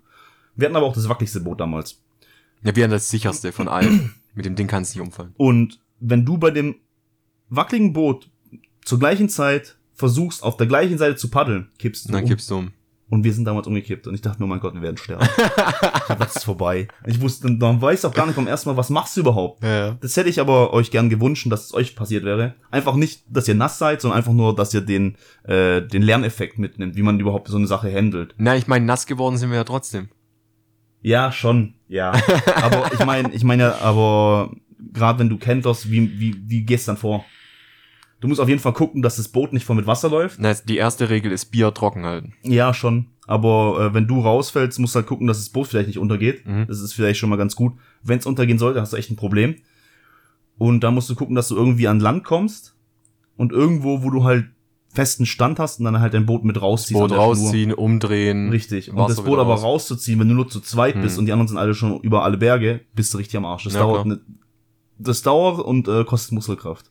Wir 0.55 0.67
hatten 0.67 0.75
aber 0.75 0.85
auch 0.85 0.93
das 0.93 1.09
wackeligste 1.09 1.41
Boot 1.41 1.59
damals. 1.59 2.01
Ja, 2.63 2.75
wir 2.75 2.83
haben 2.83 2.91
das 2.91 3.09
sicherste 3.09 3.51
von 3.51 3.67
allen. 3.67 4.15
Mit 4.33 4.45
dem 4.45 4.55
Ding 4.55 4.67
kann 4.67 4.83
es 4.83 4.93
nicht 4.93 5.01
umfallen. 5.01 5.33
Und 5.37 5.79
wenn 5.99 6.25
du 6.25 6.37
bei 6.37 6.51
dem 6.51 6.75
wackeligen 7.49 7.93
Boot 7.93 8.29
zur 8.83 8.99
gleichen 8.99 9.29
Zeit 9.29 9.77
versuchst, 9.93 10.43
auf 10.43 10.57
der 10.57 10.67
gleichen 10.67 10.97
Seite 10.97 11.15
zu 11.15 11.29
paddeln, 11.29 11.69
kippst 11.79 12.05
du 12.05 12.11
dann 12.11 12.23
um. 12.23 12.29
kippst 12.29 12.49
du 12.49 12.57
um. 12.57 12.71
Und 13.07 13.23
wir 13.23 13.33
sind 13.33 13.45
damals 13.45 13.67
umgekippt. 13.67 14.07
Und 14.07 14.15
ich 14.15 14.21
dachte 14.21 14.41
mir, 14.41 14.45
oh 14.45 14.49
mein 14.49 14.59
Gott, 14.59 14.73
wir 14.73 14.81
werden 14.81 14.97
sterben. 14.97 15.27
das 16.19 16.37
ist 16.37 16.43
vorbei. 16.43 16.87
Ich 17.05 17.21
wusste, 17.21 17.55
dann 17.55 17.81
weiß 17.81 17.99
ich 17.99 18.05
auch 18.05 18.13
gar 18.13 18.25
nicht 18.25 18.35
beim 18.35 18.47
ersten 18.47 18.69
Mal, 18.69 18.77
was 18.77 18.89
machst 18.89 19.15
du 19.15 19.21
überhaupt? 19.21 19.63
Ja. 19.63 19.91
Das 20.01 20.17
hätte 20.17 20.29
ich 20.29 20.39
aber 20.39 20.73
euch 20.73 20.89
gern 20.89 21.09
gewünscht, 21.09 21.45
dass 21.51 21.65
es 21.65 21.73
euch 21.73 21.95
passiert 21.95 22.23
wäre. 22.23 22.55
Einfach 22.71 22.95
nicht, 22.95 23.23
dass 23.29 23.47
ihr 23.47 23.53
nass 23.53 23.77
seid, 23.77 24.01
sondern 24.01 24.17
einfach 24.17 24.33
nur, 24.33 24.55
dass 24.55 24.73
ihr 24.73 24.81
den, 24.81 25.17
äh, 25.43 25.81
den 25.81 26.01
Lerneffekt 26.01 26.57
mitnimmt, 26.57 26.95
wie 26.95 27.03
man 27.03 27.19
überhaupt 27.19 27.47
so 27.47 27.57
eine 27.57 27.67
Sache 27.67 27.93
handelt. 27.93 28.33
Na, 28.37 28.55
ich 28.55 28.65
meine, 28.65 28.85
nass 28.85 29.05
geworden 29.05 29.37
sind 29.37 29.51
wir 29.51 29.57
ja 29.57 29.63
trotzdem. 29.63 30.09
Ja, 31.01 31.31
schon, 31.31 31.75
ja. 31.87 32.11
aber 32.55 32.91
ich 32.91 33.05
meine, 33.05 33.31
ich 33.31 33.43
meine 33.43 33.63
ja, 33.63 33.77
aber 33.81 34.49
gerade 34.93 35.19
wenn 35.19 35.29
du 35.29 35.37
kenterst, 35.37 35.91
wie, 35.91 36.19
wie, 36.19 36.35
wie 36.47 36.63
gehst 36.63 36.87
du 36.87 36.93
dann 36.93 36.97
vor? 36.97 37.23
Du 38.25 38.29
musst 38.29 38.41
auf 38.41 38.49
jeden 38.49 38.59
Fall 38.59 38.73
gucken, 38.73 39.01
dass 39.03 39.17
das 39.17 39.27
Boot 39.27 39.53
nicht 39.53 39.65
voll 39.65 39.75
mit 39.75 39.85
Wasser 39.87 40.09
läuft. 40.09 40.39
Na, 40.39 40.53
die 40.53 40.77
erste 40.77 41.09
Regel 41.09 41.31
ist 41.31 41.45
Bier 41.45 41.73
trocken 41.73 42.05
halten. 42.05 42.33
Ja, 42.43 42.73
schon. 42.73 43.05
Aber 43.27 43.79
äh, 43.89 43.93
wenn 43.93 44.07
du 44.07 44.19
rausfällst, 44.21 44.79
musst 44.79 44.95
du 44.95 44.97
halt 44.99 45.07
gucken, 45.07 45.27
dass 45.27 45.37
das 45.37 45.49
Boot 45.49 45.67
vielleicht 45.67 45.87
nicht 45.87 45.99
untergeht. 45.99 46.45
Mhm. 46.45 46.65
Das 46.67 46.79
ist 46.79 46.93
vielleicht 46.93 47.19
schon 47.19 47.29
mal 47.29 47.35
ganz 47.37 47.55
gut. 47.55 47.73
Wenn 48.03 48.19
es 48.19 48.25
untergehen 48.25 48.57
sollte, 48.59 48.81
hast 48.81 48.93
du 48.93 48.97
echt 48.97 49.11
ein 49.11 49.15
Problem. 49.15 49.55
Und 50.57 50.83
da 50.83 50.91
musst 50.91 51.09
du 51.09 51.15
gucken, 51.15 51.35
dass 51.35 51.49
du 51.49 51.55
irgendwie 51.55 51.87
an 51.87 51.99
Land 51.99 52.23
kommst 52.23 52.75
und 53.37 53.51
irgendwo, 53.51 54.03
wo 54.03 54.09
du 54.09 54.23
halt 54.23 54.45
festen 54.93 55.25
Stand 55.25 55.59
hast 55.59 55.79
und 55.79 55.85
dann 55.85 55.99
halt 55.99 56.13
dein 56.13 56.25
Boot 56.25 56.45
mit 56.45 56.61
rausziehst. 56.61 56.93
Boot 56.99 57.11
an 57.11 57.17
der 57.17 57.23
Schnur. 57.35 57.45
rausziehen, 57.45 57.73
umdrehen. 57.73 58.49
Richtig. 58.49 58.91
Und 58.91 59.09
das 59.09 59.21
Boot 59.21 59.39
aber 59.39 59.51
raus. 59.53 59.63
rauszuziehen, 59.63 60.19
wenn 60.19 60.29
du 60.29 60.35
nur 60.35 60.47
zu 60.47 60.61
zweit 60.61 60.99
bist 61.01 61.15
Hm. 61.15 61.19
und 61.19 61.25
die 61.25 61.31
anderen 61.33 61.49
sind 61.49 61.57
alle 61.57 61.73
schon 61.75 61.99
über 61.99 62.23
alle 62.23 62.37
Berge, 62.37 62.81
bist 62.95 63.13
du 63.13 63.17
richtig 63.17 63.35
am 63.37 63.45
Arsch. 63.45 63.65
Das 63.65 63.73
Ja, 63.73 63.81
dauert 63.81 64.05
ne, 64.05 64.21
das 64.97 65.21
dauert 65.21 65.59
und 65.59 65.87
äh, 65.89 66.05
kostet 66.05 66.31
Muskelkraft. 66.31 66.89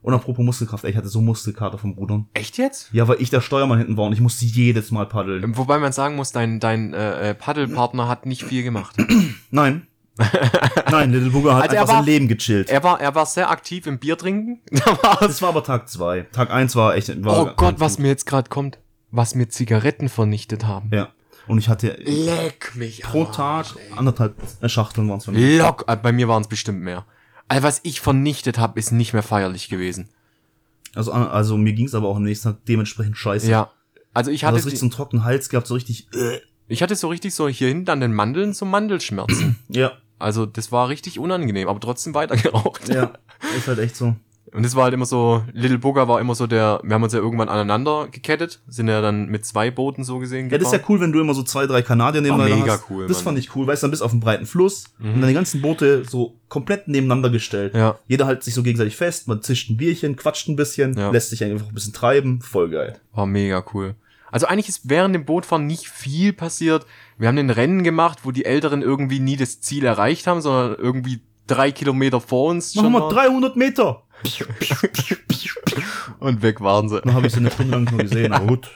Und 0.00 0.14
apropos 0.14 0.44
Muskelkraft, 0.44 0.84
ey, 0.84 0.90
ich 0.90 0.96
hatte 0.96 1.08
so 1.08 1.20
Muskelkater 1.20 1.76
vom 1.76 1.92
Rudern. 1.92 2.26
Echt 2.34 2.56
jetzt? 2.56 2.88
Ja, 2.92 3.08
weil 3.08 3.20
ich 3.20 3.30
der 3.30 3.40
Steuermann 3.40 3.78
hinten 3.78 3.96
war 3.96 4.06
und 4.06 4.12
ich 4.12 4.20
musste 4.20 4.44
jedes 4.44 4.90
Mal 4.92 5.06
paddeln. 5.06 5.56
Wobei 5.56 5.78
man 5.78 5.92
sagen 5.92 6.14
muss, 6.16 6.30
dein, 6.32 6.60
dein 6.60 6.94
äh, 6.94 7.30
äh, 7.30 7.34
Paddelpartner 7.34 8.08
hat 8.08 8.24
nicht 8.24 8.44
viel 8.44 8.62
gemacht. 8.62 8.96
Nein. 9.50 9.86
Nein, 10.90 11.12
Little 11.12 11.30
Booger 11.30 11.54
hat 11.56 11.62
Also 11.64 11.76
er 11.76 11.82
einfach 11.82 11.94
war- 11.94 12.00
sein 12.02 12.06
Leben 12.12 12.28
gechillt. 12.28 12.68
Er 12.70 12.82
war, 12.82 13.00
er 13.00 13.14
war 13.14 13.26
sehr 13.26 13.50
aktiv 13.50 13.86
im 13.86 13.98
Bier 13.98 14.16
trinken. 14.18 14.60
Das 15.20 15.42
war 15.42 15.50
aber 15.50 15.62
Tag 15.62 15.88
zwei. 15.88 16.22
Tag 16.32 16.50
eins 16.50 16.74
war 16.76 16.94
echt. 16.96 17.24
War 17.24 17.42
Oh 17.42 17.50
Gott, 17.56 17.78
was 17.78 17.94
gut. 17.96 18.02
mir 18.02 18.08
jetzt 18.08 18.26
gerade 18.26 18.48
kommt. 18.48 18.78
Was 19.10 19.34
mir 19.34 19.48
Zigaretten 19.48 20.08
vernichtet 20.08 20.66
haben. 20.66 20.90
Ja. 20.92 21.08
Und 21.46 21.58
ich 21.58 21.68
hatte 21.68 21.96
Leck 22.04 22.72
mich 22.74 23.00
pro 23.02 23.24
Tag 23.24 23.38
Arsch, 23.38 23.74
anderthalb 23.96 24.34
Schachteln 24.66 25.08
waren 25.08 25.18
es 25.18 25.24
von 25.24 25.34
mir. 25.34 25.58
Lock, 25.62 25.84
äh, 25.88 25.96
bei 25.96 26.12
mir 26.12 26.28
waren 26.28 26.42
es 26.42 26.48
bestimmt 26.48 26.82
mehr. 26.82 27.04
All 27.48 27.62
was 27.62 27.80
ich 27.82 28.00
vernichtet 28.00 28.58
habe, 28.58 28.78
ist 28.78 28.92
nicht 28.92 29.12
mehr 29.12 29.22
feierlich 29.22 29.68
gewesen. 29.68 30.08
Also, 30.94 31.12
also 31.12 31.56
mir 31.56 31.72
ging's 31.72 31.94
aber 31.94 32.08
auch 32.08 32.16
am 32.16 32.22
nächsten 32.24 32.48
Tag 32.48 32.64
dementsprechend 32.66 33.16
scheiße. 33.16 33.50
Ja. 33.50 33.70
Also 34.14 34.30
ich 34.30 34.36
Ich 34.36 34.44
hatte 34.44 34.56
das 34.56 34.66
richtig 34.66 34.80
so 34.80 34.86
einen 34.86 34.90
trockenen 34.90 35.24
Hals 35.24 35.48
gehabt, 35.48 35.66
so 35.66 35.74
richtig. 35.74 36.08
Äh. 36.14 36.40
ich 36.66 36.82
hatte 36.82 36.96
so 36.96 37.08
richtig 37.08 37.34
so 37.34 37.48
hier 37.48 37.68
hinten 37.68 37.90
an 37.90 38.00
den 38.00 38.12
Mandeln 38.12 38.52
so 38.52 38.64
Mandelschmerzen. 38.64 39.58
Ja, 39.68 39.92
Also 40.18 40.46
das 40.46 40.72
war 40.72 40.88
richtig 40.88 41.18
unangenehm, 41.18 41.68
aber 41.68 41.80
trotzdem 41.80 42.14
weitergeraucht. 42.14 42.88
ja. 42.88 43.12
Ist 43.56 43.68
halt 43.68 43.78
echt 43.78 43.96
so. 43.96 44.16
Und 44.54 44.62
das 44.64 44.74
war 44.76 44.84
halt 44.84 44.94
immer 44.94 45.06
so, 45.06 45.42
Little 45.52 45.78
Booger 45.78 46.08
war 46.08 46.20
immer 46.20 46.34
so 46.34 46.46
der, 46.46 46.80
wir 46.82 46.94
haben 46.94 47.02
uns 47.02 47.12
ja 47.12 47.18
irgendwann 47.18 47.48
aneinander 47.48 48.08
gekettet, 48.10 48.60
sind 48.68 48.88
ja 48.88 49.00
dann 49.00 49.26
mit 49.28 49.44
zwei 49.44 49.70
Booten 49.70 50.04
so 50.04 50.18
gesehen 50.18 50.48
Ja, 50.50 50.58
das 50.58 50.68
ist 50.68 50.72
ja 50.72 50.84
cool, 50.88 51.00
wenn 51.00 51.12
du 51.12 51.20
immer 51.20 51.34
so 51.34 51.42
zwei, 51.42 51.66
drei 51.66 51.82
Kanadier 51.82 52.20
nebeneinander 52.20 52.56
mega 52.56 52.72
hast. 52.72 52.84
cool, 52.90 53.06
Das 53.06 53.18
Mann. 53.18 53.24
fand 53.24 53.38
ich 53.38 53.54
cool, 53.54 53.66
weißt 53.66 53.82
du, 53.82 53.86
dann 53.86 53.90
bist 53.90 54.00
du 54.00 54.06
auf 54.06 54.12
einem 54.12 54.20
breiten 54.20 54.46
Fluss 54.46 54.84
und 55.00 55.20
dann 55.20 55.28
die 55.28 55.34
ganzen 55.34 55.60
Boote 55.60 56.04
so 56.04 56.34
komplett 56.48 56.88
nebeneinander 56.88 57.30
gestellt. 57.30 57.74
Ja. 57.74 57.98
Jeder 58.06 58.26
hält 58.26 58.42
sich 58.42 58.54
so 58.54 58.62
gegenseitig 58.62 58.96
fest, 58.96 59.28
man 59.28 59.42
zischt 59.42 59.70
ein 59.70 59.76
Bierchen, 59.76 60.16
quatscht 60.16 60.48
ein 60.48 60.56
bisschen, 60.56 60.96
Ja. 60.96 61.10
lässt 61.10 61.30
sich 61.30 61.44
einfach 61.44 61.68
ein 61.68 61.74
bisschen 61.74 61.92
treiben, 61.92 62.40
voll 62.40 62.70
geil. 62.70 62.98
War 63.12 63.26
mega 63.26 63.62
cool. 63.74 63.94
Also 64.30 64.46
eigentlich 64.46 64.68
ist 64.68 64.88
während 64.90 65.14
dem 65.14 65.24
Bootfahren 65.24 65.66
nicht 65.66 65.88
viel 65.88 66.32
passiert. 66.34 66.84
Wir 67.16 67.28
haben 67.28 67.38
ein 67.38 67.50
Rennen 67.50 67.82
gemacht, 67.82 68.20
wo 68.24 68.30
die 68.30 68.44
Älteren 68.44 68.82
irgendwie 68.82 69.20
nie 69.20 69.36
das 69.36 69.60
Ziel 69.60 69.84
erreicht 69.84 70.26
haben, 70.26 70.40
sondern 70.42 70.76
irgendwie 70.78 71.20
drei 71.46 71.72
Kilometer 71.72 72.20
vor 72.20 72.50
uns 72.50 72.74
wir 72.74 72.82
waren. 72.82 73.10
300 73.14 73.56
Meter. 73.56 74.02
Und 76.20 76.42
weg 76.42 76.60
waren 76.60 76.88
sie. 76.88 77.00
Dann 77.00 77.14
habe 77.14 77.26
ich 77.26 77.32
sie 77.32 77.40
eine 77.40 77.50
Stunde 77.50 77.72
lang 77.72 77.84
nur 77.84 78.00
gesehen, 78.00 78.32
aber 78.32 78.46
gut. 78.46 78.70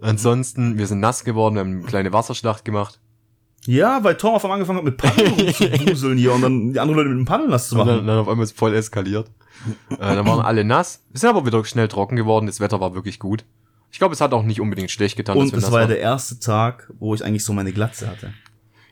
Ansonsten, 0.00 0.78
wir 0.78 0.86
sind 0.86 1.00
nass 1.00 1.24
geworden, 1.24 1.54
wir 1.56 1.60
haben 1.60 1.76
eine 1.78 1.82
kleine 1.86 2.12
Wasserschlacht 2.12 2.64
gemacht. 2.64 3.00
Ja, 3.66 4.02
weil 4.04 4.16
Tom 4.16 4.34
auf 4.34 4.44
einmal 4.44 4.56
angefangen 4.56 4.78
hat 4.78 4.84
mit 4.84 4.96
Paddeln 4.96 5.32
rumzuwuseln 5.32 6.16
hier 6.18 6.32
und 6.32 6.42
dann 6.42 6.72
die 6.72 6.78
anderen 6.80 6.98
Leute 6.98 7.08
mit 7.10 7.18
dem 7.18 7.24
Paddeln 7.26 7.50
nass 7.50 7.68
zu 7.68 7.74
Und 7.78 7.86
dann, 7.86 7.96
machen. 7.96 8.06
dann 8.06 8.18
auf 8.18 8.28
einmal 8.28 8.44
ist 8.44 8.56
voll 8.56 8.74
eskaliert. 8.74 9.30
äh, 9.90 9.96
dann 9.98 10.26
waren 10.26 10.40
alle 10.40 10.64
nass. 10.64 11.02
Wir 11.10 11.18
sind 11.20 11.30
aber 11.30 11.44
wieder 11.44 11.64
schnell 11.64 11.88
trocken 11.88 12.16
geworden. 12.16 12.46
Das 12.46 12.60
Wetter 12.60 12.80
war 12.80 12.94
wirklich 12.94 13.18
gut. 13.18 13.44
Ich 13.90 13.98
glaube, 13.98 14.14
es 14.14 14.20
hat 14.20 14.32
auch 14.32 14.42
nicht 14.44 14.60
unbedingt 14.60 14.90
schlecht 14.90 15.16
getan. 15.16 15.36
Und 15.36 15.52
nass 15.52 15.72
war 15.72 15.80
ja 15.82 15.86
der 15.86 15.98
erste 15.98 16.38
Tag, 16.38 16.90
wo 16.98 17.14
ich 17.14 17.24
eigentlich 17.24 17.44
so 17.44 17.52
meine 17.52 17.72
Glatze 17.72 18.08
hatte. 18.08 18.32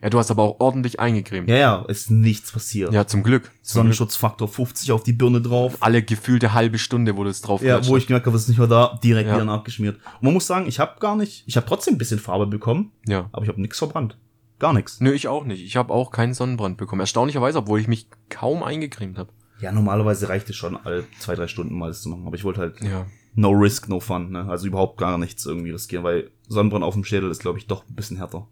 Ja, 0.03 0.11
du 0.11 0.19
hast 0.19 0.31
aber 0.31 0.43
auch 0.43 0.61
ordentlich 0.61 1.01
eingecremt. 1.01 1.49
Ja, 1.49 1.57
ja, 1.57 1.85
ist 1.89 2.11
nichts 2.11 2.53
passiert. 2.53 2.93
Ja, 2.93 3.07
zum 3.07 3.23
Glück. 3.23 3.51
Zum. 3.63 3.81
Sonnenschutzfaktor 3.81 4.47
50 4.49 4.93
auf 4.93 5.03
die 5.03 5.13
Birne 5.15 5.41
drauf. 5.41 5.77
Alle 5.81 6.03
gefühlte 6.03 6.53
halbe 6.53 6.79
Stunde 6.79 7.17
wurde 7.17 7.31
es 7.31 7.41
drauf 7.41 7.63
Ja, 7.63 7.85
wo 7.87 7.97
ich 7.97 8.07
gemerkt 8.07 8.27
habe, 8.27 8.37
es 8.37 8.43
ist 8.43 8.49
nicht 8.51 8.59
mehr 8.59 8.67
da, 8.69 8.99
direkt 9.03 9.29
Ja. 9.29 9.37
wieder 9.37 9.45
nachgeschmiert. 9.47 9.97
Und 9.97 10.23
man 10.23 10.33
muss 10.35 10.47
sagen, 10.47 10.67
ich 10.67 10.79
habe 10.81 11.01
gar 11.01 11.17
nicht, 11.17 11.45
ich 11.47 11.57
habe 11.57 11.67
trotzdem 11.67 11.95
ein 11.95 11.99
bisschen 11.99 12.19
Farbe 12.19 12.47
bekommen, 12.47 12.93
Ja. 13.07 13.29
aber 13.33 13.43
ich 13.45 13.49
habe 13.49 13.61
nichts 13.61 13.79
verbrannt. 13.79 14.19
Gar 14.59 14.73
nichts. 14.75 15.01
Nö, 15.01 15.13
ich 15.13 15.29
auch 15.29 15.45
nicht. 15.45 15.63
Ich 15.65 15.77
habe 15.77 15.93
auch 15.93 16.11
keinen 16.11 16.33
Sonnenbrand 16.35 16.77
bekommen. 16.77 17.01
Erstaunlicherweise, 17.01 17.59
obwohl 17.59 17.81
ich 17.81 17.89
mich 17.89 18.09
kaum 18.29 18.63
eingecremt 18.63 19.19
habe. 19.19 19.31
Ja, 19.61 19.73
normalerweise 19.73 20.29
reicht 20.29 20.49
es 20.51 20.57
schon, 20.57 20.77
alle 20.77 21.05
zwei, 21.19 21.35
drei 21.35 21.47
Stunden 21.47 21.75
mal 21.79 21.89
das 21.89 22.03
zu 22.03 22.09
machen. 22.11 22.27
Aber 22.27 22.37
ich 22.37 22.45
wollte 22.45 22.61
halt 22.61 22.81
Ja. 22.83 23.07
no 23.35 23.51
risk, 23.51 23.89
no 23.89 24.01
fun, 24.01 24.31
ne? 24.31 24.47
Also 24.49 24.67
überhaupt 24.67 24.99
gar 24.99 25.17
nichts 25.19 25.45
irgendwie 25.47 25.71
riskieren, 25.71 26.05
weil 26.05 26.31
Sonnenbrand 26.49 26.85
auf 26.85 26.95
dem 26.95 27.05
Schädel 27.05 27.31
ist, 27.31 27.41
glaube 27.41 27.59
ich, 27.59 27.67
doch 27.67 27.85
ein 27.89 27.95
bisschen 27.95 28.17
härter. 28.19 28.47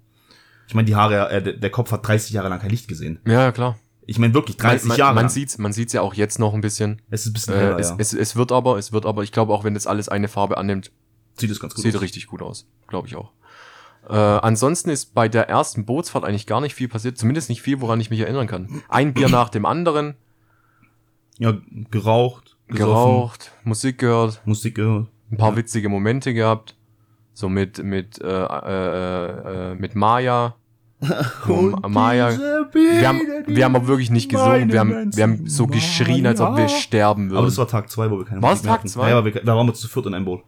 Ich 0.68 0.74
meine, 0.74 0.86
die 0.86 0.96
Haare, 0.96 1.30
äh, 1.30 1.58
der, 1.58 1.70
Kopf 1.70 1.92
hat 1.92 2.06
30 2.06 2.32
Jahre 2.32 2.48
lang 2.48 2.58
kein 2.60 2.70
Licht 2.70 2.88
gesehen. 2.88 3.20
Ja, 3.26 3.42
ja, 3.42 3.52
klar. 3.52 3.78
Ich 4.06 4.18
meine 4.18 4.34
wirklich 4.34 4.56
30 4.56 4.82
man, 4.82 4.88
man, 4.88 4.98
Jahre 4.98 5.14
Man 5.14 5.28
sieht's, 5.28 5.58
man 5.58 5.72
sieht's 5.72 5.92
ja 5.92 6.00
auch 6.02 6.14
jetzt 6.14 6.38
noch 6.38 6.52
ein 6.54 6.60
bisschen. 6.60 7.00
es 7.10 7.22
ist 7.22 7.30
ein 7.30 7.32
bisschen 7.34 7.54
Äh, 7.54 7.58
heller, 7.58 7.78
es, 7.78 7.88
ja. 7.90 7.96
es, 7.98 8.12
es 8.12 8.36
wird 8.36 8.52
aber, 8.52 8.76
es 8.78 8.92
wird 8.92 9.06
aber, 9.06 9.22
ich 9.22 9.32
glaube 9.32 9.52
auch, 9.52 9.64
wenn 9.64 9.74
das 9.74 9.86
alles 9.86 10.08
eine 10.08 10.28
Farbe 10.28 10.58
annimmt, 10.58 10.90
Sieht 11.36 11.50
es 11.50 11.58
ganz 11.58 11.74
gut 11.74 11.82
sieht 11.82 11.96
aus. 11.96 12.02
richtig 12.02 12.26
gut 12.26 12.42
aus. 12.42 12.66
Glaube 12.86 13.08
ich 13.08 13.16
auch. 13.16 13.32
Äh, 14.08 14.14
ansonsten 14.14 14.90
ist 14.90 15.14
bei 15.14 15.28
der 15.28 15.48
ersten 15.48 15.84
Bootsfahrt 15.86 16.24
eigentlich 16.24 16.46
gar 16.46 16.60
nicht 16.60 16.74
viel 16.74 16.88
passiert. 16.88 17.16
Zumindest 17.18 17.48
nicht 17.48 17.62
viel, 17.62 17.80
woran 17.80 17.98
ich 18.00 18.10
mich 18.10 18.20
erinnern 18.20 18.46
kann. 18.46 18.82
Ein 18.88 19.14
Bier 19.14 19.28
nach 19.30 19.48
dem 19.48 19.64
anderen, 19.66 20.14
Ja, 21.38 21.54
geraucht, 21.90 22.56
gesoffen, 22.68 22.84
geraucht, 22.86 23.52
Musik 23.64 23.98
gehört, 23.98 24.42
Musik 24.44 24.74
gehört. 24.76 25.08
ein 25.32 25.38
paar 25.38 25.50
Ja. 25.52 25.56
witzige 25.56 25.88
Momente 25.88 26.34
gehabt. 26.34 26.76
So 27.36 27.48
mit, 27.48 27.82
mit, 27.82 28.20
äh, 28.22 28.26
äh, 28.26 29.72
äh, 29.72 29.74
mit 29.74 29.94
Maya. 29.94 30.54
Und 31.48 31.86
Maya- 31.88 32.30
Wir 32.72 33.08
haben, 33.08 33.20
wir 33.46 33.64
haben 33.64 33.76
aber 33.76 33.86
wirklich 33.88 34.10
nicht 34.10 34.30
gesungen. 34.30 34.72
Wir 34.72 34.80
haben, 34.80 35.10
wir 35.14 35.22
haben 35.22 35.46
so 35.48 35.66
ganzen 35.66 35.80
geschrien, 35.80 36.26
als 36.26 36.40
ob 36.40 36.50
wir 36.56 36.64
Maya. 36.64 36.68
sterben 36.68 37.24
würden. 37.30 37.38
Aber 37.38 37.46
das 37.46 37.58
war 37.58 37.68
Tag 37.68 37.90
zwei, 37.90 38.10
wo 38.10 38.18
wir 38.18 38.24
keine 38.24 38.40
War 38.40 38.50
Musik 38.50 38.64
es 38.64 38.68
Tag 38.68 38.78
hatten. 38.78 38.88
zwei? 38.88 39.10
Ja, 39.10 39.18
ja, 39.18 39.24
wir, 39.24 39.32
da 39.32 39.56
waren 39.56 39.66
wir 39.66 39.74
zu 39.74 39.88
viert 39.88 40.06
in 40.06 40.14
einem 40.14 40.24
Boot. 40.24 40.42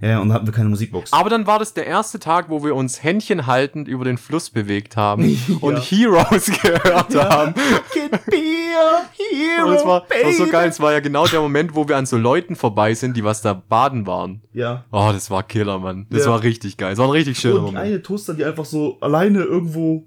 Ja, 0.00 0.20
und 0.20 0.28
da 0.28 0.34
hatten 0.34 0.46
wir 0.46 0.52
keine 0.52 0.68
Musikbox. 0.68 1.12
Aber 1.14 1.30
dann 1.30 1.46
war 1.46 1.58
das 1.58 1.72
der 1.72 1.86
erste 1.86 2.18
Tag, 2.18 2.50
wo 2.50 2.62
wir 2.62 2.74
uns 2.74 3.02
Händchen 3.02 3.46
haltend 3.46 3.88
über 3.88 4.04
den 4.04 4.18
Fluss 4.18 4.50
bewegt 4.50 4.96
haben 4.96 5.38
und 5.62 5.74
Ja. 5.76 5.80
Heroes 5.80 6.46
gehört 6.46 7.14
haben. 7.14 7.54
Get 7.94 8.10
beer, 8.26 9.02
hero, 9.12 9.66
Und 9.68 9.74
es 9.74 9.84
war, 9.86 10.04
das 10.08 10.22
war 10.24 10.32
so 10.32 10.46
geil. 10.48 10.68
Es 10.68 10.80
war 10.80 10.92
ja 10.92 11.00
genau 11.00 11.26
der 11.26 11.40
Moment, 11.40 11.74
wo 11.74 11.88
wir 11.88 11.96
an 11.96 12.04
so 12.04 12.18
Leuten 12.18 12.56
vorbei 12.56 12.92
sind, 12.94 13.16
die 13.16 13.24
was 13.24 13.40
da 13.40 13.54
baden 13.54 14.06
waren. 14.06 14.42
Ja. 14.52 14.84
Oh, 14.92 15.08
das 15.12 15.30
war 15.30 15.42
Killer, 15.42 15.78
Mann. 15.78 16.06
Das 16.10 16.24
Ja. 16.26 16.30
war 16.32 16.42
richtig 16.42 16.76
geil. 16.76 16.92
Es 16.92 16.98
war 16.98 17.06
ein 17.06 17.12
richtig 17.12 17.38
schöner 17.38 17.56
Und 17.60 17.62
Moment. 17.66 17.84
eine 17.84 18.02
Toaster, 18.02 18.34
die 18.34 18.44
einfach 18.44 18.66
so 18.66 18.98
alleine 19.00 19.40
irgendwo 19.44 20.04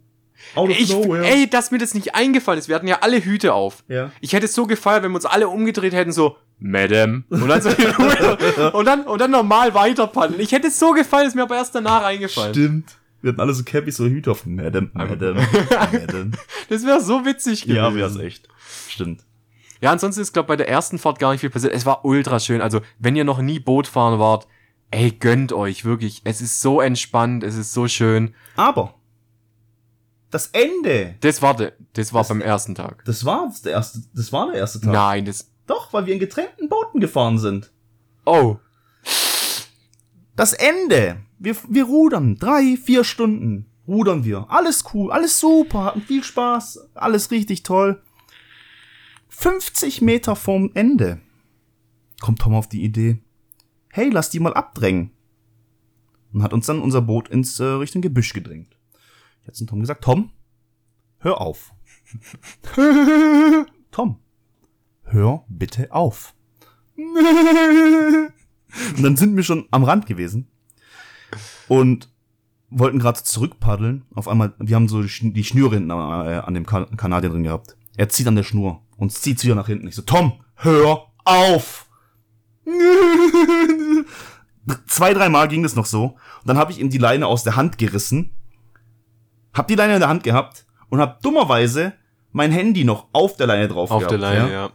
out 0.55 0.69
of 0.69 0.79
Ich, 0.79 0.93
nowhere. 0.93 1.25
ey, 1.25 1.49
dass 1.49 1.71
mir 1.71 1.79
das 1.79 1.95
nicht 1.95 2.13
eingefallen 2.15 2.59
ist. 2.59 2.67
Wir 2.69 2.75
hatten 2.75 2.87
ja 2.87 2.99
alle 3.01 3.23
Hüte 3.25 3.53
auf. 3.55 3.83
Ja. 3.87 4.11
Ich 4.21 4.33
hätte 4.33 4.45
es 4.45 4.53
so 4.53 4.67
gefeiert, 4.67 5.01
wenn 5.03 5.11
wir 5.11 5.15
uns 5.15 5.25
alle 5.25 5.47
umgedreht 5.49 5.93
hätten, 5.93 6.11
so, 6.11 6.37
Madam. 6.59 7.23
Und 7.29 7.47
dann, 7.47 7.61
so, 7.61 7.69
und 8.73 8.85
dann, 8.85 9.03
und 9.03 9.19
dann 9.21 9.31
normal 9.31 9.73
weiter 9.73 10.07
paddeln. 10.07 10.39
Ich 10.41 10.51
hätte 10.51 10.67
es 10.67 10.77
so 10.77 10.91
gefallen, 10.91 11.27
ist 11.27 11.35
mir 11.35 11.43
aber 11.43 11.55
erst 11.55 11.73
danach 11.75 12.03
eingefallen. 12.03 12.53
Stimmt. 12.53 12.95
Wir 13.21 13.31
hatten 13.31 13.41
alle 13.41 13.53
so 13.53 13.63
Cappies, 13.63 13.97
so 13.97 14.05
Hüte 14.05 14.31
auf. 14.31 14.45
Madam, 14.45 14.91
Madam, 14.93 15.35
Madam. 15.35 16.31
Das 16.69 16.85
wäre 16.85 17.01
so 17.01 17.25
witzig 17.25 17.63
gewesen. 17.63 17.75
Ja, 17.77 17.93
wär's 17.95 18.15
echt. 18.17 18.47
Stimmt. 18.87 19.23
Ja, 19.81 19.91
ansonsten 19.91 20.21
ist, 20.21 20.33
glaube 20.33 20.47
bei 20.47 20.55
der 20.57 20.69
ersten 20.69 20.99
Fahrt 20.99 21.19
gar 21.19 21.31
nicht 21.31 21.41
viel 21.41 21.49
passiert. 21.49 21.73
Es 21.73 21.85
war 21.85 22.03
ultra 22.05 22.39
schön. 22.39 22.61
Also, 22.61 22.81
wenn 22.97 23.15
ihr 23.15 23.23
noch 23.23 23.39
nie 23.41 23.59
Boot 23.59 23.87
fahren 23.87 24.19
wart, 24.19 24.47
ey, 24.91 25.11
gönnt 25.11 25.53
euch, 25.53 25.85
wirklich. 25.85 26.21
Es 26.25 26.41
ist 26.41 26.61
so 26.61 26.81
entspannt, 26.81 27.43
es 27.43 27.55
ist 27.55 27.73
so 27.73 27.87
schön. 27.87 28.33
Aber 28.55 28.95
das 30.31 30.47
Ende, 30.47 31.15
Das 31.21 31.41
war, 31.41 31.55
de, 31.55 31.71
das 31.93 32.13
war 32.13 32.23
beim 32.23 32.41
ersten 32.41 32.75
Tag. 32.75 33.03
das 33.05 33.25
war 33.25 33.51
der 33.63 33.71
erste, 33.71 34.01
das 34.13 34.31
war 34.31 34.47
der 34.51 34.59
erste 34.59 34.79
Tag. 34.81 34.91
Nein, 34.93 35.25
das. 35.25 35.49
Doch, 35.69 35.93
weil 35.93 36.07
wir 36.07 36.13
in 36.13 36.19
getrennten 36.19 36.67
Booten 36.67 36.99
gefahren 36.99 37.37
sind. 37.37 37.71
Oh. 38.25 38.57
Das 40.35 40.53
Ende. 40.53 41.21
Wir, 41.37 41.55
wir 41.67 41.85
rudern. 41.85 42.37
Drei, 42.39 42.75
vier 42.75 43.03
Stunden 43.03 43.69
rudern 43.87 44.23
wir. 44.23 44.45
Alles 44.49 44.83
cool, 44.93 45.11
alles 45.11 45.39
super, 45.39 45.83
hatten 45.83 46.01
viel 46.01 46.23
Spaß, 46.23 46.89
alles 46.93 47.31
richtig 47.31 47.63
toll. 47.63 48.01
50 49.29 50.01
Meter 50.01 50.35
vorm 50.35 50.71
Ende 50.73 51.19
kommt 52.19 52.39
Tom 52.39 52.53
auf 52.53 52.67
die 52.67 52.83
Idee. 52.83 53.19
Hey, 53.91 54.09
lass 54.09 54.29
die 54.29 54.39
mal 54.39 54.53
abdrängen. 54.53 55.11
Und 56.31 56.43
hat 56.43 56.53
uns 56.53 56.67
dann 56.67 56.81
unser 56.81 57.01
Boot 57.01 57.29
ins 57.29 57.59
äh, 57.59 57.63
Richtung 57.63 58.01
Gebüsch 58.01 58.33
gedrängt. 58.33 58.75
Ich 59.41 59.47
hatte 59.47 59.57
zu 59.57 59.65
Tom 59.65 59.79
gesagt, 59.79 60.03
Tom, 60.03 60.31
hör 61.19 61.41
auf. 61.41 61.73
Tom, 63.91 64.19
hör 65.11 65.43
bitte 65.49 65.91
auf. 65.91 66.33
Und 66.97 68.33
dann 69.03 69.17
sind 69.17 69.35
wir 69.35 69.43
schon 69.43 69.67
am 69.71 69.83
Rand 69.83 70.05
gewesen 70.05 70.47
und 71.67 72.09
wollten 72.69 72.99
gerade 72.99 73.23
zurückpaddeln. 73.23 74.05
Auf 74.13 74.27
einmal, 74.27 74.53
wir 74.59 74.75
haben 74.75 74.87
so 74.87 75.01
die 75.01 75.09
Schn- 75.09 75.33
die 75.33 75.43
Schnüre 75.43 75.73
hinten 75.75 75.89
äh, 75.89 75.93
an 75.93 76.53
dem 76.53 76.65
Ka- 76.67 76.85
Kanadier 76.95 77.29
drin 77.31 77.43
gehabt. 77.43 77.75
Er 77.97 78.09
zieht 78.09 78.27
an 78.27 78.35
der 78.35 78.43
Schnur 78.43 78.83
und 78.97 79.11
zieht 79.11 79.43
wieder 79.43 79.55
nach 79.55 79.65
hinten. 79.67 79.87
Ich 79.87 79.95
so, 79.95 80.03
Tom, 80.03 80.33
hör 80.55 81.07
auf! 81.25 81.87
Zwei, 84.87 85.13
dreimal 85.15 85.47
ging 85.47 85.63
das 85.63 85.75
noch 85.75 85.85
so. 85.85 86.03
Und 86.41 86.45
dann 86.45 86.57
habe 86.57 86.71
ich 86.71 86.79
ihm 86.79 86.89
die 86.91 86.97
Leine 86.99 87.25
aus 87.27 87.43
der 87.43 87.55
Hand 87.55 87.77
gerissen, 87.79 88.31
hab 89.53 89.67
die 89.67 89.75
Leine 89.75 89.95
in 89.95 89.99
der 89.99 90.09
Hand 90.09 90.23
gehabt 90.23 90.65
und 90.89 90.99
hab 90.99 91.21
dummerweise 91.21 91.93
mein 92.31 92.51
Handy 92.51 92.83
noch 92.83 93.07
auf 93.13 93.35
der 93.37 93.47
Leine 93.47 93.67
drauf 93.67 93.89
Auf 93.89 93.99
gehabt, 93.99 94.11
der 94.11 94.19
Leine, 94.19 94.51
ja. 94.53 94.69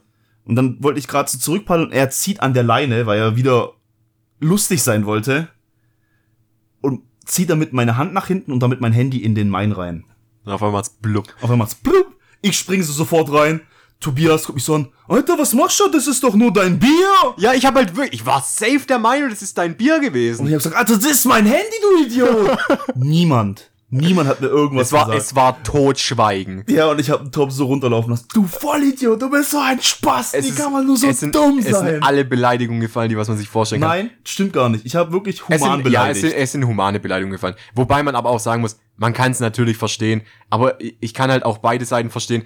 Und 0.44 0.56
dann 0.56 0.82
wollte 0.82 0.98
ich 0.98 1.08
gerade 1.08 1.30
so 1.30 1.38
zurückpaddeln 1.38 1.88
und 1.88 1.92
er 1.94 2.10
zieht 2.10 2.40
an 2.40 2.54
der 2.54 2.62
Leine, 2.62 3.06
weil 3.06 3.18
er 3.18 3.36
wieder 3.36 3.72
lustig 4.40 4.82
sein 4.82 5.06
wollte. 5.06 5.48
Und 6.80 7.02
zieht 7.24 7.48
damit 7.50 7.72
meine 7.72 7.96
Hand 7.96 8.12
nach 8.12 8.26
hinten 8.26 8.52
und 8.52 8.60
damit 8.60 8.80
mein 8.80 8.92
Handy 8.92 9.18
in 9.22 9.34
den 9.34 9.48
Main 9.48 9.72
rein. 9.72 10.04
Und 10.44 10.52
auf 10.52 10.62
einmal 10.62 10.78
hat's 10.80 10.90
blub. 10.90 11.26
Auf 11.36 11.44
einmal 11.44 11.58
macht's 11.58 11.74
blub. 11.76 12.14
Ich 12.42 12.58
springe 12.58 12.82
so 12.84 12.92
sofort 12.92 13.32
rein. 13.32 13.62
Tobias 14.00 14.44
guckt 14.44 14.56
mich 14.56 14.64
so 14.64 14.74
an. 14.74 14.88
Alter, 15.08 15.38
was 15.38 15.54
machst 15.54 15.80
du? 15.80 15.88
Das 15.88 16.06
ist 16.06 16.22
doch 16.22 16.34
nur 16.34 16.52
dein 16.52 16.78
Bier. 16.78 16.90
Ja, 17.38 17.54
ich 17.54 17.64
habe 17.64 17.78
halt 17.78 17.96
wirklich, 17.96 18.20
ich 18.20 18.26
war 18.26 18.42
safe 18.42 18.82
der 18.86 18.98
Meinung, 18.98 19.30
das 19.30 19.40
ist 19.40 19.56
dein 19.56 19.78
Bier 19.78 19.96
Und 19.96 20.02
gewesen. 20.02 20.46
ich 20.46 20.52
hab 20.52 20.58
gesagt, 20.58 20.76
Alter, 20.76 20.96
das 20.96 21.06
ist 21.06 21.24
mein 21.24 21.46
Handy, 21.46 21.76
du 21.80 22.04
Idiot. 22.04 22.58
Niemand. 22.96 23.70
Niemand 23.90 24.28
hat 24.28 24.40
mir 24.40 24.48
irgendwas 24.48 24.88
Es 24.88 24.92
war, 24.92 25.04
gesagt. 25.06 25.20
es 25.22 25.36
war 25.36 25.62
Totschweigen. 25.62 26.64
ja, 26.68 26.90
und 26.90 27.00
ich 27.00 27.10
hab 27.10 27.22
den 27.22 27.30
Tom 27.30 27.50
so 27.50 27.66
runterlaufen 27.66 28.10
lassen. 28.10 28.26
Du 28.34 28.44
Vollidiot, 28.44 29.22
du 29.22 29.30
bist 29.30 29.52
so 29.52 29.58
ein 29.58 29.80
Spaß. 29.80 30.32
Wie 30.32 30.38
ist- 30.38 30.56
kann 30.58 30.72
man 30.72 30.84
nur 30.86 30.96
so 30.96 31.06
es 31.08 31.20
sind, 31.20 31.34
dumm 31.34 31.58
Es 31.58 31.66
sein? 31.68 31.86
sind 31.86 32.02
alle 32.02 32.24
Beleidigungen 32.24 32.80
gefallen, 32.80 33.08
die 33.08 33.16
was 33.16 33.28
man 33.28 33.36
sich 33.36 33.48
vorstellen 33.48 33.82
kann. 33.82 33.90
Nein, 33.90 34.10
stimmt 34.24 34.52
gar 34.52 34.68
nicht. 34.68 34.84
Ich 34.84 34.96
habe 34.96 35.12
wirklich 35.12 35.36
Es 35.36 35.60
human 35.60 35.60
sind, 35.60 35.68
ja, 35.70 35.76
es 35.76 35.82
beleidigt. 35.84 36.20
sind, 36.22 36.32
es 36.32 36.52
sind 36.52 36.66
humane 36.66 36.98
Beleidigungen 36.98 37.32
gefallen. 37.32 37.54
Wobei 37.74 38.02
man 38.02 38.16
aber 38.16 38.30
auch 38.30 38.40
sagen 38.40 38.62
muss, 38.62 38.78
man 38.96 39.12
kann 39.12 39.30
es 39.32 39.38
natürlich 39.40 39.76
verstehen, 39.76 40.22
aber 40.50 40.80
ich 40.80 40.96
ich 41.00 41.14
kann 41.14 41.30
halt 41.30 41.44
auch 41.44 41.58
beide 41.58 41.84
Seiten 41.84 42.10
verstehen. 42.10 42.44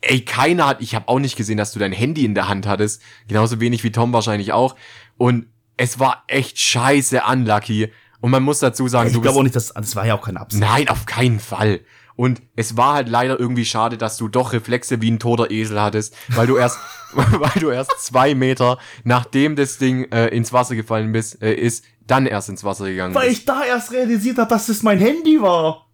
Ey, 0.00 0.20
keiner 0.24 0.68
hat, 0.68 0.80
ich 0.80 0.94
habe 0.94 1.08
auch 1.08 1.18
nicht 1.18 1.36
gesehen, 1.36 1.58
dass 1.58 1.72
du 1.72 1.80
dein 1.80 1.92
Handy 1.92 2.24
in 2.24 2.34
der 2.34 2.48
Hand 2.48 2.66
hattest. 2.68 3.02
Genauso 3.26 3.58
wenig 3.60 3.82
wie 3.84 3.90
Tom 3.90 4.12
wahrscheinlich 4.12 4.52
auch. 4.52 4.76
Und 5.16 5.46
es 5.76 5.98
war 5.98 6.22
echt 6.28 6.58
scheiße 6.58 7.22
unlucky. 7.30 7.88
Und 8.20 8.30
man 8.30 8.42
muss 8.42 8.58
dazu 8.58 8.88
sagen, 8.88 9.08
ich 9.08 9.14
du 9.14 9.20
bist, 9.20 9.28
glaube 9.28 9.38
auch 9.40 9.44
nicht, 9.44 9.56
dass 9.56 9.68
das 9.68 9.94
war 9.96 10.06
ja 10.06 10.14
auch 10.14 10.22
keine 10.24 10.40
Absicht. 10.40 10.62
Nein, 10.62 10.88
auf 10.88 11.06
keinen 11.06 11.38
Fall. 11.38 11.80
Und 12.16 12.42
es 12.56 12.76
war 12.76 12.94
halt 12.94 13.08
leider 13.08 13.38
irgendwie 13.38 13.64
schade, 13.64 13.96
dass 13.96 14.16
du 14.16 14.26
doch 14.26 14.52
Reflexe 14.52 15.00
wie 15.00 15.10
ein 15.10 15.20
toter 15.20 15.52
Esel 15.52 15.80
hattest, 15.80 16.16
weil 16.30 16.48
du 16.48 16.56
erst, 16.56 16.78
weil 17.12 17.60
du 17.60 17.70
erst 17.70 17.92
zwei 18.00 18.34
Meter 18.34 18.78
nachdem 19.04 19.54
das 19.54 19.78
Ding 19.78 20.10
äh, 20.10 20.26
ins 20.28 20.52
Wasser 20.52 20.74
gefallen 20.74 21.12
bist, 21.12 21.40
äh, 21.42 21.54
ist, 21.54 21.84
dann 22.08 22.26
erst 22.26 22.48
ins 22.48 22.64
Wasser 22.64 22.86
gegangen 22.86 23.14
Weil 23.14 23.28
bist. 23.28 23.40
ich 23.40 23.44
da 23.44 23.64
erst 23.64 23.92
realisiert 23.92 24.38
habe, 24.38 24.48
dass 24.48 24.68
es 24.68 24.82
mein 24.82 24.98
Handy 24.98 25.40
war. 25.40 25.86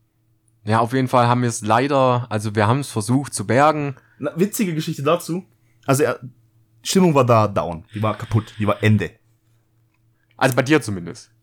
Ja, 0.64 0.79
auf 0.79 0.95
jeden 0.95 1.09
Fall 1.09 1.27
haben 1.27 1.43
wir 1.43 1.49
es 1.49 1.61
leider, 1.61 2.27
also 2.31 2.55
wir 2.55 2.66
haben 2.66 2.81
es 2.81 2.89
versucht 2.89 3.35
zu 3.35 3.47
bergen. 3.47 3.97
Na, 4.18 4.33
witzige 4.37 4.75
Geschichte 4.75 5.03
dazu. 5.03 5.45
Also 5.85 6.05
Stimmung 6.83 7.14
war 7.14 7.27
da 7.27 7.49
down. 7.49 7.85
Die 7.95 8.03
war 8.03 8.16
kaputt. 8.16 8.55
Die 8.59 8.66
war 8.66 8.83
Ende. 8.83 9.11
Also 10.39 10.57
bei 10.57 10.62
dir 10.62 10.81
zumindest. 10.81 11.34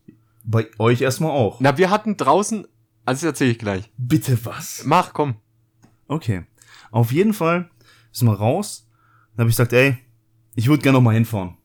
Bei 0.44 0.68
euch 0.78 1.00
erstmal 1.00 1.30
auch. 1.30 1.60
Na, 1.60 1.78
wir 1.78 1.90
hatten 1.90 2.16
draußen, 2.16 2.66
also 3.04 3.20
das 3.20 3.22
erzähle 3.22 3.50
ich 3.52 3.58
gleich. 3.58 3.90
Bitte 3.96 4.44
was? 4.44 4.82
Mach, 4.84 5.12
komm. 5.12 5.36
Okay. 6.08 6.44
Auf 6.90 7.12
jeden 7.12 7.32
Fall 7.32 7.70
sind 8.10 8.28
wir 8.28 8.34
raus. 8.34 8.88
Dann 9.34 9.44
habe 9.44 9.50
ich 9.50 9.56
gesagt, 9.56 9.72
ey, 9.72 9.96
ich 10.54 10.68
würde 10.68 10.82
gerne 10.82 10.98
noch 10.98 11.02
mal 11.02 11.14
hinfahren. 11.14 11.56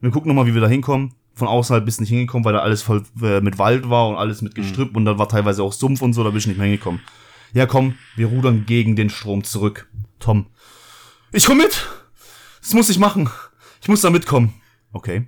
Wir 0.00 0.10
gucken 0.10 0.28
noch 0.28 0.34
mal, 0.34 0.46
wie 0.46 0.54
wir 0.54 0.60
da 0.60 0.68
hinkommen. 0.68 1.14
Von 1.34 1.48
außerhalb 1.48 1.84
bist 1.84 2.00
nicht 2.00 2.10
hingekommen, 2.10 2.44
weil 2.44 2.52
da 2.52 2.60
alles 2.60 2.82
voll 2.82 3.02
äh, 3.20 3.40
mit 3.40 3.58
Wald 3.58 3.90
war 3.90 4.08
und 4.08 4.16
alles 4.16 4.40
mit 4.40 4.54
Gestrüpp 4.54 4.96
und 4.96 5.04
da 5.04 5.18
war 5.18 5.28
teilweise 5.28 5.62
auch 5.62 5.72
Sumpf 5.72 6.00
und 6.00 6.12
so, 6.12 6.22
da 6.22 6.30
bist 6.30 6.46
du 6.46 6.50
nicht 6.50 6.58
mehr 6.58 6.68
hingekommen. 6.68 7.00
Ja, 7.52 7.66
komm, 7.66 7.94
wir 8.14 8.26
rudern 8.26 8.66
gegen 8.66 8.96
den 8.96 9.10
Strom 9.10 9.42
zurück. 9.42 9.88
Tom. 10.18 10.46
Ich 11.32 11.46
komm 11.46 11.58
mit! 11.58 11.88
Das 12.60 12.72
muss 12.72 12.88
ich 12.88 12.98
machen. 12.98 13.28
Ich 13.80 13.88
muss 13.88 14.00
da 14.00 14.10
mitkommen. 14.10 14.54
Okay. 14.92 15.26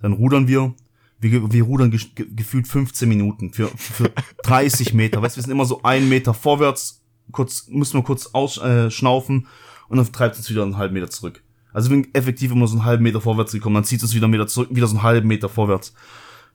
Dann 0.00 0.12
rudern 0.12 0.48
wir. 0.48 0.74
Wir, 1.20 1.52
wir 1.52 1.64
rudern 1.64 1.90
ge 1.90 2.00
ge 2.14 2.26
gefühlt 2.34 2.66
15 2.66 3.08
Minuten 3.08 3.52
für, 3.52 3.68
für 3.68 4.10
30 4.44 4.94
Meter. 4.94 5.22
Weißt 5.22 5.36
du, 5.36 5.38
wir 5.38 5.42
sind 5.42 5.52
immer 5.52 5.66
so 5.66 5.82
einen 5.82 6.08
Meter 6.08 6.34
vorwärts, 6.34 7.02
kurz, 7.30 7.68
müssen 7.68 7.94
wir 7.94 8.02
kurz 8.02 8.28
ausschnaufen 8.32 9.42
äh, 9.42 9.88
und 9.88 9.96
dann 9.98 10.12
treibt 10.12 10.34
es 10.34 10.40
uns 10.40 10.50
wieder 10.50 10.62
einen 10.62 10.76
halben 10.76 10.94
Meter 10.94 11.10
zurück. 11.10 11.42
Also 11.72 11.90
wir 11.90 11.96
sind 11.96 12.16
effektiv 12.16 12.50
immer 12.50 12.66
so 12.66 12.76
einen 12.76 12.84
halben 12.84 13.02
Meter 13.02 13.20
vorwärts 13.20 13.52
gekommen, 13.52 13.74
dann 13.74 13.84
zieht 13.84 13.98
es 13.98 14.04
uns 14.04 14.14
wieder 14.14 14.24
einen 14.24 14.32
Meter 14.32 14.46
zurück, 14.46 14.68
wieder 14.72 14.86
so 14.86 14.96
einen 14.96 15.02
halben 15.02 15.28
Meter 15.28 15.48
vorwärts. 15.48 15.94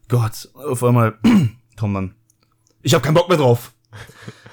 Gott, 0.07 0.49
auf 0.53 0.83
einmal, 0.83 1.17
Tom 1.77 1.93
dann. 1.93 2.15
Ich 2.81 2.93
hab 2.93 3.03
keinen 3.03 3.15
Bock 3.15 3.29
mehr 3.29 3.37
drauf. 3.37 3.73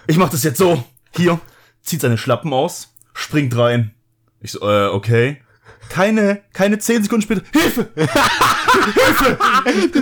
Ich 0.06 0.16
mach 0.16 0.30
das 0.30 0.42
jetzt 0.42 0.58
so. 0.58 0.82
Hier, 1.14 1.40
zieht 1.82 2.00
seine 2.00 2.16
Schlappen 2.16 2.52
aus, 2.52 2.94
springt 3.12 3.56
rein. 3.56 3.94
Ich 4.40 4.52
so, 4.52 4.60
äh, 4.60 4.86
okay. 4.86 5.41
Keine, 5.92 6.40
keine 6.54 6.78
zehn 6.78 7.02
Sekunden 7.02 7.20
später, 7.20 7.42
Hilfe! 7.52 7.90
Hilfe! 7.94 9.38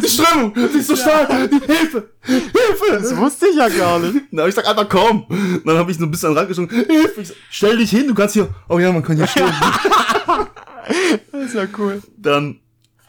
Die 0.01 0.09
Strömung, 0.09 0.55
die 0.55 0.79
ist 0.79 0.87
so 0.87 0.95
stark! 0.95 1.29
Hilfe! 1.29 2.11
Hilfe! 2.23 3.17
wusste 3.17 3.47
ich 3.49 3.57
ja 3.57 3.69
gar 3.69 3.99
nicht. 3.99 4.21
Na, 4.31 4.47
ich 4.47 4.55
sag 4.55 4.69
einfach 4.69 4.89
komm. 4.89 5.27
Dann 5.65 5.77
habe 5.77 5.91
ich 5.91 5.99
so 5.99 6.05
ein 6.05 6.11
bisschen 6.13 6.29
an 6.29 6.35
den 6.35 6.39
Rand 6.39 6.49
geschoben. 6.49 6.71
Hilfe! 6.71 7.25
Sag, 7.25 7.37
stell 7.51 7.77
dich 7.77 7.91
hin, 7.91 8.07
du 8.07 8.15
kannst 8.15 8.35
hier. 8.35 8.49
Oh 8.69 8.79
ja, 8.79 8.93
man 8.93 9.03
kann 9.03 9.17
hier 9.17 9.27
stehen. 9.27 9.53
Das 11.33 11.43
ist 11.47 11.55
ja 11.55 11.67
cool. 11.79 12.01
Dann 12.17 12.61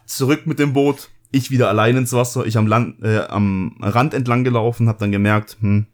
zurück 0.07 0.45
mit 0.45 0.57
dem 0.57 0.73
Boot. 0.73 1.09
Ich 1.31 1.51
wieder 1.51 1.69
allein 1.69 1.97
ins 1.97 2.13
Wasser. 2.13 2.45
Ich 2.45 2.57
am, 2.57 2.65
Land, 2.67 3.03
äh, 3.03 3.19
am 3.27 3.77
Rand 3.79 4.13
entlang 4.15 4.43
gelaufen, 4.43 4.87
habe 4.87 4.99
dann 4.99 5.11
gemerkt, 5.11 5.57
hm, 5.61 5.85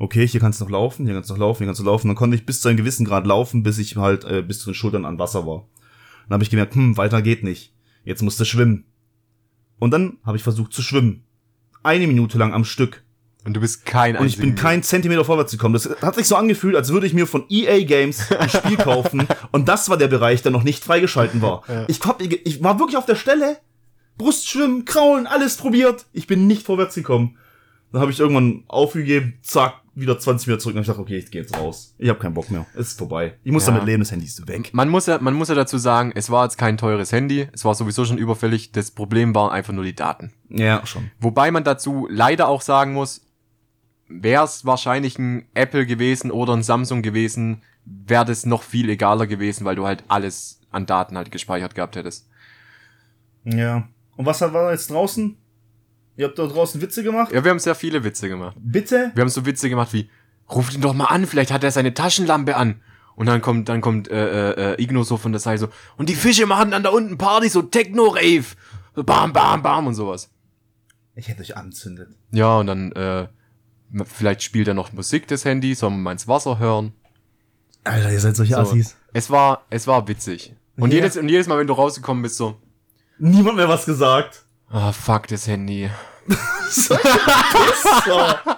okay, 0.00 0.26
hier 0.26 0.40
kannst 0.40 0.60
du 0.60 0.64
noch 0.64 0.72
laufen, 0.72 1.04
hier 1.04 1.14
kannst 1.14 1.30
du 1.30 1.34
noch 1.34 1.40
laufen, 1.40 1.58
hier 1.58 1.66
kannst 1.66 1.80
du 1.80 1.84
laufen. 1.84 2.08
Dann 2.08 2.16
konnte 2.16 2.34
ich 2.34 2.46
bis 2.46 2.60
zu 2.60 2.68
einem 2.68 2.78
gewissen 2.78 3.04
Grad 3.04 3.26
laufen, 3.26 3.62
bis 3.62 3.78
ich 3.78 3.96
halt 3.96 4.24
äh, 4.24 4.42
bis 4.42 4.58
zu 4.58 4.70
den 4.70 4.74
Schultern 4.74 5.04
an 5.04 5.18
Wasser 5.18 5.46
war. 5.46 5.66
Dann 6.26 6.34
habe 6.34 6.42
ich 6.42 6.50
gemerkt, 6.50 6.74
hm, 6.74 6.96
weiter 6.96 7.22
geht 7.22 7.44
nicht. 7.44 7.72
Jetzt 8.04 8.22
musst 8.22 8.40
du 8.40 8.44
schwimmen. 8.44 8.84
Und 9.78 9.92
dann 9.92 10.18
habe 10.24 10.36
ich 10.36 10.42
versucht 10.42 10.72
zu 10.72 10.82
schwimmen. 10.82 11.24
Eine 11.82 12.06
Minute 12.06 12.38
lang 12.38 12.52
am 12.52 12.64
Stück. 12.64 13.04
Und 13.44 13.54
du 13.54 13.60
bist 13.60 13.86
kein 13.86 14.16
Und 14.16 14.26
ich 14.26 14.36
bin 14.36 14.54
kein 14.54 14.82
Zentimeter 14.82 15.24
vorwärts 15.24 15.52
gekommen. 15.52 15.72
Das 15.72 15.88
hat 16.02 16.14
sich 16.14 16.26
so 16.26 16.36
angefühlt, 16.36 16.76
als 16.76 16.92
würde 16.92 17.06
ich 17.06 17.14
mir 17.14 17.26
von 17.26 17.44
EA 17.48 17.84
Games 17.84 18.30
ein 18.32 18.50
Spiel 18.50 18.76
kaufen. 18.78 19.26
Und 19.50 19.68
das 19.68 19.88
war 19.88 19.96
der 19.96 20.08
Bereich, 20.08 20.42
der 20.42 20.52
noch 20.52 20.62
nicht 20.62 20.84
freigeschalten 20.84 21.40
war. 21.40 21.62
Ich, 21.88 22.00
hab, 22.00 22.20
ich 22.20 22.62
war 22.62 22.78
wirklich 22.78 22.98
auf 22.98 23.06
der 23.06 23.16
Stelle. 23.16 23.58
Brustschwimmen, 24.18 24.84
Kraulen, 24.84 25.26
alles 25.26 25.56
probiert. 25.56 26.04
Ich 26.12 26.26
bin 26.26 26.46
nicht 26.46 26.66
vorwärts 26.66 26.94
gekommen. 26.94 27.38
Dann 27.92 28.02
habe 28.02 28.12
ich 28.12 28.20
irgendwann 28.20 28.64
aufgegeben, 28.68 29.38
zack, 29.42 29.79
wieder 29.94 30.18
20 30.18 30.46
Meter 30.48 30.58
zurück. 30.58 30.74
Und 30.76 30.82
ich 30.82 30.86
dachte, 30.86 31.00
okay, 31.00 31.18
ich 31.18 31.30
gehe 31.30 31.42
jetzt 31.42 31.56
raus. 31.56 31.94
Ich 31.98 32.08
habe 32.08 32.18
keinen 32.18 32.34
Bock 32.34 32.50
mehr. 32.50 32.66
Es 32.74 32.88
ist 32.88 32.98
vorbei. 32.98 33.34
Ich 33.42 33.52
muss 33.52 33.66
Ja. 33.66 33.72
damit 33.72 33.86
leben, 33.86 34.00
das 34.00 34.12
Handy 34.12 34.26
ist 34.26 34.46
weg. 34.46 34.70
Man 34.72 34.88
muss 34.88 35.06
ja, 35.06 35.18
man 35.20 35.34
muss 35.34 35.48
ja 35.48 35.54
dazu 35.54 35.78
sagen, 35.78 36.12
es 36.14 36.30
war 36.30 36.44
jetzt 36.44 36.56
kein 36.58 36.76
teures 36.76 37.12
Handy. 37.12 37.48
Es 37.52 37.64
war 37.64 37.74
sowieso 37.74 38.04
schon 38.04 38.18
überfällig. 38.18 38.72
Das 38.72 38.90
Problem 38.90 39.34
waren 39.34 39.50
einfach 39.50 39.72
nur 39.72 39.84
die 39.84 39.94
Daten. 39.94 40.32
Ja, 40.48 40.86
schon. 40.86 41.10
Wobei 41.20 41.50
man 41.50 41.64
dazu 41.64 42.06
leider 42.10 42.48
auch 42.48 42.62
sagen 42.62 42.92
muss, 42.92 43.22
wäre 44.08 44.44
es 44.44 44.64
wahrscheinlich 44.64 45.18
ein 45.18 45.46
Apple 45.54 45.86
gewesen 45.86 46.30
oder 46.30 46.54
ein 46.56 46.62
Samsung 46.62 47.02
gewesen, 47.02 47.62
wäre 47.84 48.24
das 48.24 48.44
noch 48.46 48.62
viel 48.62 48.88
egaler 48.90 49.26
gewesen, 49.26 49.64
weil 49.64 49.76
du 49.76 49.86
halt 49.86 50.04
alles 50.08 50.60
an 50.70 50.86
Daten 50.86 51.16
halt 51.16 51.30
gespeichert 51.30 51.74
gehabt 51.74 51.96
hättest. 51.96 52.28
Ja. 53.44 53.88
Und 54.16 54.26
was 54.26 54.40
war 54.40 54.72
jetzt 54.72 54.90
draußen? 54.90 55.36
Ihr 56.20 56.26
habt 56.26 56.38
da 56.38 56.46
draußen 56.46 56.82
Witze 56.82 57.02
gemacht? 57.02 57.32
Ja, 57.32 57.42
wir 57.44 57.50
haben 57.50 57.58
sehr 57.58 57.74
viele 57.74 58.04
Witze 58.04 58.28
gemacht. 58.28 58.54
Bitte? 58.60 59.10
Wir 59.14 59.22
haben 59.22 59.30
so 59.30 59.46
Witze 59.46 59.70
gemacht 59.70 59.94
wie, 59.94 60.10
ruf 60.50 60.70
ihn 60.74 60.82
doch 60.82 60.92
mal 60.92 61.06
an, 61.06 61.26
vielleicht 61.26 61.50
hat 61.50 61.64
er 61.64 61.70
seine 61.70 61.94
Taschenlampe 61.94 62.56
an. 62.56 62.82
Und 63.16 63.24
dann 63.24 63.40
kommt, 63.40 63.70
dann 63.70 63.80
kommt 63.80 64.08
äh, 64.10 64.50
äh, 64.50 64.72
äh, 64.74 64.82
Igno 64.82 65.02
so 65.02 65.16
von 65.16 65.32
der 65.32 65.40
Seite 65.40 65.60
so, 65.60 65.68
und 65.96 66.10
die 66.10 66.14
Fische 66.14 66.44
machen 66.44 66.72
dann 66.72 66.82
da 66.82 66.90
unten 66.90 67.16
Party, 67.16 67.48
so 67.48 67.62
Techno-Rave. 67.62 68.44
So 68.94 69.02
bam, 69.02 69.32
bam, 69.32 69.62
bam 69.62 69.86
und 69.86 69.94
sowas. 69.94 70.28
Ich 71.14 71.28
hätte 71.28 71.40
euch 71.40 71.56
anzündet. 71.56 72.10
Ja, 72.32 72.58
und 72.58 72.66
dann, 72.66 72.92
äh, 72.92 73.26
vielleicht 74.04 74.42
spielt 74.42 74.68
er 74.68 74.74
noch 74.74 74.92
Musik 74.92 75.26
des 75.26 75.46
Handys, 75.46 75.78
soll 75.78 75.88
man 75.88 76.02
mal 76.02 76.12
ins 76.12 76.28
Wasser 76.28 76.58
hören. 76.58 76.92
Alter, 77.84 78.12
ihr 78.12 78.20
seid 78.20 78.36
solche 78.36 78.56
So. 78.56 78.60
Assis. 78.60 78.94
Es 79.14 79.30
war, 79.30 79.64
es 79.70 79.86
war 79.86 80.06
witzig. 80.06 80.54
Und, 80.76 80.90
Ja. 80.90 80.96
jedes, 80.96 81.16
und 81.16 81.30
jedes 81.30 81.46
Mal, 81.46 81.56
wenn 81.58 81.66
du 81.66 81.72
rausgekommen 81.72 82.22
bist, 82.22 82.36
so, 82.36 82.58
Niemand 83.18 83.56
mehr 83.56 83.70
was 83.70 83.86
gesagt. 83.86 84.44
ah, 84.68 84.92
fuck 84.92 85.26
das 85.28 85.46
Handy. 85.46 85.88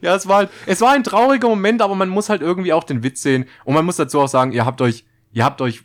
Ja, 0.00 0.14
es 0.14 0.26
war 0.26 0.38
halt, 0.38 0.50
es 0.66 0.80
war 0.80 0.92
ein 0.92 1.04
trauriger 1.04 1.48
Moment, 1.48 1.82
aber 1.82 1.94
man 1.94 2.08
muss 2.08 2.28
halt 2.28 2.40
irgendwie 2.40 2.72
auch 2.72 2.84
den 2.84 3.02
Witz 3.02 3.22
sehen. 3.22 3.46
Und 3.64 3.74
man 3.74 3.84
muss 3.84 3.96
dazu 3.96 4.20
auch 4.20 4.28
sagen, 4.28 4.52
ihr 4.52 4.64
habt 4.64 4.80
euch, 4.80 5.04
ihr 5.32 5.44
habt 5.44 5.60
euch 5.60 5.82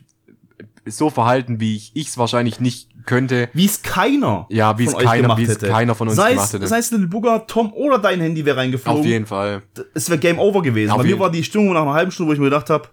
so 0.86 1.10
verhalten, 1.10 1.60
wie 1.60 1.76
ich 1.76 1.90
ich's 1.94 2.16
wahrscheinlich 2.16 2.60
nicht 2.60 2.88
könnte. 3.06 3.48
Wie 3.52 3.66
es 3.66 3.82
keiner 3.82 4.46
Ja, 4.50 4.78
wie 4.78 4.84
es 4.84 4.96
keiner, 4.96 5.36
wie 5.36 5.44
es 5.44 5.58
keiner 5.58 5.94
von 5.94 6.08
uns 6.08 6.16
sei 6.16 6.34
gemacht 6.34 6.52
hätte. 6.52 6.66
Sei 6.66 6.78
es 6.78 6.90
Little 6.90 7.08
Booger, 7.08 7.46
Tom 7.46 7.72
oder 7.72 7.98
dein 7.98 8.20
Handy 8.20 8.44
wäre 8.44 8.56
reingeflogen. 8.56 9.00
Auf 9.00 9.06
jeden 9.06 9.26
Fall. 9.26 9.62
Es 9.94 10.08
wäre 10.08 10.18
Game 10.18 10.38
Over 10.38 10.62
gewesen. 10.62 10.92
Auf 10.92 10.98
Bei 10.98 11.04
mir 11.04 11.18
war 11.18 11.30
die 11.30 11.44
Stimmung 11.44 11.72
nach 11.72 11.82
einer 11.82 11.94
halben 11.94 12.10
Stunde, 12.10 12.30
wo 12.30 12.32
ich 12.34 12.38
mir 12.38 12.46
gedacht 12.46 12.70
habe, 12.70 12.88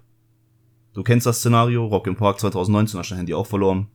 du 0.94 1.04
kennst 1.04 1.26
das 1.26 1.40
Szenario, 1.40 1.86
Rock 1.86 2.08
im 2.08 2.16
Park 2.16 2.40
2019, 2.40 3.00
hast 3.00 3.12
dein 3.12 3.18
Handy 3.18 3.34
auch 3.34 3.48
verloren. 3.48 3.88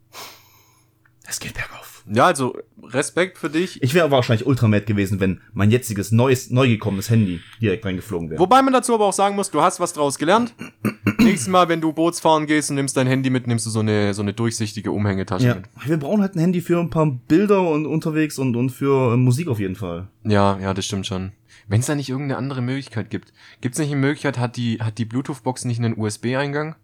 Es 1.26 1.40
geht 1.40 1.54
bergauf. 1.54 1.87
Ja, 2.12 2.26
also 2.26 2.56
Respekt 2.82 3.38
für 3.38 3.50
dich. 3.50 3.82
Ich 3.82 3.94
wäre 3.94 4.10
wahrscheinlich 4.10 4.46
ultra 4.46 4.68
mad 4.68 4.84
gewesen, 4.86 5.20
wenn 5.20 5.40
mein 5.52 5.70
jetziges, 5.70 6.12
neues, 6.12 6.50
neu 6.50 6.68
gekommenes 6.68 7.10
Handy 7.10 7.40
direkt 7.60 7.84
reingeflogen 7.84 8.30
wäre. 8.30 8.40
Wobei 8.40 8.62
man 8.62 8.72
dazu 8.72 8.94
aber 8.94 9.06
auch 9.06 9.12
sagen 9.12 9.36
muss, 9.36 9.50
du 9.50 9.60
hast 9.60 9.80
was 9.80 9.92
draus 9.92 10.18
gelernt. 10.18 10.54
Nächstes 11.18 11.48
Mal, 11.48 11.68
wenn 11.68 11.80
du 11.80 11.92
Bootsfahren 11.92 12.46
gehst 12.46 12.70
und 12.70 12.76
nimmst 12.76 12.96
dein 12.96 13.06
Handy 13.06 13.30
mit, 13.30 13.46
nimmst 13.46 13.66
du 13.66 13.70
so 13.70 13.80
eine, 13.80 14.14
so 14.14 14.22
eine 14.22 14.32
durchsichtige 14.32 14.90
Umhängetasche 14.92 15.46
Ja, 15.46 15.54
mit. 15.56 15.64
wir 15.84 15.96
brauchen 15.98 16.20
halt 16.22 16.34
ein 16.36 16.40
Handy 16.40 16.60
für 16.60 16.78
ein 16.78 16.90
paar 16.90 17.06
Bilder 17.06 17.68
und 17.68 17.86
unterwegs 17.86 18.38
und, 18.38 18.56
und 18.56 18.70
für 18.70 19.14
äh, 19.14 19.16
Musik 19.16 19.48
auf 19.48 19.58
jeden 19.60 19.76
Fall. 19.76 20.08
Ja, 20.24 20.58
ja, 20.60 20.72
das 20.74 20.84
stimmt 20.86 21.06
schon. 21.06 21.32
Wenn 21.66 21.80
es 21.80 21.86
da 21.86 21.94
nicht 21.94 22.08
irgendeine 22.08 22.38
andere 22.38 22.62
Möglichkeit 22.62 23.10
gibt. 23.10 23.32
Gibt 23.60 23.74
es 23.74 23.78
nicht 23.78 23.90
eine 23.90 24.00
Möglichkeit, 24.00 24.38
hat 24.38 24.56
die, 24.56 24.78
hat 24.80 24.98
die 24.98 25.04
Bluetooth-Box 25.04 25.64
nicht 25.66 25.78
einen 25.80 25.98
USB-Eingang? 25.98 26.76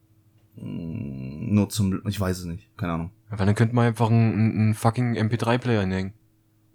Nur 0.57 1.69
zum, 1.69 2.07
ich 2.07 2.19
weiß 2.21 2.39
es 2.39 2.45
nicht, 2.45 2.69
keine 2.77 2.93
Ahnung. 2.93 3.11
Weil 3.31 3.47
dann 3.47 3.55
könnte 3.55 3.75
man 3.75 3.87
einfach 3.87 4.09
einen, 4.11 4.33
einen 4.57 4.75
fucking 4.75 5.17
MP3-Player 5.17 5.81
hinhängen. 5.81 6.13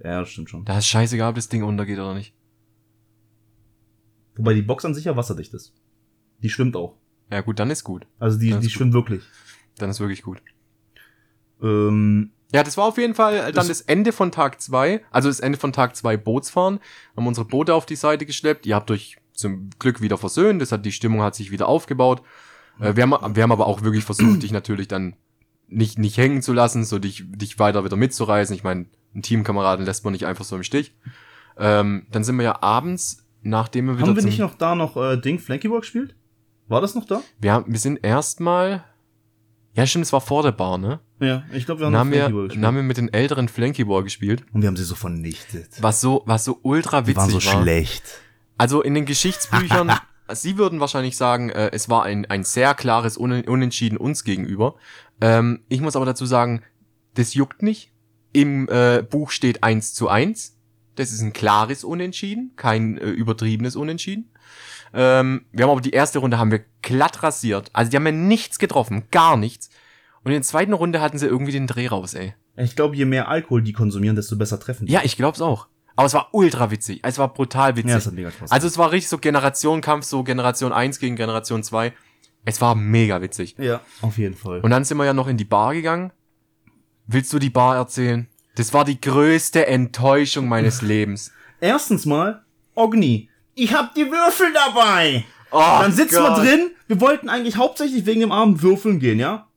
Ja, 0.03 0.19
das 0.19 0.29
stimmt 0.29 0.49
schon. 0.49 0.65
Da 0.65 0.77
ist 0.77 0.87
scheißegal, 0.87 1.29
ob 1.29 1.35
das 1.35 1.49
Ding 1.49 1.63
untergeht 1.63 1.97
oder 1.99 2.13
nicht. 2.13 2.33
Wobei 4.35 4.53
die 4.53 4.61
Box 4.61 4.85
an 4.85 4.93
sich 4.93 5.05
ja 5.05 5.15
wasserdicht 5.15 5.53
ist. 5.53 5.73
Die 6.41 6.49
schwimmt 6.49 6.75
auch. 6.75 6.95
Ja 7.31 7.41
gut, 7.41 7.59
dann 7.59 7.69
ist 7.69 7.83
gut. 7.83 8.07
Also 8.17 8.39
die, 8.39 8.47
die 8.47 8.53
gut. 8.53 8.71
schwimmt 8.71 8.93
wirklich. 8.93 9.23
Dann 9.77 9.89
ist 9.89 9.99
wirklich 9.99 10.23
gut. 10.23 10.41
Ähm, 11.61 12.31
Ja, 12.53 12.63
das 12.63 12.77
war 12.77 12.85
auf 12.85 12.97
jeden 12.97 13.13
Fall 13.15 13.37
dann 13.37 13.53
Das- 13.53 13.67
das, 13.67 13.81
Ende 13.81 14.11
von 14.11 14.31
Tag 14.31 14.59
zwei, 14.61 15.03
also 15.11 15.29
das 15.29 15.39
Ende 15.39 15.57
von 15.57 15.71
Tag 15.73 15.95
zwei 15.95 16.17
Bootsfahren. 16.17 16.79
Haben 17.15 17.27
unsere 17.27 17.45
Boote 17.45 17.73
auf 17.73 17.85
die 17.85 17.95
Seite 17.97 18.25
geschleppt. 18.25 18.65
Ihr 18.65 18.75
habt 18.75 18.89
euch 18.91 19.17
zum 19.33 19.69
Glück 19.79 20.01
wieder 20.01 20.17
versöhnt. 20.17 20.61
Das 20.61 20.71
hat, 20.71 20.85
die 20.85 20.91
Stimmung 20.91 21.21
hat 21.21 21.35
sich 21.35 21.51
wieder 21.51 21.67
aufgebaut. 21.67 22.23
Äh, 22.79 22.95
wir, 22.95 23.03
haben, 23.03 23.35
wir 23.35 23.43
haben 23.43 23.51
aber 23.51 23.67
auch 23.67 23.81
wirklich 23.81 24.03
versucht, 24.03 24.43
dich 24.43 24.51
natürlich 24.51 24.87
dann 24.87 25.15
nicht, 25.67 25.99
nicht 25.99 26.17
hängen 26.17 26.41
zu 26.41 26.53
lassen, 26.53 26.83
so 26.83 26.99
dich, 26.99 27.23
dich 27.27 27.59
weiter 27.59 27.83
wieder 27.85 27.95
mitzureißen. 27.95 28.55
Ich 28.55 28.63
meine, 28.63 28.85
einen 29.13 29.21
Teamkameraden 29.23 29.85
lässt 29.85 30.03
man 30.03 30.13
nicht 30.13 30.25
einfach 30.25 30.45
so 30.45 30.55
im 30.55 30.63
Stich. 30.63 30.93
Ähm, 31.57 32.07
dann 32.11 32.23
sind 32.23 32.37
wir 32.37 32.43
ja 32.43 32.61
abends, 32.63 33.25
nachdem 33.41 33.87
wir 33.87 33.97
wieder 33.97 34.07
haben 34.07 34.15
wir 34.15 34.23
nicht 34.23 34.39
noch 34.39 34.55
da 34.55 34.75
noch 34.75 34.95
äh, 34.97 35.17
Ding 35.17 35.39
Flanky 35.39 35.69
Work 35.69 35.81
gespielt? 35.81 36.15
War 36.67 36.81
das 36.81 36.95
noch 36.95 37.05
da? 37.05 37.21
wir, 37.39 37.51
haben, 37.53 37.71
wir 37.71 37.79
sind 37.79 38.03
erstmal, 38.03 38.83
ja 39.73 39.85
stimmt, 39.87 40.05
es 40.05 40.13
war 40.13 40.21
vor 40.21 40.43
der 40.43 40.51
Bar, 40.51 40.77
ne? 40.77 40.99
Ja, 41.19 41.43
ich 41.51 41.65
glaube, 41.65 41.81
wir 41.81 41.85
Dann 41.89 41.97
haben 41.97 42.09
noch 42.11 42.17
haben 42.17 42.31
wir, 42.31 42.35
Work 42.35 42.41
dann 42.41 42.47
gespielt. 42.47 42.65
haben 42.65 42.75
wir 42.75 42.83
mit 42.83 42.97
den 42.97 43.13
älteren 43.13 43.49
Flanky 43.49 43.83
Ball 43.83 44.03
gespielt. 44.03 44.45
Und 44.53 44.61
wir 44.61 44.67
haben 44.67 44.77
sie 44.77 44.83
so 44.85 44.95
vernichtet. 44.95 45.67
Was 45.81 45.99
so, 45.99 46.23
was 46.25 46.45
so 46.45 46.59
ultra 46.63 47.01
Die 47.01 47.15
waren 47.15 47.27
witzig 47.27 47.43
so 47.43 47.51
war. 47.53 47.61
schlecht. 47.61 48.03
Also 48.57 48.81
in 48.81 48.93
den 48.93 49.05
Geschichtsbüchern, 49.05 49.91
Sie 50.33 50.57
würden 50.57 50.79
wahrscheinlich 50.79 51.17
sagen, 51.17 51.49
äh, 51.49 51.71
es 51.73 51.89
war 51.89 52.03
ein, 52.03 52.25
ein 52.25 52.43
sehr 52.43 52.73
klares 52.73 53.17
Un 53.17 53.43
Unentschieden 53.43 53.97
uns 53.97 54.23
gegenüber. 54.23 54.75
Ähm, 55.21 55.61
ich 55.69 55.81
muss 55.81 55.95
aber 55.95 56.05
dazu 56.05 56.25
sagen, 56.25 56.61
das 57.15 57.33
juckt 57.33 57.61
nicht. 57.61 57.91
Im 58.31 58.67
äh, 58.69 59.01
Buch 59.01 59.31
steht 59.31 59.63
1 59.63 59.93
zu 59.93 60.07
1. 60.07 60.57
Das 60.95 61.11
ist 61.11 61.21
ein 61.21 61.33
klares 61.33 61.83
Unentschieden, 61.83 62.53
kein 62.55 62.97
äh, 62.97 63.09
übertriebenes 63.09 63.75
Unentschieden. 63.75 64.31
Ähm, 64.93 65.45
wir 65.51 65.63
haben 65.63 65.71
aber 65.71 65.81
die 65.81 65.91
erste 65.91 66.19
Runde 66.19 66.37
haben 66.37 66.51
wir 66.51 66.65
glatt 66.81 67.23
rasiert. 67.23 67.69
Also 67.73 67.91
die 67.91 67.97
haben 67.97 68.05
ja 68.05 68.11
nichts 68.11 68.59
getroffen, 68.59 69.03
gar 69.11 69.37
nichts. 69.37 69.69
Und 70.23 70.31
in 70.31 70.37
der 70.37 70.41
zweiten 70.41 70.73
Runde 70.73 71.01
hatten 71.01 71.17
sie 71.17 71.27
irgendwie 71.27 71.51
den 71.51 71.67
Dreh 71.67 71.87
raus, 71.87 72.13
ey. 72.13 72.33
Ich 72.57 72.75
glaube, 72.75 72.95
je 72.95 73.05
mehr 73.05 73.29
Alkohol 73.29 73.61
die 73.61 73.73
konsumieren, 73.73 74.15
desto 74.15 74.35
besser 74.35 74.59
treffen 74.59 74.85
die. 74.85 74.91
Ja, 74.91 75.01
ich 75.03 75.15
glaub's 75.15 75.41
auch. 75.41 75.67
Aber 75.99 76.05
es 76.05 76.13
war 76.13 76.29
ultra 76.31 76.71
witzig. 76.71 77.01
Es 77.03 77.17
war 77.17 77.27
brutal 77.33 77.75
witzig. 77.75 77.89
ja 77.89 77.95
das 77.97 78.05
hat 78.05 78.13
mega 78.13 78.31
Spaß. 78.31 78.51
Also 78.53 78.67
es 78.67 78.77
war 78.77 78.93
richtig 78.93 79.09
so 79.09 79.17
Generationenkampf, 79.17 80.05
so 80.05 80.23
Generation 80.23 80.71
1 80.71 80.97
gegen 80.99 81.17
Generation 81.17 81.61
2. 81.61 81.91
Es 82.45 82.61
war 82.61 82.73
mega 82.73 83.21
witzig. 83.21 83.55
ja, 83.57 83.81
auf 84.01 84.17
jeden 84.17 84.35
Fall. 84.35 84.61
Und 84.61 84.69
dann 84.69 84.85
sind 84.85 84.95
wir 84.97 85.03
ja 85.03 85.13
noch 85.13 85.27
in 85.27 85.35
die 85.35 85.43
Bar 85.43 85.73
gegangen. 85.73 86.13
Willst 87.05 87.33
du 87.33 87.37
die 87.39 87.49
Bar 87.49 87.75
erzählen? 87.75 88.29
Das 88.55 88.73
war 88.73 88.85
die 88.85 89.01
größte 89.01 89.67
Enttäuschung 89.67 90.47
meines 90.47 90.81
Lebens. 90.93 91.33
Erstens 91.59 92.05
mal, 92.05 92.43
Ogni, 92.75 93.29
ich 93.55 93.73
hab 93.73 93.93
die 93.93 94.09
Würfel 94.09 94.53
dabei. 94.53 95.25
Oh, 95.51 95.59
Dann 95.81 95.91
sitzen 95.91 96.23
wir 96.23 96.29
Gott. 96.29 96.37
drin. 96.45 96.71
Wir 96.87 97.01
wollten 97.01 97.27
eigentlich 97.27 97.57
hauptsächlich 97.57 98.05
wegen 98.05 98.21
dem 98.21 98.31
Abend 98.31 98.61
würfeln 98.61 98.99
gehen, 98.99 99.19
ja? 99.19 99.49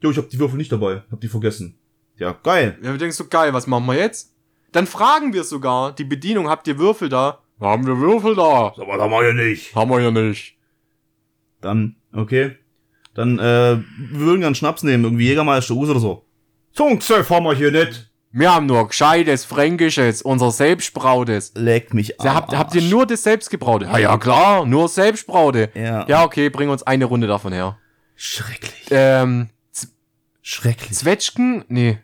Jo, 0.00 0.10
ich 0.12 0.16
hab 0.16 0.30
die 0.30 0.38
Würfel 0.38 0.56
nicht 0.56 0.72
dabei. 0.72 1.02
Hab 1.12 1.20
die 1.20 1.28
vergessen. 1.28 1.76
Ja, 2.16 2.32
geil. 2.42 2.78
Ja, 2.82 2.90
wir 2.92 2.96
denken 2.96 3.12
so, 3.12 3.26
geil, 3.26 3.52
was 3.52 3.66
machen 3.66 3.84
wir 3.84 3.96
jetzt? 3.96 4.29
Dann 4.72 4.86
fragen 4.86 5.32
wir 5.32 5.44
sogar, 5.44 5.92
die 5.92 6.04
Bedienung, 6.04 6.48
habt 6.48 6.68
ihr 6.68 6.78
Würfel 6.78 7.08
da? 7.08 7.40
Haben 7.60 7.86
wir 7.86 7.98
Würfel 7.98 8.34
da? 8.34 8.72
Aber 8.76 8.96
da 8.96 9.06
mal 9.08 9.24
ja 9.24 9.32
nicht. 9.32 9.74
Haben 9.74 9.90
wir 9.90 10.00
ja 10.00 10.10
nicht. 10.10 10.56
Dann, 11.60 11.96
okay. 12.12 12.56
Dann, 13.14 13.38
äh, 13.38 13.42
wir 14.12 14.20
würden 14.20 14.40
gern 14.40 14.54
Schnaps 14.54 14.82
nehmen, 14.82 15.04
irgendwie 15.04 15.26
Jägermeister 15.26 15.74
Us 15.74 15.90
oder 15.90 16.00
so. 16.00 16.24
Zungzeug 16.72 17.28
haben 17.28 17.44
wir 17.44 17.54
hier 17.54 17.72
nicht. 17.72 18.10
Wir 18.32 18.54
haben 18.54 18.66
nur 18.66 18.86
gescheites, 18.86 19.44
fränkisches, 19.44 20.22
unser 20.22 20.52
selbstbrautes. 20.52 21.52
Leckt 21.56 21.94
mich 21.94 22.14
Ja, 22.22 22.34
habt, 22.34 22.56
habt 22.56 22.74
ihr 22.76 22.82
nur 22.82 23.04
das 23.04 23.24
selbstgebraute? 23.24 23.86
Ja, 23.86 23.98
ja, 23.98 24.18
klar, 24.18 24.64
nur 24.66 24.88
selbstbraute. 24.88 25.70
Ja. 25.74 26.06
Ja, 26.06 26.24
okay, 26.24 26.48
bring 26.48 26.68
uns 26.68 26.84
eine 26.84 27.06
Runde 27.06 27.26
davon 27.26 27.52
her. 27.52 27.76
Schrecklich. 28.14 28.86
Ähm, 28.90 29.48
Z 29.72 29.90
Schrecklich. 30.42 30.92
Zwetschgen? 30.92 31.64
Nee. 31.66 31.98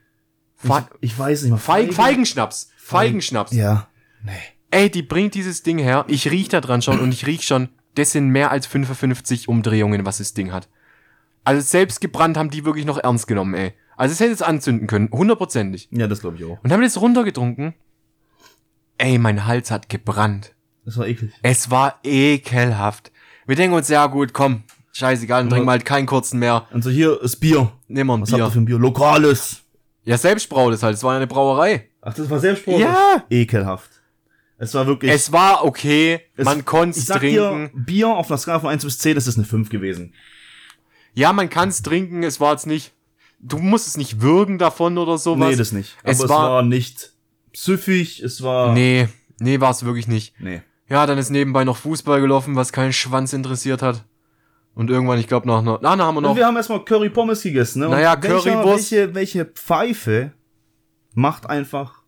Fe 0.57 0.87
ich, 1.01 1.13
ich 1.13 1.19
weiß 1.19 1.43
nicht 1.43 1.51
mal. 1.53 1.59
Feig 1.59 1.93
Feigenschnaps. 1.93 2.71
Feigenschnaps. 2.79 3.53
Ja. 3.53 3.89
Nee. 4.25 4.33
Ey, 4.71 4.91
die 4.91 5.03
bringt 5.03 5.35
dieses 5.35 5.63
Ding 5.63 5.79
her. 5.79 6.05
Ich 6.09 6.31
riech 6.31 6.49
da 6.49 6.61
dran 6.61 6.83
schon 6.83 6.99
und 7.01 7.13
ich 7.13 7.27
riech 7.27 7.47
schon, 7.47 7.69
das 7.95 8.13
sind 8.13 8.29
mehr 8.29 8.51
als 8.51 8.67
55 8.67 9.49
Umdrehungen, 9.49 10.05
was 10.05 10.19
das 10.19 10.35
Ding 10.35 10.53
hat. 10.53 10.69
Also 11.45 11.61
selbst 11.61 12.01
gebrannt 12.01 12.37
haben 12.37 12.51
die 12.51 12.65
wirklich 12.65 12.85
noch 12.85 12.99
ernst 12.99 13.27
genommen, 13.27 13.55
ey. 13.55 13.73
Also 13.97 14.13
es 14.13 14.21
hätte 14.21 14.33
es 14.33 14.43
anzünden 14.43 14.87
können, 14.87 15.09
hundertprozentig. 15.11 15.89
Ja, 15.93 16.07
das 16.07 16.21
glaube 16.21 16.37
ich 16.37 16.45
auch. 16.45 16.59
Und 16.63 16.73
haben 16.73 16.83
das 16.83 17.01
runtergetrunken. 17.01 17.75
Ey, 18.99 19.19
mein 19.19 19.47
Hals 19.47 19.71
hat 19.71 19.89
gebrannt. 19.89 20.55
Das 20.85 20.99
war 20.99 21.07
eklig. 21.07 21.33
Es 21.43 21.71
war 21.71 21.99
ekelhaft. 22.05 23.13
Wir 23.47 23.57
denken 23.57 23.77
uns, 23.77 23.89
ja 23.89 24.07
gut, 24.07 24.33
komm, 24.33 24.65
scheißegal, 24.93 25.43
dann 25.43 25.51
trinken 25.51 25.67
wir 25.67 25.73
halt 25.73 25.85
keinen 25.85 26.07
kurzen 26.07 26.39
mehr. 26.39 26.67
Und 26.73 26.83
so 26.83 26.91
hier 26.91 27.21
ist 27.23 27.37
Bier. 27.37 27.73
Nehmen 27.89 28.09
wir 28.11 28.15
ein 28.15 28.23
Was 28.23 28.33
habt 28.33 28.41
ihr 28.41 28.45
Bier. 28.45 28.53
für 28.53 28.59
ein 28.61 28.65
Bier? 28.65 28.79
Lokales. 28.79 29.63
Ja, 30.07 30.17
selbstbraut 30.17 30.73
es 30.73 30.83
halt, 30.83 30.95
es 30.95 31.03
war 31.03 31.13
ja 31.13 31.17
eine 31.19 31.27
Brauerei. 31.27 31.91
Ach, 32.01 32.15
das 32.15 32.31
war 32.31 32.39
selbstbrot. 32.41 32.81
Ja. 32.81 33.25
Ekelhaft. 33.29 33.91
Es 34.57 34.73
war 34.73 34.87
wirklich. 34.87 35.11
Es 35.13 35.33
war 35.33 35.65
okay, 35.65 36.21
es- 36.37 36.45
man 36.47 36.65
konnte 36.65 36.99
es 36.99 37.05
trinken. 37.07 37.71
dir, 37.75 37.85
Bier 37.85 38.09
auf 38.09 38.31
einer 38.31 38.39
Skala 38.39 38.61
von 38.61 38.71
1 38.71 38.85
bis 38.85 38.99
10, 38.99 39.15
das 39.17 39.27
ist 39.27 39.37
eine 39.37 39.45
5 39.47 39.69
gewesen. 39.69 40.15
Ja, 41.13 41.33
man 41.35 41.51
kann 41.51 41.69
es 41.69 41.83
trinken, 41.83 42.23
es 42.23 42.41
war 42.41 42.53
jetzt 42.53 42.67
nicht, 42.67 42.93
du 43.41 43.59
musst 43.59 43.87
es 43.87 43.97
nicht 43.99 44.23
würgen 44.23 44.57
davon 44.59 44.97
oder 44.97 45.19
sowas. 45.19 45.51
Nee, 45.51 45.57
das 45.57 45.73
nicht. 45.73 45.97
Aber 46.03 46.11
Es 46.13 46.21
es, 46.23 46.29
war- 46.31 46.51
war, 46.51 46.63
nicht 46.63 47.13
süffig, 47.53 48.23
es 48.23 48.43
war. 48.43 48.73
Nee, 48.73 49.09
nee, 49.41 49.61
war 49.61 49.71
es 49.73 49.85
wirklich 49.85 50.09
nicht. 50.09 50.35
Nee. 50.41 50.63
Ja, 50.89 51.05
dann 51.07 51.19
ist 51.19 51.31
nebenbei 51.31 51.65
noch 51.65 51.77
Fußball 51.79 52.21
gelaufen, 52.21 52.55
was 52.55 52.73
keinen 52.73 52.93
Schwanz 52.93 53.33
interessiert 53.33 53.83
hat. 53.83 54.05
Und 54.77 54.91
irgendwann, 54.91 55.19
ich 55.19 55.27
glaube, 55.27 55.47
nach 55.49 55.59
einer, 55.59 55.79
na, 55.83 55.91
haben 55.97 55.99
wir 56.15 56.19
Und 56.19 56.23
noch, 56.23 56.37
wir 56.37 56.47
haben 56.47 56.55
erstmal 56.57 56.85
Curry 56.85 57.09
Pommes 57.11 57.43
gegessen, 57.43 57.81
ne? 57.81 57.87
Und 57.87 57.93
Naja, 57.93 58.15
Currywurst. 58.15 58.93
Welche, 58.93 59.15
welche 59.15 59.45
Pfeife 59.47 60.33
macht 61.15 61.49
einfach 61.51 62.03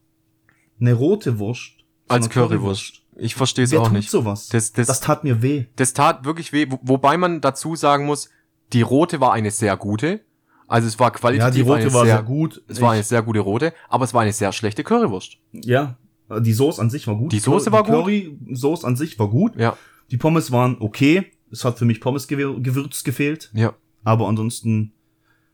eine 0.80 0.92
rote 0.92 1.38
Wurst 1.40 1.72
als 2.08 2.26
einer 2.26 2.34
Currywurst. 2.34 3.02
Ich 3.16 3.34
verstehe 3.34 3.64
es 3.64 3.74
auch 3.74 3.90
nicht. 3.90 4.10
sowas? 4.10 4.48
Das, 4.48 4.72
das, 4.72 4.86
Das 4.86 5.00
tat 5.00 5.24
mir 5.24 5.42
weh. 5.42 5.64
das 5.76 5.92
tat 5.94 6.24
wirklich 6.24 6.52
weh, 6.52 6.66
wo, 6.70 6.78
wobei 6.82 7.16
man 7.16 7.40
dazu 7.40 7.74
sagen 7.74 8.04
muss, 8.06 8.28
die 8.74 8.82
rote 8.82 9.18
war 9.20 9.32
eine 9.32 9.50
sehr 9.50 9.76
gute, 9.76 10.20
Also 10.68 10.86
es 10.86 11.00
war 11.00 11.10
qualitativ 11.10 11.56
Ja, 11.56 11.62
die 11.64 11.68
rote 11.70 11.80
eine 11.80 11.94
war 11.94 12.04
sehr, 12.04 12.14
sehr 12.16 12.22
gut. 12.22 12.62
Es 12.68 12.80
war 12.82 12.90
Ich- 12.92 12.96
eine 12.98 13.02
sehr 13.02 13.22
gute 13.22 13.40
rote, 13.40 13.72
aber 13.88 14.04
es 14.04 14.12
war 14.12 14.20
eine 14.20 14.32
sehr 14.34 14.52
schlechte 14.52 14.84
Currywurst. 14.84 15.38
Ja, 15.52 15.96
die 16.40 16.52
Soße 16.52 16.80
an 16.82 16.90
sich 16.90 17.06
war 17.06 17.16
gut. 17.16 17.32
Die 17.32 17.38
Soße 17.38 17.72
war 17.72 17.82
gut. 17.82 17.94
Curry-Soße 17.94 18.86
an 18.86 18.94
sich 18.94 19.18
war 19.18 19.28
gut. 19.30 19.56
Ja, 19.56 19.76
Die 20.10 20.18
Pommes 20.18 20.52
waren 20.52 20.76
okay. 20.80 21.32
Es 21.50 21.64
hat 21.64 21.78
für 21.78 21.84
mich 21.84 22.00
Pommes-Gewürz 22.00 23.04
gefehlt. 23.04 23.50
ja. 23.54 23.74
Aber 24.04 24.28
ansonsten 24.28 24.92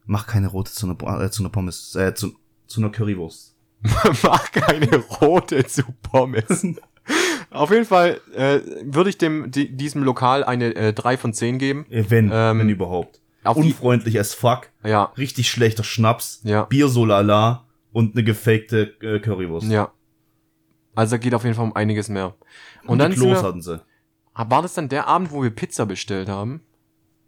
mach 0.05 0.26
keine 0.26 0.49
rote 0.49 0.70
zu 0.70 0.86
einer, 0.86 1.22
äh, 1.24 1.30
zu 1.30 1.42
einer 1.42 1.51
Pommes, 1.51 1.95
äh, 1.97 2.14
zu, 2.14 2.34
zu 2.66 2.80
einer 2.80 2.90
Currywurst. 2.90 3.57
Mach 4.22 4.53
keine 4.53 4.97
rote 4.97 5.66
zu 5.66 5.82
Pommes. 6.03 6.66
Auf 7.51 7.70
jeden 7.70 7.84
Fall 7.86 8.20
äh, 8.34 8.61
würde 8.84 9.11
ich 9.11 9.18
dem 9.18 9.51
di 9.51 9.74
diesem 9.74 10.03
Lokal 10.05 10.45
eine 10.45 10.74
äh, 10.74 10.92
3 10.92 11.16
von 11.16 11.32
10 11.32 11.59
geben. 11.59 11.86
Äh, 11.90 12.05
wenn, 12.09 12.30
Ähm, 12.32 12.59
wenn 12.61 12.68
überhaupt. 12.68 13.20
auf 13.42 13.57
die- 13.57 13.62
Unfreundlich 13.62 14.18
as 14.20 14.34
fuck. 14.34 14.68
Ja, 14.84 15.05
Richtig 15.18 15.49
schlechter 15.51 15.84
Schnaps. 15.84 16.40
Ja. 16.45 16.64
Bier 16.64 16.88
so 16.88 17.05
lala. 17.05 17.66
Und 17.92 18.14
eine 18.14 18.24
gefakte 18.24 18.95
äh, 19.01 19.20
Currywurst. 19.20 19.68
ja. 19.68 19.90
Also 20.95 21.12
da 21.12 21.18
geht 21.18 21.34
auf 21.34 21.42
jeden 21.45 21.57
Fall 21.57 21.64
um 21.64 21.74
einiges 21.74 22.09
mehr. 22.09 22.34
Und, 22.82 22.90
Und 22.90 22.99
dann 23.01 23.11
die 23.11 23.16
Klos 23.16 23.42
hatten 23.42 23.62
sie. 23.62 23.80
War 24.35 24.62
das 24.62 24.74
dann 24.74 24.89
der 24.89 25.07
Abend, 25.07 25.30
wo 25.30 25.43
wir 25.43 25.51
Pizza 25.51 25.87
bestellt 25.87 26.28
haben? 26.28 26.62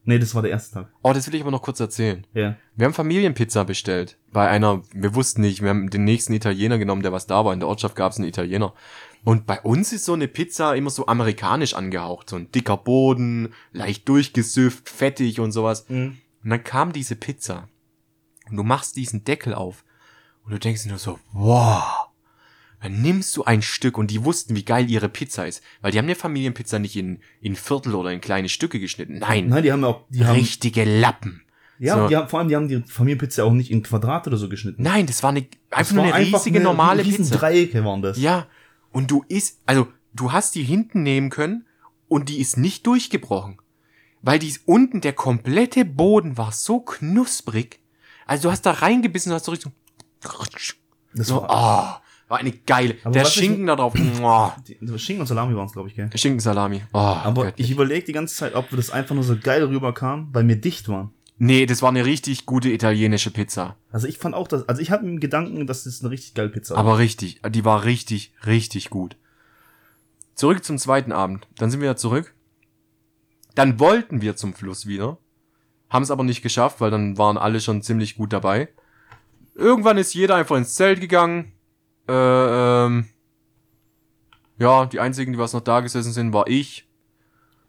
Nee, 0.08 0.20
das 0.20 0.36
war 0.36 0.42
der 0.42 0.52
erste 0.52 0.74
Tag. 0.74 0.88
Oh, 1.02 1.12
das 1.12 1.26
will 1.26 1.34
ich 1.34 1.42
aber 1.42 1.50
noch 1.50 1.62
kurz 1.62 1.80
erzählen. 1.80 2.24
Ja. 2.32 2.56
Wir 2.76 2.86
haben 2.86 2.94
Familienpizza 2.94 3.64
bestellt. 3.64 4.16
Bei 4.32 4.48
einer, 4.48 4.82
wir 4.92 5.16
wussten 5.16 5.40
nicht, 5.40 5.62
wir 5.62 5.70
haben 5.70 5.90
den 5.90 6.04
nächsten 6.04 6.32
Italiener 6.32 6.78
genommen, 6.78 7.02
der 7.02 7.10
was 7.10 7.26
da 7.26 7.44
war. 7.44 7.52
In 7.52 7.58
der 7.58 7.68
Ortschaft 7.68 7.96
gab 7.96 8.12
es 8.12 8.18
einen 8.18 8.28
Italiener. 8.28 8.72
Und 9.24 9.46
bei 9.46 9.60
uns 9.60 9.92
ist 9.92 10.04
so 10.04 10.12
eine 10.12 10.28
Pizza 10.28 10.76
immer 10.76 10.90
so 10.90 11.06
amerikanisch 11.06 11.74
angehaucht. 11.74 12.30
So 12.30 12.36
ein 12.36 12.52
dicker 12.52 12.76
Boden, 12.76 13.52
leicht 13.72 14.08
durchgesüfft, 14.08 14.88
fettig 14.88 15.40
und 15.40 15.50
sowas. 15.50 15.88
Mhm. 15.88 16.18
Und 16.44 16.50
dann 16.50 16.62
kam 16.62 16.92
diese 16.92 17.16
Pizza. 17.16 17.68
Und 18.48 18.56
du 18.56 18.62
machst 18.62 18.94
diesen 18.94 19.24
Deckel 19.24 19.54
auf. 19.54 19.84
Und 20.44 20.52
du 20.52 20.60
denkst 20.60 20.86
nur 20.86 20.98
so, 20.98 21.18
wow. 21.32 22.05
Dann 22.86 23.02
nimmst 23.02 23.36
du 23.36 23.42
ein 23.42 23.62
Stück 23.62 23.98
und 23.98 24.12
die 24.12 24.24
wussten, 24.24 24.54
wie 24.54 24.64
geil 24.64 24.88
ihre 24.88 25.08
Pizza 25.08 25.44
ist. 25.44 25.60
Weil 25.80 25.90
die 25.90 25.98
haben 25.98 26.04
eine 26.04 26.14
Familienpizza 26.14 26.78
nicht 26.78 26.94
in, 26.94 27.18
in 27.40 27.56
Viertel 27.56 27.96
oder 27.96 28.12
in 28.12 28.20
kleine 28.20 28.48
Stücke 28.48 28.78
geschnitten. 28.78 29.18
Nein, 29.18 29.48
Nein, 29.48 29.64
die 29.64 29.72
haben 29.72 29.82
auch, 29.82 30.04
die 30.08 30.24
haben, 30.24 30.36
richtige 30.36 30.84
Lappen. 30.84 31.42
ja, 31.80 31.96
so. 31.96 32.06
die 32.06 32.14
haben, 32.14 32.28
vor 32.28 32.38
allem, 32.38 32.48
die 32.48 32.54
haben 32.54 32.68
die 32.68 32.84
Familienpizza 32.86 33.42
auch 33.42 33.52
nicht 33.52 33.72
in 33.72 33.82
Quadrat 33.82 34.28
oder 34.28 34.36
so 34.36 34.48
geschnitten. 34.48 34.84
Nein, 34.84 35.06
das 35.06 35.24
war 35.24 35.30
eine, 35.30 35.48
einfach 35.72 35.96
nur 35.96 36.04
eine 36.04 36.26
riesige 36.26 36.60
normale 36.60 37.04
riesen 37.04 37.24
Pizza. 37.24 37.38
Dreiecke 37.38 37.84
waren 37.84 38.02
das. 38.02 38.20
Ja, 38.20 38.46
und 38.92 39.10
du 39.10 39.24
isst, 39.26 39.58
also 39.66 39.88
du 40.14 40.30
hast 40.30 40.54
die 40.54 40.62
hinten 40.62 41.02
nehmen 41.02 41.28
können 41.28 41.66
und 42.06 42.28
die 42.28 42.38
ist 42.38 42.56
nicht 42.56 42.86
durchgebrochen. 42.86 43.58
Weil 44.22 44.38
die 44.38 44.46
ist 44.46 44.60
unten, 44.64 45.00
der 45.00 45.12
komplette 45.12 45.84
Boden 45.84 46.38
war 46.38 46.52
so 46.52 46.78
knusprig. 46.78 47.80
Also 48.26 48.44
du 48.44 48.52
hast 48.52 48.62
da 48.62 48.70
reingebissen 48.70 49.32
und 49.32 49.34
hast 49.34 49.46
so 49.46 49.50
richtig 49.50 49.72
Das 51.14 51.26
so, 51.26 51.42
war, 51.42 52.00
oh, 52.00 52.05
war 52.28 52.38
eine 52.38 52.52
geile. 52.52 52.96
Aber 53.04 53.12
der 53.12 53.22
ich- 53.22 53.28
Schinken 53.28 53.66
da 53.66 53.76
drauf, 53.76 53.94
die, 53.94 54.98
Schinken 54.98 55.20
und 55.20 55.26
Salami 55.26 55.54
waren 55.56 55.66
es, 55.66 55.72
glaube 55.72 55.88
ich, 55.88 55.94
gell? 55.94 56.10
Schinkensalami. 56.14 56.82
Oh, 56.92 56.98
Aber 56.98 57.44
Gott. 57.44 57.54
ich 57.56 57.70
überlege 57.70 58.04
die 58.06 58.12
ganze 58.12 58.34
Zeit, 58.34 58.54
ob 58.54 58.68
das 58.70 58.90
einfach 58.90 59.14
nur 59.14 59.24
so 59.24 59.36
geil 59.40 59.62
rüberkam, 59.64 60.28
weil 60.32 60.46
wir 60.48 60.56
dicht 60.56 60.88
waren. 60.88 61.10
Nee, 61.38 61.66
das 61.66 61.82
war 61.82 61.90
eine 61.90 62.04
richtig 62.06 62.46
gute 62.46 62.70
italienische 62.70 63.30
Pizza. 63.30 63.76
Also 63.92 64.06
ich 64.08 64.16
fand 64.18 64.34
auch 64.34 64.48
das, 64.48 64.68
also 64.68 64.80
ich 64.80 64.90
hatte 64.90 65.04
im 65.04 65.20
Gedanken, 65.20 65.66
dass 65.66 65.84
das 65.84 66.00
eine 66.00 66.10
richtig 66.10 66.34
geile 66.34 66.48
Pizza 66.48 66.74
war. 66.74 66.80
Aber 66.80 66.98
richtig, 66.98 67.40
die 67.50 67.64
war 67.64 67.84
richtig, 67.84 68.32
richtig 68.46 68.88
gut. 68.90 69.16
Zurück 70.34 70.64
zum 70.64 70.78
zweiten 70.78 71.12
Abend. 71.12 71.46
Dann 71.58 71.70
sind 71.70 71.80
wir 71.80 71.86
ja 71.88 71.96
zurück. 71.96 72.34
Dann 73.54 73.78
wollten 73.80 74.20
wir 74.22 74.36
zum 74.36 74.54
Fluss 74.54 74.86
wieder. 74.86 75.18
Haben 75.88 76.02
es 76.02 76.10
aber 76.10 76.24
nicht 76.24 76.42
geschafft, 76.42 76.80
weil 76.80 76.90
dann 76.90 77.16
waren 77.18 77.38
alle 77.38 77.60
schon 77.60 77.80
ziemlich 77.82 78.16
gut 78.16 78.32
dabei. 78.32 78.68
Irgendwann 79.54 79.96
ist 79.98 80.14
jeder 80.14 80.34
einfach 80.36 80.56
ins 80.56 80.74
Zelt 80.74 81.00
gegangen. 81.00 81.52
Äh, 82.08 82.12
ähm, 82.86 83.06
ja, 84.58 84.86
die 84.86 85.00
einzigen, 85.00 85.32
die 85.32 85.38
was 85.38 85.52
noch 85.52 85.60
da 85.60 85.80
gesessen 85.80 86.12
sind, 86.12 86.32
war 86.32 86.46
ich, 86.46 86.88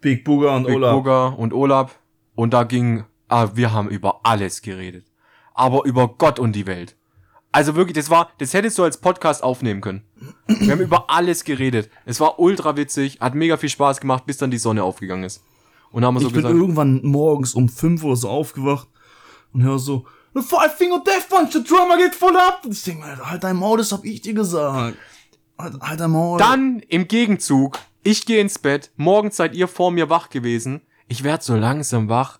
Big 0.01 0.23
Booger 0.23 0.55
und 0.55 0.65
Big 0.65 0.75
Olaf. 0.75 0.93
Booger 0.93 1.39
und 1.39 1.53
Olaf. 1.53 1.99
Und 2.35 2.53
da 2.53 2.63
ging, 2.63 3.03
ah, 3.27 3.49
wir 3.55 3.73
haben 3.73 3.89
über 3.89 4.21
alles 4.23 4.61
geredet. 4.61 5.05
Aber 5.53 5.85
über 5.85 6.07
Gott 6.07 6.39
und 6.39 6.53
die 6.53 6.67
Welt. 6.67 6.95
Also 7.51 7.75
wirklich, 7.75 7.95
das 7.95 8.09
war, 8.09 8.29
das 8.37 8.53
hättest 8.53 8.77
du 8.77 8.83
als 8.83 8.97
Podcast 8.97 9.43
aufnehmen 9.43 9.81
können. 9.81 10.03
Wir 10.45 10.73
haben 10.73 10.81
über 10.81 11.09
alles 11.09 11.43
geredet. 11.43 11.89
Es 12.05 12.19
war 12.19 12.39
ultra 12.39 12.77
witzig, 12.77 13.19
hat 13.19 13.33
mega 13.33 13.57
viel 13.57 13.69
Spaß 13.69 13.99
gemacht, 13.99 14.25
bis 14.25 14.37
dann 14.37 14.51
die 14.51 14.59
Sonne 14.59 14.83
aufgegangen 14.83 15.23
ist. 15.23 15.43
Und 15.91 16.01
dann 16.01 16.09
haben 16.09 16.15
wir 16.15 16.21
so 16.21 16.27
ich 16.27 16.33
bin 16.33 16.43
gesagt, 16.43 16.59
irgendwann 16.59 17.01
morgens 17.03 17.55
um 17.55 17.69
5 17.69 18.03
Uhr 18.03 18.15
so 18.15 18.29
aufgewacht 18.29 18.87
und 19.53 19.63
höre 19.63 19.79
so, 19.79 20.05
The 20.33 20.41
Five 20.41 20.75
Finger 20.75 21.03
Death 21.03 21.29
Punch, 21.29 21.51
der 21.51 21.61
Drummer 21.61 21.97
geht 21.97 22.15
voll 22.15 22.35
ab. 22.37 22.61
Und 22.63 22.73
ich 22.73 22.83
denke 22.83 23.05
mir, 23.05 23.29
halt 23.29 23.43
dein 23.43 23.55
Maul, 23.55 23.77
das 23.77 23.91
hab 23.91 24.05
ich 24.05 24.21
dir 24.21 24.33
gesagt. 24.33 24.97
Halt, 25.57 25.81
halt 25.81 25.99
dein 25.99 26.11
Maul. 26.11 26.37
dann 26.37 26.79
im 26.87 27.07
Gegenzug, 27.07 27.79
ich 28.03 28.25
gehe 28.25 28.39
ins 28.39 28.59
Bett, 28.59 28.91
morgens 28.95 29.37
seid 29.37 29.55
ihr 29.55 29.67
vor 29.67 29.91
mir 29.91 30.09
wach 30.09 30.29
gewesen, 30.29 30.81
ich 31.07 31.23
werd 31.23 31.41
so 31.43 31.55
langsam 31.55 32.09
wach, 32.09 32.39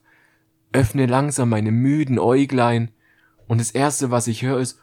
öffne 0.72 1.08
langsam 1.08 1.50
meine 1.50 1.72
müden 1.72 2.20
Äuglein 2.20 2.92
und 3.48 3.60
das 3.60 3.72
erste, 3.72 4.12
was 4.12 4.28
ich 4.28 4.44
höre, 4.44 4.60
ist, 4.60 4.80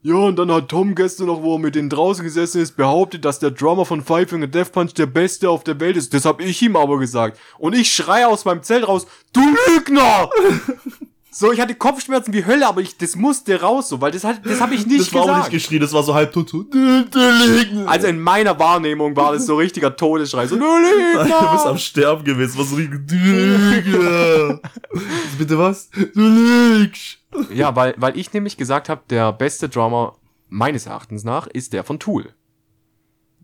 ja, 0.00 0.14
und 0.14 0.36
dann 0.36 0.52
hat 0.52 0.68
Tom 0.68 0.94
gestern 0.94 1.26
noch, 1.26 1.42
wo 1.42 1.56
er 1.56 1.58
mit 1.58 1.74
denen 1.74 1.90
draußen 1.90 2.22
gesessen 2.22 2.62
ist, 2.62 2.76
behauptet, 2.76 3.24
dass 3.24 3.40
der 3.40 3.50
Drummer 3.50 3.84
von 3.84 4.02
Five 4.02 4.30
Finger 4.30 4.46
Death 4.46 4.70
Punch 4.70 4.94
der 4.94 5.06
Beste 5.06 5.50
auf 5.50 5.64
der 5.64 5.80
Welt 5.80 5.96
ist. 5.96 6.14
Das 6.14 6.24
hab 6.24 6.40
ich 6.40 6.62
ihm 6.62 6.76
aber 6.76 6.98
gesagt. 6.98 7.38
Und 7.58 7.74
ich 7.74 7.92
schreie 7.92 8.28
aus 8.28 8.44
meinem 8.44 8.62
Zelt 8.62 8.86
raus, 8.86 9.08
du 9.32 9.40
Lügner! 9.66 10.30
so, 11.38 11.52
ich 11.52 11.60
hatte 11.60 11.76
Kopfschmerzen 11.76 12.34
wie 12.34 12.44
Hölle, 12.44 12.66
aber 12.66 12.80
ich, 12.80 12.98
das 12.98 13.14
musste 13.14 13.60
raus, 13.60 13.90
so, 13.90 14.00
weil 14.00 14.10
das, 14.10 14.24
hat, 14.24 14.44
das 14.44 14.60
habe 14.60 14.74
ich 14.74 14.84
nicht 14.88 15.02
das 15.02 15.14
war 15.14 15.22
auch 15.22 15.26
gesagt. 15.26 15.44
nicht 15.44 15.52
geschrien, 15.62 15.80
das 15.80 15.92
war 15.92 16.02
so 16.02 16.12
halb 16.12 16.32
tot. 16.32 16.48
so, 16.48 16.64
Du, 16.64 17.04
du 17.04 17.18
Lügner. 17.46 17.88
also 17.88 18.08
in 18.08 18.20
meiner 18.20 18.58
Wahrnehmung 18.58 19.14
war 19.14 19.34
das 19.34 19.46
so 19.46 19.54
richtiger 19.54 19.94
Todesschrei. 19.94 20.48
So, 20.48 20.56
du 20.56 20.64
Du 20.64 21.52
bist 21.52 21.64
am! 21.64 21.78
Sterben 21.78 22.24
gewesen, 22.24 22.58
was 22.58 22.70
so. 22.70 22.76
Bitte 25.38 25.58
was? 25.58 25.90
Du 25.90 26.28
lügst. 26.28 27.18
Ja, 27.54 27.76
weil, 27.76 27.94
weil 27.98 28.18
ich 28.18 28.32
nämlich 28.32 28.56
gesagt 28.56 28.88
habe, 28.88 29.02
der 29.08 29.32
beste 29.32 29.68
Drummer 29.68 30.16
meines 30.48 30.86
Erachtens 30.86 31.22
nach 31.22 31.46
ist 31.46 31.72
der 31.72 31.84
von 31.84 32.00
Tool. 32.00 32.34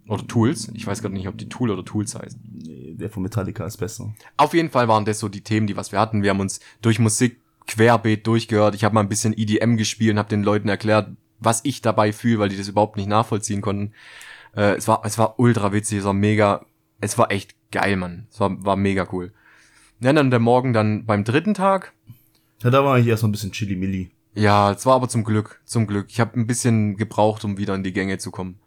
Oder 0.08 0.26
Tools. 0.26 0.68
Ich 0.74 0.84
weiß 0.84 1.00
gerade 1.00 1.14
nicht, 1.14 1.28
ob 1.28 1.38
die 1.38 1.48
Tool 1.48 1.70
oder 1.70 1.84
Tools 1.84 2.16
heißen. 2.16 2.40
Nee, 2.52 2.96
der 2.96 3.08
von 3.08 3.22
Metallica 3.22 3.64
ist 3.64 3.76
besser. 3.76 4.12
Auf 4.36 4.52
jeden 4.52 4.70
Fall 4.70 4.88
waren 4.88 5.04
das 5.04 5.20
so 5.20 5.28
die 5.28 5.42
Themen, 5.42 5.68
die 5.68 5.76
was 5.76 5.92
wir 5.92 6.00
hatten. 6.00 6.24
Wir 6.24 6.30
haben 6.30 6.40
uns 6.40 6.58
durch 6.82 6.98
Musik 6.98 7.43
querbeet 7.66 8.26
durchgehört. 8.26 8.74
Ich 8.74 8.84
habe 8.84 8.94
mal 8.94 9.00
ein 9.00 9.08
bisschen 9.08 9.36
EDM 9.36 9.76
gespielt 9.76 10.12
und 10.12 10.18
habe 10.18 10.28
den 10.28 10.42
Leuten 10.42 10.68
erklärt, 10.68 11.08
was 11.40 11.60
ich 11.64 11.82
dabei 11.82 12.12
fühle, 12.12 12.40
weil 12.40 12.48
die 12.48 12.56
das 12.56 12.68
überhaupt 12.68 12.96
nicht 12.96 13.08
nachvollziehen 13.08 13.60
konnten. 13.60 13.92
Äh, 14.56 14.76
es 14.76 14.88
war 14.88 15.02
es 15.04 15.18
war 15.18 15.38
ultra 15.38 15.72
witzig, 15.72 15.98
es 15.98 16.04
war 16.04 16.12
mega, 16.12 16.64
es 17.00 17.18
war 17.18 17.30
echt 17.30 17.54
geil, 17.70 17.96
Mann. 17.96 18.26
Es 18.30 18.40
war 18.40 18.64
war 18.64 18.76
mega 18.76 19.06
cool. 19.12 19.32
Ja, 20.00 20.12
dann 20.12 20.30
der 20.30 20.40
Morgen 20.40 20.72
dann 20.72 21.06
beim 21.06 21.24
dritten 21.24 21.54
Tag. 21.54 21.92
Ja, 22.62 22.70
da 22.70 22.84
war 22.84 22.98
ich 22.98 23.06
erstmal 23.06 23.30
ein 23.30 23.32
bisschen 23.32 23.52
chili-milli. 23.52 24.10
Ja, 24.34 24.72
es 24.72 24.84
war 24.84 24.94
aber 24.94 25.08
zum 25.08 25.24
Glück, 25.24 25.60
zum 25.64 25.86
Glück. 25.86 26.06
Ich 26.08 26.20
habe 26.20 26.38
ein 26.38 26.46
bisschen 26.46 26.96
gebraucht, 26.96 27.44
um 27.44 27.56
wieder 27.56 27.74
in 27.74 27.84
die 27.84 27.92
Gänge 27.92 28.18
zu 28.18 28.30
kommen. 28.30 28.58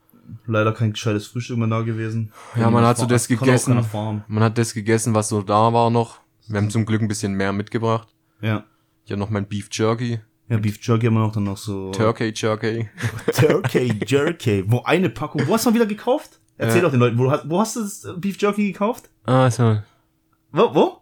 Leider 0.45 0.73
kein 0.73 0.91
gescheites 0.91 1.27
Frühstück 1.27 1.57
mehr 1.57 1.67
da 1.67 1.81
gewesen. 1.81 2.31
Ja, 2.55 2.69
man 2.69 2.85
hat 2.85 2.97
so 2.97 3.05
das 3.05 3.27
gegessen. 3.27 3.85
Man 4.27 4.43
hat 4.43 4.57
das 4.57 4.73
gegessen, 4.73 5.13
was 5.13 5.29
so 5.29 5.41
da 5.41 5.73
war 5.73 5.89
noch. 5.89 6.19
Wir 6.47 6.57
haben 6.57 6.69
zum 6.69 6.85
Glück 6.85 7.01
ein 7.01 7.07
bisschen 7.07 7.33
mehr 7.33 7.53
mitgebracht. 7.53 8.07
Ja. 8.41 8.63
Ich 9.07 9.11
habe 9.13 9.19
noch 9.21 9.29
mein 9.29 9.47
Beef 9.47 9.69
Jerky, 9.71 10.19
Ja, 10.49 10.57
Beef 10.57 10.77
Jerky 10.85 11.05
haben 11.05 11.13
wir 11.13 11.21
noch 11.21 11.31
dann 11.31 11.45
noch 11.45 11.55
so. 11.55 11.91
Turkey 11.91 12.33
Jerky. 12.35 12.89
Turkey 13.33 13.97
Jerky. 14.05 14.65
Wo 14.67 14.81
eine 14.83 15.09
Packung. 15.09 15.47
Wo 15.47 15.53
hast 15.53 15.65
du 15.65 15.69
mal 15.69 15.75
wieder 15.75 15.85
gekauft? 15.85 16.41
Erzähl 16.57 16.79
Äh. 16.79 16.81
doch 16.81 16.91
den 16.91 16.99
Leuten, 16.99 17.17
wo, 17.17 17.31
hast- 17.31 17.49
wo 17.49 17.57
hast 17.61 17.77
du 17.77 17.81
das 17.83 18.03
äh, 18.03 18.13
Beef 18.17 18.37
Jerky 18.37 18.73
gekauft? 18.73 19.09
Ah, 19.25 19.49
so. 19.49 19.77
Wo? 20.51 20.75
Wo? 20.75 20.97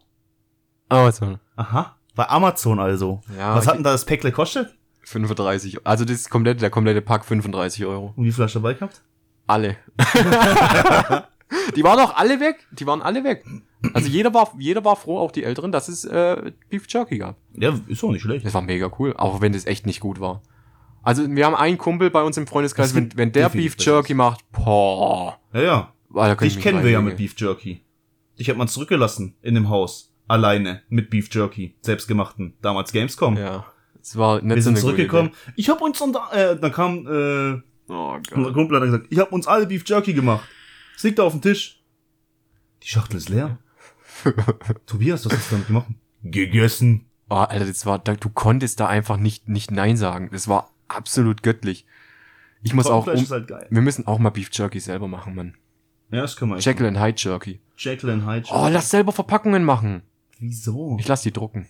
Ah, 0.89 1.11
so. 1.11 1.39
Aha. 1.55 1.95
Bei 2.13 2.29
Amazon 2.29 2.79
also. 2.79 3.21
Ja, 3.35 3.55
Was 3.55 3.65
hat 3.65 3.75
denn 3.77 3.83
da 3.83 3.91
das 3.91 4.05
Päckle 4.05 4.31
kostet? 4.31 4.75
35. 5.05 5.85
Also 5.85 6.05
das 6.05 6.29
komplette, 6.29 6.59
der 6.59 6.69
komplette 6.69 7.01
Pack 7.01 7.25
35 7.25 7.85
Euro. 7.85 8.13
Und 8.15 8.23
wie 8.25 8.31
viel 8.31 8.43
hast 8.43 8.53
du 8.53 8.59
dabei 8.59 8.75
gehabt? 8.75 9.01
Alle. 9.47 9.77
die 11.75 11.83
waren 11.83 11.99
auch 11.99 12.15
alle 12.15 12.39
weg. 12.39 12.67
Die 12.71 12.85
waren 12.87 13.01
alle 13.01 13.23
weg. 13.23 13.45
Also 13.93 14.07
jeder 14.09 14.33
war, 14.33 14.51
jeder 14.57 14.83
war 14.83 14.95
froh, 14.95 15.19
auch 15.19 15.31
die 15.31 15.43
Älteren, 15.43 15.71
dass 15.71 15.87
es 15.87 16.05
äh, 16.05 16.51
Beef 16.69 16.85
Jerky 16.87 17.19
gab. 17.19 17.35
Ja, 17.53 17.73
ist 17.87 18.03
auch 18.03 18.11
nicht 18.11 18.23
schlecht. 18.23 18.45
Das 18.45 18.53
war 18.53 18.61
mega 18.61 18.91
cool, 18.99 19.13
auch 19.15 19.41
wenn 19.41 19.53
das 19.53 19.65
echt 19.65 19.85
nicht 19.85 19.99
gut 19.99 20.19
war. 20.19 20.41
Also 21.03 21.23
wir 21.29 21.45
haben 21.45 21.55
einen 21.55 21.77
Kumpel 21.77 22.09
bei 22.09 22.23
uns 22.23 22.35
im 22.37 22.47
Freundeskreis, 22.47 22.87
Es 22.87 22.95
wenn, 22.95 23.15
wenn 23.15 23.31
der 23.31 23.49
Beef 23.49 23.75
Jerky 23.77 24.15
macht, 24.15 24.43
boah. 24.51 25.37
Ja, 25.53 25.61
ja. 25.61 25.93
Da 26.13 26.29
könnte 26.29 26.45
ich 26.45 26.55
Dich 26.55 26.63
kennen 26.63 26.83
wir 26.83 26.89
ja 26.89 27.01
mit 27.01 27.17
Beef 27.17 27.35
Jerky. 27.37 27.81
Dich 28.39 28.49
hat 28.49 28.57
man 28.57 28.67
zurückgelassen 28.67 29.35
in 29.41 29.53
dem 29.53 29.69
Haus. 29.69 30.11
Alleine 30.27 30.81
mit 30.89 31.11
Beef 31.11 31.29
Jerky. 31.31 31.75
Selbstgemachten. 31.81 32.55
Damals 32.61 32.91
Gamescom. 32.91 33.37
Ja. 33.37 33.65
Es 34.01 34.17
war 34.17 34.41
nicht 34.41 34.55
Wir 34.55 34.61
so 34.63 34.69
sind 34.69 34.73
gute 34.75 34.81
zurückgekommen. 34.81 35.31
Ich 35.55 35.69
hab 35.69 35.81
uns 35.81 35.99
dann 35.99 36.13
da, 36.13 36.31
äh, 36.31 36.59
dann 36.59 36.71
kam, 36.71 37.05
äh. 37.05 37.61
Oh 37.87 38.15
unser 38.15 38.43
Gott. 38.45 38.53
Kumpel 38.53 38.77
hat 38.77 38.85
gesagt, 38.85 39.05
ich 39.11 39.19
hab 39.19 39.31
uns 39.31 39.45
alle 39.45 39.67
Beef 39.67 39.83
Jerky 39.85 40.13
gemacht. 40.13 40.43
Es 40.95 41.03
liegt 41.03 41.19
da 41.19 41.23
auf 41.23 41.33
dem 41.33 41.41
Tisch. 41.41 41.83
Die 42.83 42.87
Schachtel 42.87 43.17
ist 43.17 43.29
leer. 43.29 43.57
Tobias, 44.85 45.25
was 45.25 45.33
hast 45.33 45.51
du 45.51 45.55
damit 45.55 45.67
gemacht? 45.67 45.87
Gegessen. 46.23 47.05
Oh, 47.29 47.35
Alter, 47.35 47.65
das 47.65 47.85
war, 47.85 47.99
du 47.99 48.29
konntest 48.29 48.79
da 48.79 48.87
einfach 48.87 49.17
nicht, 49.17 49.49
nicht 49.49 49.71
Nein 49.71 49.97
sagen. 49.97 50.29
Das 50.31 50.47
war 50.47 50.71
absolut 50.87 51.43
göttlich. 51.43 51.85
Ich 52.61 52.73
muss 52.73 52.87
auch, 52.87 53.07
um, 53.07 53.13
ist 53.13 53.31
halt 53.31 53.47
geil. 53.47 53.67
wir 53.69 53.81
müssen 53.81 54.07
auch 54.07 54.19
mal 54.19 54.29
Beef 54.31 54.49
Jerky 54.51 54.79
selber 54.79 55.07
machen, 55.07 55.35
Mann. 55.35 55.55
Ja, 56.11 56.21
das 56.21 56.35
können 56.35 56.51
wir 56.51 56.59
Jekyll 56.59 56.87
and 56.87 56.99
Hyde 56.99 57.15
Jerky. 57.17 57.61
Jekyll 57.77 58.09
and 58.09 58.25
Hyde. 58.25 58.47
Oh, 58.51 58.67
lass 58.71 58.89
selber 58.89 59.11
Verpackungen 59.11 59.63
machen. 59.63 60.03
Wieso? 60.39 60.97
Ich 60.99 61.07
lass 61.07 61.21
die 61.21 61.31
drucken. 61.31 61.67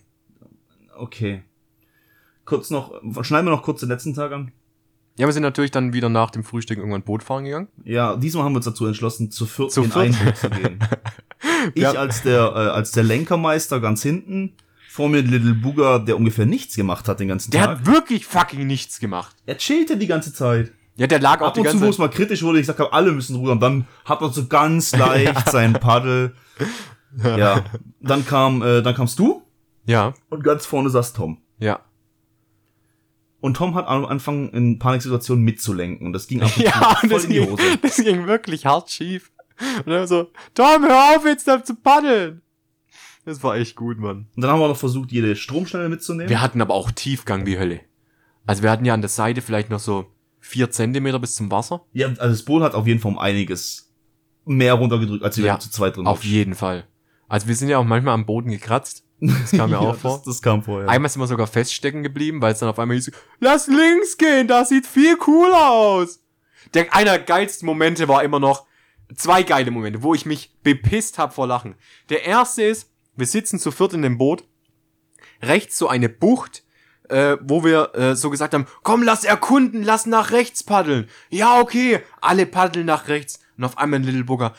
Okay. 0.98 1.44
Kurz 2.46 2.70
noch, 2.70 3.02
schneiden 3.24 3.48
wir 3.48 3.52
noch 3.52 3.64
kurz 3.64 3.80
den 3.80 3.90
letzten 3.90 4.14
Tag 4.14 4.32
an. 4.32 4.52
Ja, 5.18 5.28
wir 5.28 5.34
sind 5.34 5.44
natürlich 5.44 5.72
dann 5.72 5.94
wieder 5.94 6.10
nach 6.10 6.30
dem 6.32 6.44
Frühstück 6.44 6.78
irgendwann 6.78 7.04
Boot 7.04 7.24
fahren 7.24 7.46
gegangen. 7.46 7.68
Ja, 7.86 8.16
diesmal 8.18 8.44
haben 8.44 8.52
wir 8.54 8.58
uns 8.58 8.66
dazu 8.66 8.86
entschlossen, 8.86 9.32
zu 9.32 9.46
viert 9.46 9.72
Zu 9.72 9.84
in 9.84 9.92
viert. 9.92 10.06
ein 10.06 10.26
Boot 10.26 10.38
zu 10.38 10.50
gehen. 10.50 10.80
Ich 11.74 11.82
Ja. 11.84 11.92
als 11.94 12.22
der, 12.24 12.40
äh, 12.56 12.70
als 12.70 12.92
der 12.92 13.04
Lenkermeister 13.04 13.80
ganz 13.80 14.02
hinten, 14.04 14.54
vor 14.90 15.10
mir 15.10 15.22
Little 15.22 15.54
Booger, 15.54 16.00
der 16.00 16.18
ungefähr 16.18 16.46
nichts 16.46 16.76
gemacht 16.76 17.08
hat 17.08 17.20
den 17.20 17.28
ganzen 17.28 17.52
Der 17.52 17.62
Tag. 17.66 17.70
hat 17.80 17.86
wirklich 17.86 18.26
fucking 18.26 18.66
nichts 18.66 19.00
gemacht. 19.00 19.36
Er 19.46 19.58
chillte 19.58 19.98
die 19.98 20.08
ganze 20.08 20.34
Zeit. 20.34 20.72
Ja, 20.98 21.08
der 21.08 21.20
lag 21.20 21.42
auch 21.42 21.48
Ab 21.48 21.54
die 21.56 21.60
und 21.62 21.66
zu, 21.68 21.72
ganze 21.74 21.86
wo 21.86 21.90
es 21.90 21.96
Zeit. 21.98 22.06
mal 22.06 22.10
kritisch 22.10 22.42
wurde, 22.44 22.60
ich 22.60 22.64
gesagt 22.64 22.80
habe, 22.80 22.94
alle 22.94 23.12
müssen 23.12 23.36
rudern. 23.36 23.60
Dann 23.60 23.88
hat 24.06 24.22
er 24.22 24.30
so 24.30 24.48
ganz 24.48 24.96
leicht 24.98 25.50
sein 25.50 25.74
Paddel. 25.74 26.36
Ja. 27.24 27.64
Dann 28.02 28.26
kam, 28.26 28.62
äh, 28.62 28.82
dann 28.82 28.94
kamst 28.94 29.18
du 29.20 29.42
Ja, 29.86 30.14
und 30.30 30.44
ganz 30.44 30.66
vorne 30.66 30.90
saß 30.90 31.14
Tom. 31.14 31.38
ja. 31.60 31.80
Und 33.46 33.58
Tom 33.58 33.76
hat 33.76 33.86
am 33.86 34.06
Anfang 34.06 34.50
in 34.50 34.80
Paniksituationen 34.80 35.46
mitzulenken. 35.46 36.08
Und 36.08 36.14
das 36.14 36.26
ging 36.26 36.42
ab 36.42 36.52
und 36.58 36.64
Ja, 36.64 36.96
voll 36.96 37.10
das 37.10 37.24
in 37.26 37.30
die 37.30 37.40
ging, 37.42 37.52
Hose. 37.52 37.78
das 37.84 37.98
ging 37.98 38.26
wirklich 38.26 38.66
hart 38.66 38.90
schief. 38.90 39.32
Und 39.86 39.92
dann 39.92 40.08
so, 40.08 40.32
Tom, 40.56 40.84
hör 40.84 41.16
auf 41.16 41.26
jetzt 41.26 41.46
zu 41.46 41.76
paddeln. 41.76 42.42
Das 43.24 43.44
war 43.44 43.56
echt 43.56 43.76
gut, 43.76 44.00
Mann. 44.00 44.26
Und 44.36 44.42
dann 44.42 44.50
haben 44.50 44.60
wir 44.60 44.68
noch 44.68 44.76
versucht, 44.76 45.12
jede 45.12 45.36
Stromschnelle 45.36 45.90
mitzunehmen. 45.90 46.28
Wir 46.28 46.42
hatten 46.42 46.60
aber 46.60 46.74
auch 46.74 46.90
Tiefgang 46.90 47.46
wie 47.46 47.60
Hölle. 47.60 47.82
Also 48.48 48.64
wir 48.64 48.72
hatten 48.72 48.84
ja 48.84 48.96
an 48.96 49.02
der 49.02 49.10
Seite 49.10 49.44
vielleicht 49.44 49.70
noch 49.70 49.80
so 49.80 50.08
vier 50.40 50.72
Zentimeter 50.72 51.20
bis 51.20 51.36
zum 51.36 51.52
Wasser. 51.52 51.86
Ja, 51.94 52.08
also 52.08 52.30
das 52.30 52.46
Boot 52.46 52.64
hat 52.64 52.74
auf 52.74 52.88
jeden 52.88 53.00
Fall 53.00 53.12
um 53.12 53.20
einiges 53.20 53.94
mehr 54.46 54.74
runtergedrückt, 54.74 55.24
als 55.24 55.38
wir 55.38 55.46
Ja, 55.46 55.60
zu 55.60 55.70
zweit 55.70 55.98
drin 55.98 56.08
Auf 56.08 56.24
jeden 56.24 56.56
Fall. 56.56 56.88
Also 57.28 57.48
wir 57.48 57.56
sind 57.56 57.70
ja 57.70 57.78
auch 57.78 57.84
manchmal 57.84 58.14
am 58.14 58.26
Boden 58.26 58.52
gekratzt. 58.52 59.04
Das 59.20 59.52
kam 59.52 59.70
mir 59.70 59.80
auch 59.82 59.96
vor. 59.96 60.22
Das, 60.26 60.42
kam 60.42 60.64
vorher. 60.64 60.90
Einmal 60.90 61.10
sind 61.10 61.22
wir 61.22 61.28
sogar 61.28 61.48
feststecken 61.48 62.04
geblieben, 62.04 62.42
weil 62.42 62.54
es 62.54 62.60
dann 62.60 62.70
auf 62.70 62.80
einmal 62.80 62.96
hieß, 62.96 63.12
lass 63.40 63.68
links 63.68 64.18
gehen, 64.18 64.48
das 64.48 64.70
sieht 64.70 64.86
viel 64.86 65.18
cooler 65.18 65.70
aus. 65.72 66.20
Der, 66.74 66.94
einer 66.94 67.12
der 67.12 67.20
geilsten 67.20 67.66
Momente 67.66 68.08
war 68.08 68.24
immer 68.24 68.40
noch, 68.40 68.66
zwei 69.16 69.44
geile 69.44 69.72
Momente, 69.72 70.04
wo 70.04 70.14
ich 70.14 70.26
mich 70.26 70.56
bepisst 70.64 71.18
hab 71.18 71.34
vor 71.34 71.48
Lachen. 71.48 71.76
Der 72.10 72.26
erste 72.26 72.64
ist, 72.64 72.92
wir 73.16 73.28
sitzen 73.28 73.60
zu 73.60 73.72
viert 73.72 73.94
in 73.94 74.02
dem 74.02 74.18
Boot, 74.18 74.44
rechts 75.42 75.78
so 75.78 75.88
eine 75.88 76.10
Bucht, 76.10 76.64
äh, 77.10 77.38
wo 77.42 77.64
wir 77.64 77.94
äh, 77.96 78.16
so 78.16 78.30
gesagt 78.30 78.54
haben, 78.54 78.66
komm, 78.84 79.04
lass 79.04 79.24
erkunden, 79.24 79.84
lass 79.84 80.06
nach 80.06 80.32
rechts 80.32 80.64
paddeln. 80.64 81.08
Ja, 81.30 81.60
okay, 81.60 82.02
alle 82.20 82.46
paddeln 82.46 82.88
nach 82.88 83.08
rechts. 83.08 83.40
Und 83.58 83.64
auf 83.64 83.78
einmal 83.78 84.00
ein 84.00 84.04
Little 84.04 84.24
Booger, 84.24 84.54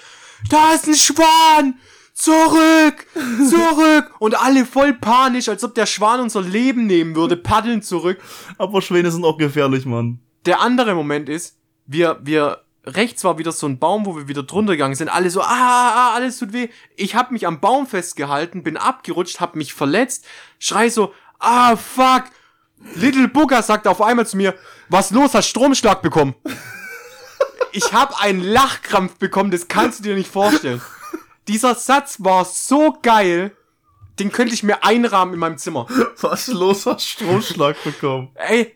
da 0.48 0.72
ist 0.72 0.86
ein 0.86 0.94
Schwan! 0.94 1.78
Zurück! 2.16 3.06
Zurück! 3.50 4.10
Und 4.18 4.40
alle 4.40 4.64
voll 4.64 4.94
panisch, 4.94 5.50
als 5.50 5.62
ob 5.62 5.74
der 5.74 5.84
Schwan 5.84 6.20
unser 6.20 6.40
Leben 6.40 6.86
nehmen 6.86 7.14
würde, 7.14 7.36
paddeln 7.36 7.82
zurück. 7.82 8.18
Aber 8.56 8.80
Schwäne 8.80 9.10
sind 9.10 9.24
auch 9.24 9.36
gefährlich, 9.36 9.84
Mann. 9.84 10.18
Der 10.46 10.60
andere 10.60 10.94
Moment 10.94 11.28
ist, 11.28 11.58
wir, 11.86 12.18
wir, 12.22 12.62
rechts 12.86 13.22
war 13.22 13.36
wieder 13.36 13.52
so 13.52 13.66
ein 13.66 13.78
Baum, 13.78 14.06
wo 14.06 14.16
wir 14.16 14.28
wieder 14.28 14.42
drunter 14.44 14.72
gegangen 14.72 14.94
sind. 14.94 15.10
Alle 15.10 15.28
so, 15.28 15.42
ah, 15.42 15.46
ah, 15.46 16.14
alles 16.14 16.38
tut 16.38 16.54
weh. 16.54 16.70
Ich 16.96 17.14
hab 17.14 17.32
mich 17.32 17.46
am 17.46 17.60
Baum 17.60 17.86
festgehalten, 17.86 18.62
bin 18.62 18.78
abgerutscht, 18.78 19.38
hab 19.38 19.54
mich 19.54 19.74
verletzt, 19.74 20.24
schrei 20.58 20.88
so, 20.88 21.12
ah, 21.38 21.76
fuck. 21.76 22.24
Little 22.94 23.28
Booger 23.28 23.62
sagt 23.62 23.86
auf 23.86 24.00
einmal 24.00 24.26
zu 24.26 24.38
mir, 24.38 24.54
was 24.88 25.10
los, 25.10 25.34
hast 25.34 25.48
Stromschlag 25.48 26.00
bekommen? 26.02 26.34
Ich 27.72 27.92
hab 27.92 28.22
einen 28.22 28.40
Lachkrampf 28.40 29.18
bekommen, 29.18 29.50
das 29.50 29.68
kannst 29.68 29.98
du 29.98 30.04
dir 30.04 30.14
nicht 30.14 30.32
vorstellen. 30.32 30.80
Dieser 31.48 31.74
Satz 31.74 32.18
war 32.20 32.44
so 32.44 32.96
geil, 33.02 33.56
den 34.18 34.32
könnte 34.32 34.54
ich 34.54 34.62
mir 34.62 34.82
einrahmen 34.84 35.34
in 35.34 35.40
meinem 35.40 35.58
Zimmer. 35.58 35.86
Was 36.20 36.48
los, 36.48 36.86
hast 36.86 37.06
Stromschlag 37.06 37.82
bekommen. 37.84 38.30
Ey, 38.34 38.74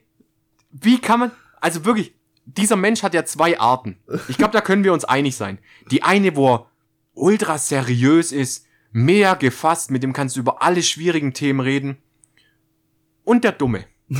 wie 0.71 1.01
kann 1.01 1.21
man, 1.21 1.31
also 1.61 1.85
wirklich, 1.85 2.15
dieser 2.45 2.77
Mensch 2.77 3.03
hat 3.03 3.15
ja 3.15 3.25
zwei 3.25 3.59
Arten. 3.59 3.99
Ich 4.29 4.37
glaube, 4.39 4.53
da 4.53 4.61
können 4.61 4.85
wir 4.85 4.93
uns 4.93 5.05
einig 5.05 5.37
sein. 5.37 5.59
Die 5.91 6.03
eine, 6.03 6.37
wo 6.37 6.55
er 6.55 6.67
ultra 7.15 7.59
seriös 7.59 8.33
ist, 8.33 8.67
mehr 8.93 9.37
gefasst, 9.37 9.91
mit 9.91 10.03
dem 10.03 10.13
kannst 10.13 10.37
du 10.37 10.41
über 10.41 10.63
alle 10.63 10.83
schwierigen 10.83 11.33
Themen 11.33 11.61
reden. 11.61 11.99
Und 13.25 13.45
der 13.45 13.53
Dumme. 13.53 13.85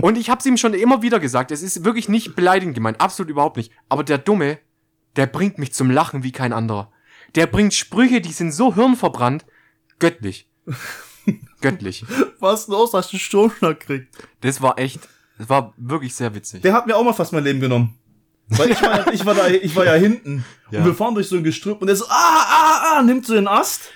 Und 0.00 0.18
ich 0.18 0.30
hab's 0.30 0.46
ihm 0.46 0.56
schon 0.56 0.74
immer 0.74 1.02
wieder 1.02 1.20
gesagt, 1.20 1.50
es 1.50 1.62
ist 1.62 1.84
wirklich 1.84 2.08
nicht 2.08 2.34
beleidigend 2.34 2.74
gemeint, 2.74 3.00
absolut 3.00 3.30
überhaupt 3.30 3.56
nicht. 3.56 3.72
Aber 3.88 4.02
der 4.02 4.18
Dumme, 4.18 4.58
der 5.16 5.26
bringt 5.26 5.58
mich 5.58 5.72
zum 5.72 5.90
Lachen 5.90 6.22
wie 6.22 6.32
kein 6.32 6.52
anderer. 6.52 6.92
Der 7.34 7.46
bringt 7.46 7.74
Sprüche, 7.74 8.20
die 8.20 8.32
sind 8.32 8.52
so 8.52 8.74
hirnverbrannt, 8.74 9.44
göttlich. 9.98 10.48
Göttlich. 11.60 12.04
Was 12.40 12.68
los, 12.68 12.92
hast 12.92 13.12
du 13.12 13.18
Stromschlag 13.18 13.80
gekriegt? 13.80 14.14
Das 14.42 14.60
war 14.60 14.78
echt, 14.78 15.00
das 15.38 15.48
war 15.48 15.72
wirklich 15.78 16.14
sehr 16.14 16.34
witzig. 16.34 16.60
Der 16.60 16.74
hat 16.74 16.86
mir 16.86 16.94
auch 16.94 17.02
mal 17.02 17.14
fast 17.14 17.32
mein 17.32 17.42
Leben 17.42 17.60
genommen. 17.60 17.98
Weil 18.48 18.72
ich 18.72 18.82
war, 18.82 19.12
ich 19.12 19.24
war 19.24 19.34
da, 19.34 19.48
ich 19.48 19.74
war 19.74 19.86
ja 19.86 19.94
hinten. 19.94 20.44
Ja. 20.70 20.80
Und 20.80 20.86
wir 20.86 20.94
fahren 20.94 21.14
durch 21.14 21.28
so 21.28 21.36
ein 21.36 21.44
Gestrüpp 21.44 21.80
und 21.80 21.86
der 21.86 21.96
so, 21.96 22.04
ah, 22.06 22.10
ah, 22.10 22.96
ah, 22.98 23.02
nimmt 23.02 23.24
so 23.24 23.32
den 23.32 23.48
Ast, 23.48 23.90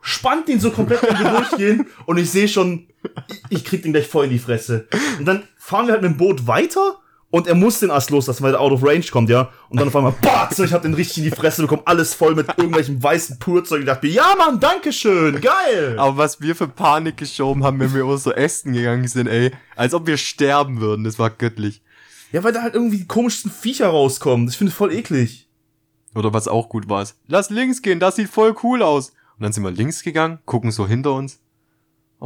spannt 0.00 0.48
ihn 0.48 0.60
so 0.60 0.70
komplett, 0.70 1.02
wenn 1.02 1.18
wir 1.18 1.30
durchgehen 1.30 1.86
und 2.06 2.16
ich 2.16 2.30
sehe 2.30 2.48
schon, 2.48 2.88
ich, 3.28 3.58
ich 3.58 3.64
krieg 3.64 3.82
den 3.82 3.92
gleich 3.92 4.06
voll 4.06 4.24
in 4.24 4.30
die 4.30 4.38
Fresse. 4.38 4.88
Und 5.18 5.26
dann 5.26 5.42
fahren 5.58 5.86
wir 5.86 5.92
halt 5.92 6.02
mit 6.02 6.12
dem 6.12 6.16
Boot 6.16 6.46
weiter 6.46 6.98
und 7.34 7.48
er 7.48 7.56
muss 7.56 7.80
den 7.80 7.90
Ast 7.90 8.10
loslassen, 8.10 8.44
weil 8.44 8.54
er 8.54 8.60
out 8.60 8.70
of 8.70 8.84
range 8.84 9.06
kommt, 9.10 9.28
ja. 9.28 9.50
Und 9.68 9.80
dann 9.80 9.88
auf 9.88 9.96
einmal, 9.96 10.14
batz, 10.22 10.60
ich 10.60 10.72
hab 10.72 10.82
den 10.82 10.94
richtig 10.94 11.18
in 11.18 11.24
die 11.24 11.30
Fresse 11.32 11.62
bekommen, 11.62 11.82
alles 11.84 12.14
voll 12.14 12.36
mit 12.36 12.46
irgendwelchem 12.56 13.02
weißen 13.02 13.40
Purzeug. 13.40 13.80
Ich 13.80 13.86
dachte 13.86 14.06
mir, 14.06 14.12
ja 14.12 14.36
Mann, 14.38 14.60
dankeschön, 14.60 15.40
geil. 15.40 15.98
Aber 15.98 16.16
was 16.16 16.40
wir 16.40 16.54
für 16.54 16.68
Panik 16.68 17.16
geschoben 17.16 17.64
haben, 17.64 17.80
wenn 17.80 17.92
wir 17.92 18.06
uns 18.06 18.22
so 18.22 18.30
essen 18.30 18.72
gegangen 18.72 19.08
sind, 19.08 19.26
ey. 19.26 19.50
Als 19.74 19.94
ob 19.94 20.06
wir 20.06 20.16
sterben 20.16 20.80
würden, 20.80 21.02
das 21.02 21.18
war 21.18 21.28
göttlich. 21.28 21.82
Ja, 22.30 22.44
weil 22.44 22.52
da 22.52 22.62
halt 22.62 22.74
irgendwie 22.74 22.98
die 22.98 23.08
komischsten 23.08 23.50
Viecher 23.50 23.88
rauskommen. 23.88 24.46
Das 24.46 24.54
finde 24.54 24.70
ich 24.70 24.76
voll 24.76 24.92
eklig. 24.92 25.48
Oder 26.14 26.32
was 26.32 26.46
auch 26.46 26.68
gut 26.68 26.88
war, 26.88 27.02
ist, 27.02 27.16
lass 27.26 27.50
links 27.50 27.82
gehen, 27.82 27.98
das 27.98 28.14
sieht 28.14 28.28
voll 28.28 28.54
cool 28.62 28.80
aus. 28.80 29.08
Und 29.08 29.42
dann 29.42 29.52
sind 29.52 29.64
wir 29.64 29.72
links 29.72 30.04
gegangen, 30.04 30.38
gucken 30.44 30.70
so 30.70 30.86
hinter 30.86 31.14
uns. 31.14 31.40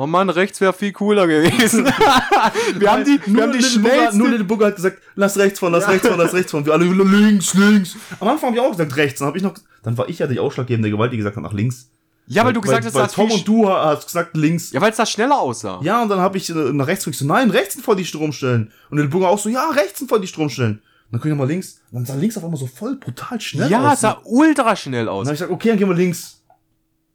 Oh 0.00 0.06
Mann, 0.06 0.30
rechts 0.30 0.60
wäre 0.60 0.72
viel 0.72 0.92
cooler 0.92 1.26
gewesen. 1.26 1.84
wir 2.78 2.92
haben 2.92 3.04
die, 3.04 3.18
wir 3.26 3.42
haben 3.42 3.52
die 3.52 3.60
schnellste... 3.64 4.16
nur 4.16 4.28
Little 4.28 4.44
Booger 4.44 4.66
hat 4.66 4.76
gesagt, 4.76 4.98
lass 5.16 5.36
rechts 5.36 5.58
fahren, 5.58 5.72
lass 5.72 5.88
rechts 5.88 6.06
fahren, 6.06 6.20
lass 6.20 6.32
rechts 6.32 6.52
fahren. 6.52 6.64
Wir 6.64 6.72
alle 6.72 6.84
links, 6.84 7.54
links. 7.54 7.96
Am 8.20 8.28
Anfang 8.28 8.50
habe 8.50 8.56
ich 8.58 8.62
auch 8.62 8.70
gesagt 8.70 8.94
rechts, 8.94 9.18
dann 9.18 9.26
habe 9.26 9.38
ich 9.38 9.42
noch, 9.42 9.54
dann 9.82 9.98
war 9.98 10.08
ich 10.08 10.20
ja 10.20 10.28
die 10.28 10.38
ausschlaggebende 10.38 10.88
Gewalt, 10.88 11.12
die 11.12 11.16
gesagt 11.16 11.34
hat 11.34 11.42
nach 11.42 11.52
links. 11.52 11.90
ja, 12.28 12.44
weil 12.44 12.52
du 12.52 12.60
gesagt 12.60 12.84
hast, 12.86 12.94
weil 12.94 13.08
Tom 13.08 13.28
und 13.28 13.48
du 13.48 13.68
hast 13.68 14.06
gesagt 14.06 14.36
links. 14.36 14.70
Ja, 14.70 14.80
weil 14.80 14.92
es 14.92 14.98
da 14.98 15.04
schneller 15.04 15.40
aussah. 15.40 15.80
Ja, 15.82 16.00
und 16.00 16.10
dann 16.10 16.20
habe 16.20 16.38
ich 16.38 16.48
äh, 16.48 16.52
nach 16.54 16.86
rechts 16.86 17.04
gedrückt, 17.04 17.18
so 17.18 17.26
nein, 17.26 17.50
rechts 17.50 17.74
sind 17.74 17.82
voll 17.82 17.96
die 17.96 18.04
Stromstellen. 18.04 18.70
Und 18.90 18.98
Little 18.98 19.10
Booger 19.10 19.28
auch 19.28 19.38
so, 19.40 19.48
ja, 19.48 19.68
rechts 19.70 19.98
sind 19.98 20.06
voll 20.06 20.20
die 20.20 20.28
Stromstellen. 20.28 20.74
Und 20.74 20.82
dann 21.10 21.20
guck 21.20 21.24
ich 21.26 21.30
nochmal 21.30 21.48
links, 21.48 21.80
und 21.90 21.96
dann 21.96 22.06
sah 22.06 22.14
links 22.14 22.36
auf 22.36 22.44
einmal 22.44 22.60
so 22.60 22.68
voll 22.68 22.94
brutal 22.94 23.40
schnell 23.40 23.68
Ja, 23.68 23.88
aus. 23.88 23.94
es 23.94 24.00
sah 24.02 24.20
ultra 24.24 24.76
schnell 24.76 25.08
Und 25.08 25.14
aus. 25.14 25.24
dann 25.24 25.26
habe 25.30 25.34
ich 25.34 25.40
gesagt, 25.40 25.52
okay, 25.52 25.68
dann 25.70 25.78
gehen 25.78 25.88
wir 25.88 25.96
links. 25.96 26.36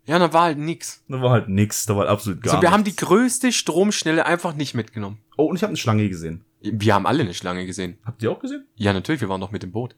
Ja, 0.06 0.20
dann 0.20 0.34
war 0.34 0.44
halt 0.44 0.58
nix. 0.58 1.04
Da 1.08 1.22
war 1.22 1.32
halt 1.32 1.48
nix, 1.48 1.86
da 1.86 1.96
war 1.96 2.08
absolut 2.10 2.42
gar 2.42 2.56
So, 2.56 2.62
wir 2.62 2.72
haben 2.72 2.84
die 2.84 2.96
größte 2.96 3.52
Stromschnelle 3.52 4.26
einfach 4.26 4.54
nicht 4.54 4.74
mitgenommen. 4.74 5.20
Oh, 5.38 5.46
und 5.46 5.56
ich 5.56 5.64
habe 5.64 5.70
eine 5.70 5.78
Schlange 5.78 6.10
gesehen. 6.10 6.44
Wir 6.62 6.94
haben 6.94 7.06
alle 7.06 7.24
eine 7.24 7.34
Schlange 7.34 7.66
gesehen. 7.66 7.98
Habt 8.06 8.22
ihr 8.24 8.32
auch 8.32 8.40
gesehen? 8.40 8.66
Ja, 8.76 8.94
natürlich, 8.94 9.22
wir 9.22 9.30
waren 9.30 9.42
doch 9.42 9.52
mit 9.52 9.64
dem 9.64 9.72
Boot. 9.72 9.96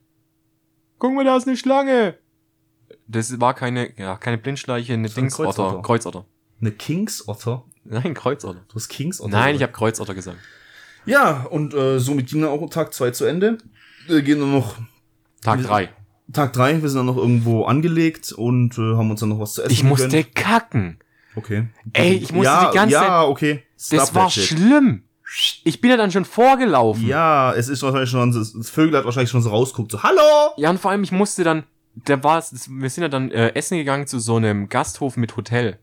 Guck 1.00 1.14
mal, 1.14 1.26
da 1.26 1.36
ist 1.38 1.48
eine 1.48 1.58
Schlange. 1.58 2.18
Das 3.08 3.40
war 3.40 3.54
keine, 3.54 3.98
ja, 4.00 4.16
keine 4.18 4.38
Blindschleiche, 4.38 4.94
eine 4.94 5.10
Dingsotter. 5.10 5.52
Kreuzotter. 5.52 5.82
Kreuzotter. 5.82 6.26
Eine 6.62 6.72
Kingsotter. 6.72 7.64
Nein, 7.84 8.14
Kreuzotter. 8.14 8.64
Du 8.68 8.76
hast 8.76 8.88
Kingsotter. 8.88 9.30
Nein, 9.30 9.54
gesagt. 9.54 9.56
ich 9.56 9.62
habe 9.64 9.74
Kreuzotter 9.74 10.16
gesagt. 10.16 10.38
Ja, 11.06 11.44
und 11.44 11.74
äh, 11.74 12.00
somit 12.00 12.28
ging 12.28 12.42
dann 12.42 12.50
auch 12.50 12.68
Tag 12.70 12.94
zwei 12.94 13.12
zu 13.12 13.26
Ende. 13.26 13.58
Wir 14.08 14.22
gehen 14.22 14.40
dann 14.40 14.52
noch 14.52 14.76
Tag 15.42 15.62
drei. 15.62 15.90
Tag 16.34 16.54
drei, 16.54 16.82
wir 16.82 16.90
sind 16.90 16.98
dann 17.00 17.06
noch 17.06 17.18
irgendwo 17.18 17.66
angelegt 17.66 18.32
und 18.32 18.78
äh, 18.78 18.82
haben 18.96 19.12
uns 19.12 19.20
dann 19.20 19.30
noch 19.30 19.40
was 19.40 19.54
zu 19.54 19.62
essen 19.64 19.72
Ich 19.74 19.84
musste 19.84 20.08
gegönnt. 20.10 20.36
kacken. 20.36 21.00
Okay. 21.36 21.68
Ey, 21.94 22.14
ich 22.14 22.32
musste 22.32 22.46
ja, 22.52 22.70
die 22.72 22.76
ganze 22.76 22.94
Ja, 22.96 23.24
okay. 23.24 23.64
Stop 23.78 24.00
Das 24.00 24.16
war 24.16 24.30
shit. 24.30 24.44
schlimm. 24.46 25.04
Ich 25.64 25.82
bin 25.82 25.90
ja 25.92 25.98
dann 25.98 26.12
schon 26.12 26.24
vorgelaufen. 26.26 27.06
Ja, 27.06 27.54
es 27.54 27.68
ist 27.68 27.82
wahrscheinlich 27.84 28.10
schon, 28.10 28.32
das 28.32 28.54
das 28.54 28.70
Vögel 28.70 28.98
hat 28.98 29.06
wahrscheinlich 29.06 29.30
schon 29.32 29.42
so 29.42 29.50
rausguckt, 29.50 29.92
so, 29.92 30.02
hallo! 30.04 30.22
Ja, 30.58 30.70
und 30.70 30.80
vor 30.80 30.92
allem, 30.92 31.04
ich 31.04 31.12
musste 31.12 31.44
dann, 31.44 31.64
da 31.96 32.24
war 32.24 32.38
es, 32.38 32.70
wir 32.70 32.90
sind 32.90 33.02
ja 33.04 33.10
dann 33.10 33.32
äh, 33.32 33.50
essen 33.54 33.78
gegangen 33.78 34.08
zu 34.08 34.20
so 34.20 34.38
einem 34.38 34.70
Gasthof 34.70 35.18
mit 35.18 35.36
Hotel. 35.36 35.80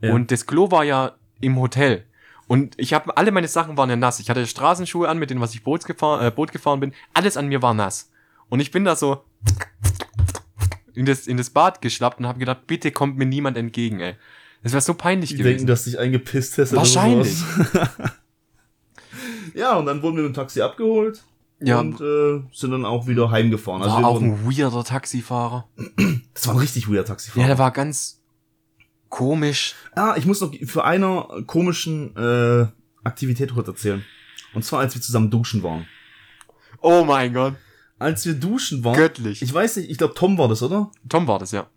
Ja. 0.00 0.12
Und 0.12 0.30
das 0.30 0.46
Klo 0.46 0.70
war 0.70 0.84
ja 0.84 1.12
im 1.40 1.58
Hotel. 1.58 2.04
Und 2.46 2.74
ich 2.78 2.92
habe, 2.92 3.16
alle 3.16 3.32
meine 3.32 3.48
Sachen 3.48 3.76
waren 3.76 3.88
ja 3.90 3.96
nass. 3.96 4.20
Ich 4.20 4.28
hatte 4.30 4.46
Straßenschuhe 4.46 5.08
an, 5.08 5.18
mit 5.18 5.30
denen 5.30 5.40
was 5.40 5.54
ich 5.54 5.64
Boot 5.64 5.84
gefahren, 5.86 6.24
äh, 6.26 6.30
Boot 6.30 6.52
gefahren 6.52 6.80
bin. 6.80 6.92
Alles 7.14 7.36
an 7.36 7.48
mir 7.48 7.62
war 7.62 7.74
nass. 7.74 8.10
Und 8.50 8.60
ich 8.60 8.70
bin 8.70 8.84
da 8.84 8.94
so 8.96 9.22
in 10.94 11.06
das, 11.06 11.26
in 11.26 11.36
das 11.36 11.50
Bad 11.50 11.80
geschlappt 11.80 12.20
und 12.20 12.26
habe 12.26 12.38
gedacht, 12.38 12.66
bitte 12.66 12.90
kommt 12.92 13.16
mir 13.16 13.26
niemand 13.26 13.56
entgegen, 13.56 14.00
ey. 14.00 14.14
Das 14.62 14.72
wäre 14.72 14.80
so 14.80 14.94
peinlich 14.94 15.30
Die 15.30 15.36
gewesen. 15.36 15.50
denken, 15.58 15.66
dass 15.66 15.84
dich 15.84 15.98
eingepisst 15.98 16.56
hast. 16.56 16.74
Wahrscheinlich. 16.74 17.36
ja, 19.54 19.76
und 19.76 19.84
dann 19.86 20.02
wurden 20.02 20.16
wir 20.16 20.22
mit 20.22 20.32
dem 20.32 20.34
Taxi 20.34 20.62
abgeholt. 20.62 21.22
Ja. 21.60 21.80
Und 21.80 22.00
äh, 22.00 22.42
sind 22.52 22.70
dann 22.70 22.84
auch 22.84 23.06
wieder 23.06 23.30
heimgefahren. 23.30 23.82
Also 23.82 23.94
war 23.94 24.02
wir 24.02 24.08
auch 24.08 24.20
ein 24.20 24.44
weirder 24.44 24.82
Taxifahrer. 24.82 25.68
das 26.34 26.46
war 26.46 26.54
ein 26.54 26.60
richtig 26.60 26.88
weirder 26.88 27.04
Taxifahrer. 27.04 27.42
Ja, 27.42 27.46
der 27.46 27.58
war 27.58 27.70
ganz 27.72 28.22
komisch. 29.08 29.74
Ah, 29.94 30.14
ich 30.16 30.26
muss 30.26 30.40
noch 30.40 30.52
für 30.64 30.84
einer 30.84 31.28
komischen 31.46 32.16
äh, 32.16 32.66
Aktivität 33.04 33.52
kurz 33.52 33.68
erzählen. 33.68 34.04
Und 34.54 34.64
zwar, 34.64 34.80
als 34.80 34.94
wir 34.94 35.02
zusammen 35.02 35.30
duschen 35.30 35.62
waren. 35.62 35.86
Oh 36.80 37.04
mein 37.04 37.32
Gott. 37.32 37.54
Als 37.98 38.26
wir 38.26 38.34
duschen 38.34 38.84
waren. 38.84 38.96
Göttlich. 38.96 39.42
Ich 39.42 39.52
weiß 39.52 39.76
nicht, 39.76 39.90
ich 39.90 39.98
glaube 39.98 40.14
Tom 40.14 40.36
war 40.38 40.48
das, 40.48 40.62
oder? 40.62 40.90
Tom 41.08 41.26
war 41.26 41.38
das, 41.38 41.52
ja. 41.52 41.68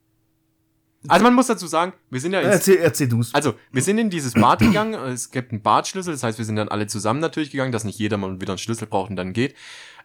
Also 1.07 1.24
man 1.24 1.34
muss 1.36 1.47
dazu 1.47 1.68
sagen, 1.68 1.93
wir 2.09 2.20
sind 2.20 2.34
ja 2.34 2.41
ins, 2.41 2.55
erzähl, 2.55 2.78
erzähl 2.78 3.07
du's. 3.07 3.34
also 3.34 3.53
wir 3.72 3.82
sind 3.82 3.97
in 3.97 4.09
dieses 4.09 4.34
Bad 4.34 4.59
gegangen, 4.59 4.93
es 4.95 5.32
gibt 5.32 5.51
einen 5.51 5.61
Badschlüssel, 5.61 6.13
das 6.13 6.24
heißt, 6.24 6.38
wir 6.38 6.45
sind 6.45 6.55
dann 6.55 6.70
alle 6.70 6.88
zusammen 6.88 7.20
natürlich 7.20 7.51
gegangen, 7.51 7.72
dass 7.72 7.84
nicht 7.84 7.99
jeder 7.99 8.18
mal 8.18 8.41
wieder 8.41 8.53
einen 8.53 8.57
Schlüssel 8.57 8.88
braucht 8.88 9.09
und 9.09 9.15
dann 9.15 9.32
geht. 9.32 9.55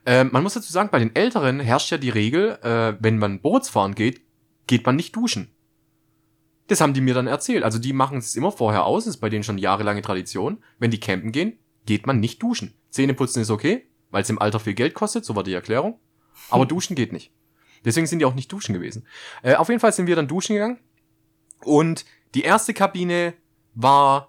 Ähm, 0.04 0.30
man 0.32 0.42
muss 0.42 0.54
dazu 0.54 0.72
sagen, 0.72 0.90
bei 0.92 0.98
den 0.98 1.14
Älteren 1.14 1.60
herrscht 1.60 1.90
ja 1.90 1.98
die 1.98 2.10
Regel, 2.10 2.58
äh, 2.62 2.94
wenn 3.00 3.18
man 3.18 3.40
Bootsfahren 3.40 3.94
geht, 3.94 4.20
geht 4.66 4.84
man 4.84 4.96
nicht 4.96 5.16
duschen. 5.16 5.50
Das 6.68 6.80
haben 6.80 6.94
die 6.94 7.00
mir 7.00 7.14
dann 7.14 7.26
erzählt. 7.26 7.64
Also 7.64 7.78
die 7.78 7.92
machen 7.92 8.18
es 8.18 8.36
immer 8.36 8.52
vorher 8.52 8.84
aus, 8.84 9.04
das 9.04 9.16
ist 9.16 9.20
bei 9.20 9.28
denen 9.28 9.44
schon 9.44 9.58
jahrelange 9.58 10.02
Tradition. 10.02 10.58
Wenn 10.78 10.90
die 10.90 11.00
campen 11.00 11.32
gehen, 11.32 11.58
geht 11.86 12.06
man 12.06 12.20
nicht 12.20 12.42
duschen. 12.42 12.74
Zähneputzen 12.90 13.42
ist 13.42 13.50
okay, 13.50 13.86
weil 14.12 14.22
es 14.22 14.30
im 14.30 14.40
Alter 14.40 14.60
viel 14.60 14.74
Geld 14.74 14.94
kostet, 14.94 15.24
so 15.24 15.34
war 15.34 15.42
die 15.42 15.52
Erklärung. 15.54 15.98
Aber 16.50 16.64
duschen 16.74 16.94
geht 16.94 17.12
nicht. 17.12 17.32
Deswegen 17.84 18.06
sind 18.06 18.20
die 18.20 18.24
auch 18.24 18.34
nicht 18.34 18.52
duschen 18.52 18.72
gewesen. 18.74 19.04
Äh, 19.42 19.56
auf 19.56 19.68
jeden 19.68 19.80
Fall 19.80 19.92
sind 19.92 20.06
wir 20.06 20.14
dann 20.14 20.28
duschen 20.28 20.54
gegangen. 20.54 20.78
Und 21.64 22.04
die 22.34 22.42
erste 22.42 22.72
Kabine 22.74 23.34
war 23.74 24.28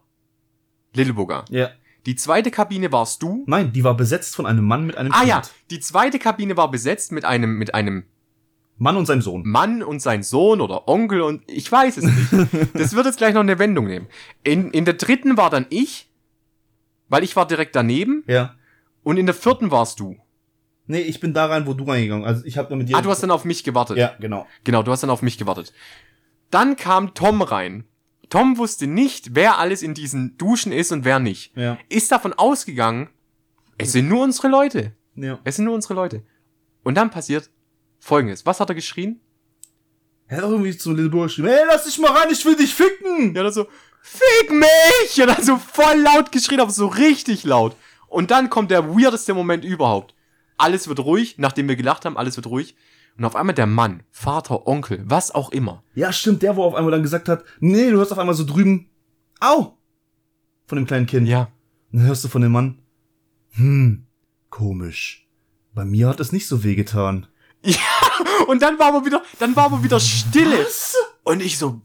Lilleburger. 0.94 1.46
Ja. 1.50 1.70
Die 2.06 2.16
zweite 2.16 2.52
Kabine 2.52 2.92
warst 2.92 3.22
du. 3.22 3.44
Nein, 3.48 3.72
die 3.72 3.84
war 3.84 3.96
besetzt 3.96 4.36
von 4.36 4.46
einem 4.46 4.66
Mann 4.66 4.86
mit 4.86 4.98
einem 4.98 5.12
Ah 5.14 5.20
Kind. 5.20 5.30
ja, 5.30 5.42
die 5.70 5.80
zweite 5.80 6.20
Kabine 6.20 6.58
war 6.58 6.70
besetzt 6.70 7.12
mit 7.12 7.24
einem, 7.26 7.58
mit 7.58 7.74
einem 7.76 8.06
Mann 8.78 8.98
und 8.98 9.06
seinem 9.06 9.22
Sohn. 9.22 9.44
Mann 9.46 9.84
und 9.84 10.02
sein 10.02 10.24
Sohn 10.24 10.60
oder 10.60 10.88
Onkel 10.88 11.22
und 11.22 11.44
ich 11.48 11.72
weiß 11.72 11.98
es 11.98 12.04
nicht. 12.04 12.74
Das 12.74 12.94
wird 12.94 13.06
jetzt 13.06 13.18
gleich 13.20 13.34
noch 13.34 13.42
eine 13.42 13.60
Wendung 13.60 13.86
nehmen. 13.86 14.08
In, 14.44 14.72
in 14.72 14.84
der 14.84 14.96
dritten 14.96 15.38
war 15.38 15.50
dann 15.50 15.66
ich, 15.70 16.10
weil 17.08 17.24
ich 17.24 17.36
war 17.36 17.48
direkt 17.48 17.76
daneben 17.76 18.24
Ja. 18.28 18.56
Und 19.04 19.18
in 19.18 19.26
der 19.26 19.36
vierten 19.36 19.72
warst 19.72 20.00
du. 20.00 20.18
Nee, 20.86 21.02
ich 21.02 21.20
bin 21.20 21.34
da 21.34 21.46
rein, 21.46 21.66
wo 21.66 21.74
du 21.74 21.86
reingegangen. 21.86 22.26
Also 22.26 22.44
ich 22.46 22.58
habe 22.58 22.70
dann 22.70 22.80
mit 22.80 22.90
dir. 22.90 22.98
Ah, 22.98 23.02
du 23.02 23.10
hast 23.10 23.24
dann 23.24 23.32
auf 23.32 23.46
mich 23.46 23.64
gewartet. 23.64 23.98
Ja, 23.98 24.16
genau. 24.20 24.46
Genau, 24.64 24.84
du 24.84 24.92
hast 24.92 25.02
dann 25.02 25.10
auf 25.10 25.22
mich 25.22 25.38
gewartet. 25.38 25.74
Dann 26.50 26.76
kam 26.76 27.14
Tom 27.14 27.42
rein. 27.42 27.86
Tom 28.30 28.58
wusste 28.58 28.88
nicht, 28.88 29.36
wer 29.36 29.60
alles 29.60 29.82
in 29.82 29.94
diesen 29.94 30.38
Duschen 30.38 30.72
ist 30.72 30.92
und 30.92 31.06
wer 31.06 31.20
nicht. 31.20 31.56
Ja. 31.56 31.78
Ist 31.90 32.12
davon 32.12 32.34
ausgegangen, 32.34 33.10
es 33.78 33.92
sind 33.92 34.08
nur 34.08 34.24
unsere 34.24 34.48
Leute. 34.48 34.94
Ja. 35.16 35.40
Es 35.44 35.56
sind 35.56 35.66
nur 35.66 35.76
unsere 35.76 35.94
Leute. 35.94 36.24
Und 36.84 36.96
dann 36.96 37.12
passiert 37.12 37.50
Folgendes. 38.00 38.46
Was 38.46 38.60
hat 38.60 38.70
er 38.70 38.76
geschrien? 38.76 39.20
Er 40.28 40.38
hat 40.38 40.44
auch 40.46 40.52
irgendwie 40.52 40.76
zum 40.76 40.96
Little 40.96 41.12
Boy 41.12 41.28
geschrieben, 41.28 41.50
ey, 41.50 41.64
lass 41.68 41.86
dich 41.86 42.00
mal 42.00 42.12
rein, 42.12 42.30
ich 42.32 42.44
will 42.46 42.56
dich 42.56 42.74
ficken. 42.74 43.36
Ja, 43.36 43.44
dann 43.44 43.54
so, 43.54 43.68
fick 44.02 44.52
mich! 44.52 45.22
Und 45.22 45.28
dann 45.28 45.44
so 45.44 45.58
voll 45.58 46.02
laut 46.02 46.32
geschrien, 46.32 46.60
aber 46.60 46.72
so 46.72 46.88
richtig 46.88 47.44
laut. 47.44 47.76
Und 48.14 48.30
dann 48.30 48.52
kommt 48.52 48.70
der 48.70 48.96
weirdeste 48.96 49.34
Moment 49.34 49.66
überhaupt. 49.66 50.14
Alles 50.58 50.88
wird 50.88 51.00
ruhig, 51.00 51.40
nachdem 51.40 51.68
wir 51.68 51.76
gelacht 51.76 52.06
haben, 52.06 52.16
alles 52.16 52.36
wird 52.36 52.46
ruhig. 52.46 52.76
Und 53.18 53.26
auf 53.26 53.36
einmal 53.36 53.56
der 53.56 53.66
Mann, 53.66 54.04
Vater, 54.12 54.68
Onkel, 54.68 55.04
was 55.06 55.32
auch 55.32 55.52
immer. 55.52 55.84
Ja, 55.96 56.14
stimmt, 56.14 56.44
der, 56.44 56.56
wo 56.56 56.64
auf 56.64 56.76
einmal 56.76 56.92
dann 56.92 57.02
gesagt 57.02 57.28
hat, 57.28 57.44
nee, 57.60 57.90
du 57.90 57.98
hörst 57.98 58.12
auf 58.12 58.20
einmal 58.20 58.36
so 58.36 58.44
drüben, 58.44 58.92
au, 59.40 59.78
von 60.68 60.76
dem 60.76 60.86
kleinen 60.86 61.08
Kind. 61.08 61.28
Ja. 61.28 61.52
Und 61.92 62.00
dann 62.00 62.08
hörst 62.08 62.24
du 62.24 62.28
von 62.28 62.44
dem 62.44 62.52
Mann, 62.52 62.84
hm, 63.54 64.06
komisch. 64.52 65.28
Bei 65.74 65.84
mir 65.84 66.08
hat 66.08 66.20
es 66.20 66.32
nicht 66.32 66.48
so 66.48 66.64
wehgetan. 66.64 67.26
Und 68.48 68.62
dann 68.62 68.78
war 68.78 68.90
aber 68.90 69.06
wieder, 69.06 69.24
dann 69.40 69.56
war 69.56 69.66
aber 69.66 69.84
wieder 69.84 70.00
Stille. 70.00 70.60
Was? 70.66 70.96
Und 71.24 71.42
ich 71.42 71.58
so, 71.58 71.82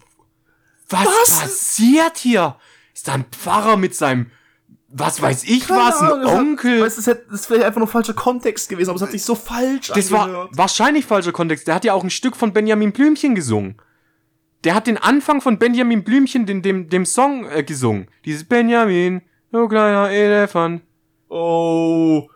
was, 0.91 1.07
Was? 1.07 1.41
passiert 1.41 2.19
hier? 2.19 2.57
Ist 2.93 3.09
da 3.09 3.15
ein 3.15 3.25
Pfarrer 3.25 3.79
mit 3.79 3.95
seinem, 3.95 4.31
was 4.91 5.21
weiß 5.21 5.45
ich 5.45 5.69
was, 5.69 6.01
ein 6.01 6.25
Onkel? 6.25 6.83
Weißt, 6.83 6.97
das, 6.99 7.07
hätte, 7.07 7.27
das 7.31 7.41
ist 7.41 7.47
vielleicht 7.47 7.65
einfach 7.65 7.79
nur 7.79 7.89
falscher 7.89 8.15
Kontext 8.15 8.69
gewesen, 8.71 8.89
aber 8.91 8.97
es 8.97 9.03
hat 9.03 9.11
sich 9.11 9.23
so 9.23 9.35
falsch 9.35 9.89
Das 9.89 10.11
war 10.11 10.25
angehört. 10.25 10.51
wahrscheinlich 10.55 11.05
falscher 11.05 11.33
Kontext. 11.33 11.69
Der 11.69 11.75
hat 11.75 11.85
ja 11.85 11.93
auch 11.93 12.03
ein 12.03 12.11
Stück 12.11 12.37
von 12.37 12.53
Benjamin 12.53 12.93
Blümchen 12.93 13.35
gesungen. 13.35 13.77
Der 14.65 14.75
hat 14.75 14.87
den 14.87 14.97
Anfang 14.99 15.41
von 15.41 15.59
Benjamin 15.59 16.03
Blümchen, 16.05 16.47
den, 16.47 16.63
dem, 16.63 16.89
dem 16.89 17.05
Song 17.07 17.47
äh, 17.51 17.63
gesungen. 17.63 18.09
Dieses 18.25 18.45
Benjamin, 18.45 19.21
du 19.53 19.69
kleiner 19.69 20.11
Elefant. 20.11 20.83
Oh. 21.29 22.29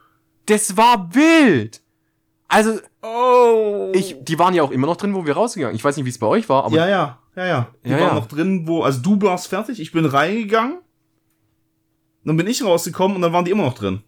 Das 0.46 0.76
war 0.76 1.14
wild. 1.14 1.80
Also, 2.48 2.78
Oh. 3.04 3.90
ich, 3.94 4.14
die 4.22 4.38
waren 4.38 4.54
ja 4.54 4.62
auch 4.62 4.70
immer 4.70 4.86
noch 4.86 4.96
drin, 4.96 5.12
wo 5.14 5.26
wir 5.26 5.32
rausgegangen. 5.34 5.74
Ich 5.74 5.82
weiß 5.82 5.96
nicht, 5.96 6.04
wie 6.06 6.10
es 6.10 6.18
bei 6.18 6.26
euch 6.28 6.48
war, 6.48 6.64
aber 6.64 6.76
ja, 6.76 6.86
ja, 6.88 7.18
ja, 7.34 7.46
ja. 7.46 7.68
Die 7.84 7.90
Ja, 7.90 7.98
waren 7.98 8.08
ja. 8.08 8.14
noch 8.14 8.28
drin, 8.28 8.68
wo, 8.68 8.82
also 8.84 9.00
du 9.00 9.20
warst 9.22 9.48
fertig, 9.48 9.80
ich 9.80 9.90
bin 9.90 10.04
reingegangen. 10.04 10.78
Dann 12.24 12.36
bin 12.36 12.46
ich 12.46 12.62
rausgekommen 12.64 13.16
und 13.16 13.22
dann 13.22 13.32
waren 13.32 13.44
die 13.44 13.50
immer 13.50 13.64
noch 13.64 13.74
drin. 13.74 14.02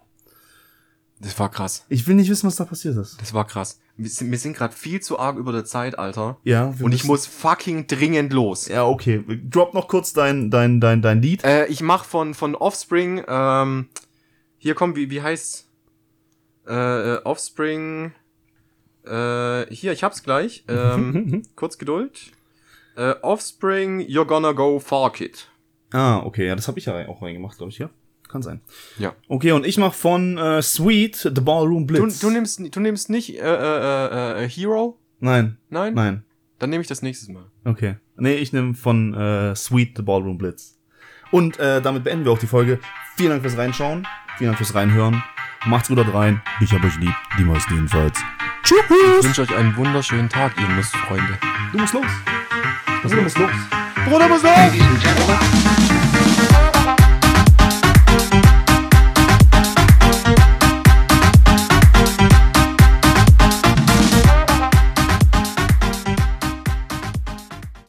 das 1.21 1.39
war 1.39 1.51
krass. 1.51 1.85
Ich 1.89 2.07
will 2.07 2.15
nicht 2.17 2.29
wissen, 2.31 2.47
was 2.47 2.57
da 2.57 2.65
passiert 2.65 2.97
ist. 2.97 3.21
Das 3.21 3.33
war 3.35 3.47
krass. 3.47 3.81
Wir 3.97 4.09
sind, 4.11 4.31
wir 4.31 4.39
sind 4.39 4.57
gerade 4.57 4.75
viel 4.75 5.01
zu 5.01 5.19
arg 5.19 5.37
über 5.37 5.53
der 5.53 5.65
Zeit, 5.65 5.99
Alter. 5.99 6.39
Ja. 6.45 6.77
wir 6.79 6.85
Und 6.85 6.93
ich 6.93 7.03
müssen- 7.03 7.07
muss 7.09 7.27
fucking 7.27 7.87
dringend 7.87 8.33
los. 8.33 8.69
Ja, 8.69 8.85
okay. 8.85 9.25
Drop 9.49 9.73
noch 9.75 9.89
kurz 9.89 10.13
dein, 10.13 10.51
dein, 10.51 10.81
dein, 10.81 11.01
dein 11.03 11.23
Lied. 11.23 11.45
Äh, 11.45 11.67
ich 11.67 11.81
mach 11.81 12.05
von, 12.05 12.35
von 12.35 12.55
Offspring, 12.57 13.23
ähm, 13.27 13.89
hier 14.59 14.75
kommt, 14.75 14.97
wie, 14.97 15.11
wie 15.11 15.23
heißt's? 15.23 15.69
Äh, 16.67 17.15
äh, 17.15 17.23
Offspring, 17.25 18.13
äh, 19.05 19.67
hier, 19.73 19.93
ich 19.93 20.03
hab's 20.03 20.23
gleich, 20.23 20.65
ähm, 20.69 21.43
kurz 21.57 21.79
Geduld. 21.79 22.33
Äh, 22.97 23.15
Offspring, 23.23 24.01
You're 24.01 24.25
Gonna 24.25 24.53
Go 24.53 24.79
Far 24.81 25.13
Kid. 25.13 25.49
Ah, 25.93 26.19
okay. 26.25 26.47
Ja, 26.49 26.57
das 26.57 26.67
habe 26.69 26.79
ich 26.79 26.87
ja 26.87 27.07
auch 27.09 27.23
reingemacht, 27.23 27.59
glaube 27.59 27.71
ich, 27.71 27.79
ja. 27.79 27.91
Kann 28.35 28.43
sein. 28.43 28.61
Ja. 28.99 29.15
Okay, 29.29 29.53
und 29.53 29.65
ich 29.65 29.79
mach 29.79 29.95
von 29.95 30.37
äh, 30.37 30.61
Sweet 30.61 31.31
The 31.37 31.41
Ballroom 31.41 31.87
Du, 31.87 31.95
Blitz. 32.03 32.19
du 32.19 32.31
nimmst, 32.31 32.59
du 32.75 32.81
nimmst 32.81 33.09
nicht, 33.09 33.39
äh, 33.39 33.45
äh, 33.45 34.41
äh, 34.41 34.45
äh, 34.45 34.49
Hero? 34.49 34.99
Nein, 35.21 35.57
Nein? 35.71 35.95
nein. 35.95 36.25
Dann 36.59 36.71
nehme 36.71 36.83
ich 36.83 36.89
das 36.89 37.01
nächstes 37.01 37.29
Mal. 37.29 37.45
Okay. 37.65 37.95
Nee, 38.17 38.35
ich 38.35 38.53
nehme 38.53 38.75
von 38.75 39.15
äh, 39.15 39.55
Sweet 39.55 39.93
The 39.99 40.03
Ballroom 40.03 40.37
Blitz. 40.37 40.77
Und 41.31 41.61
äh, 41.61 41.81
damit 41.81 42.03
beenden 42.03 42.25
wir 42.25 42.33
auch 42.33 42.39
die 42.41 42.49
Folge. 42.49 42.81
Vielen 43.17 43.31
Dank 43.31 43.43
fürs 43.43 43.57
Reinschauen. 43.57 44.05
Vielen 44.37 44.49
Dank 44.51 44.59
fürs 44.59 44.75
Reinhören. 44.75 45.23
Macht's 45.67 45.87
gut 45.87 45.99
da 45.99 46.03
rein. 46.03 46.43
Ich 46.61 46.73
hab 46.73 46.83
euch 46.83 46.99
lieb. 46.99 47.15
Die 47.39 47.45
meisten 47.45 47.73
jedenfalls. 47.73 48.19
Ich 48.65 48.69
Tschüss. 48.71 49.25
wünsche 49.27 49.43
euch 49.43 49.55
einen 49.57 49.77
wunderschönen 49.77 50.29
Tag, 50.29 50.55
ihr 50.61 50.75
Lustfreunde. 50.75 51.39
Du 51.71 51.79
musst 51.79 51.95
los. 51.95 52.05
Also, 53.05 53.15
du 53.15 53.23
musst 53.23 53.39
los. 53.39 53.51
Bruder 54.09 54.29
muss 54.29 54.43
los! 54.43 55.94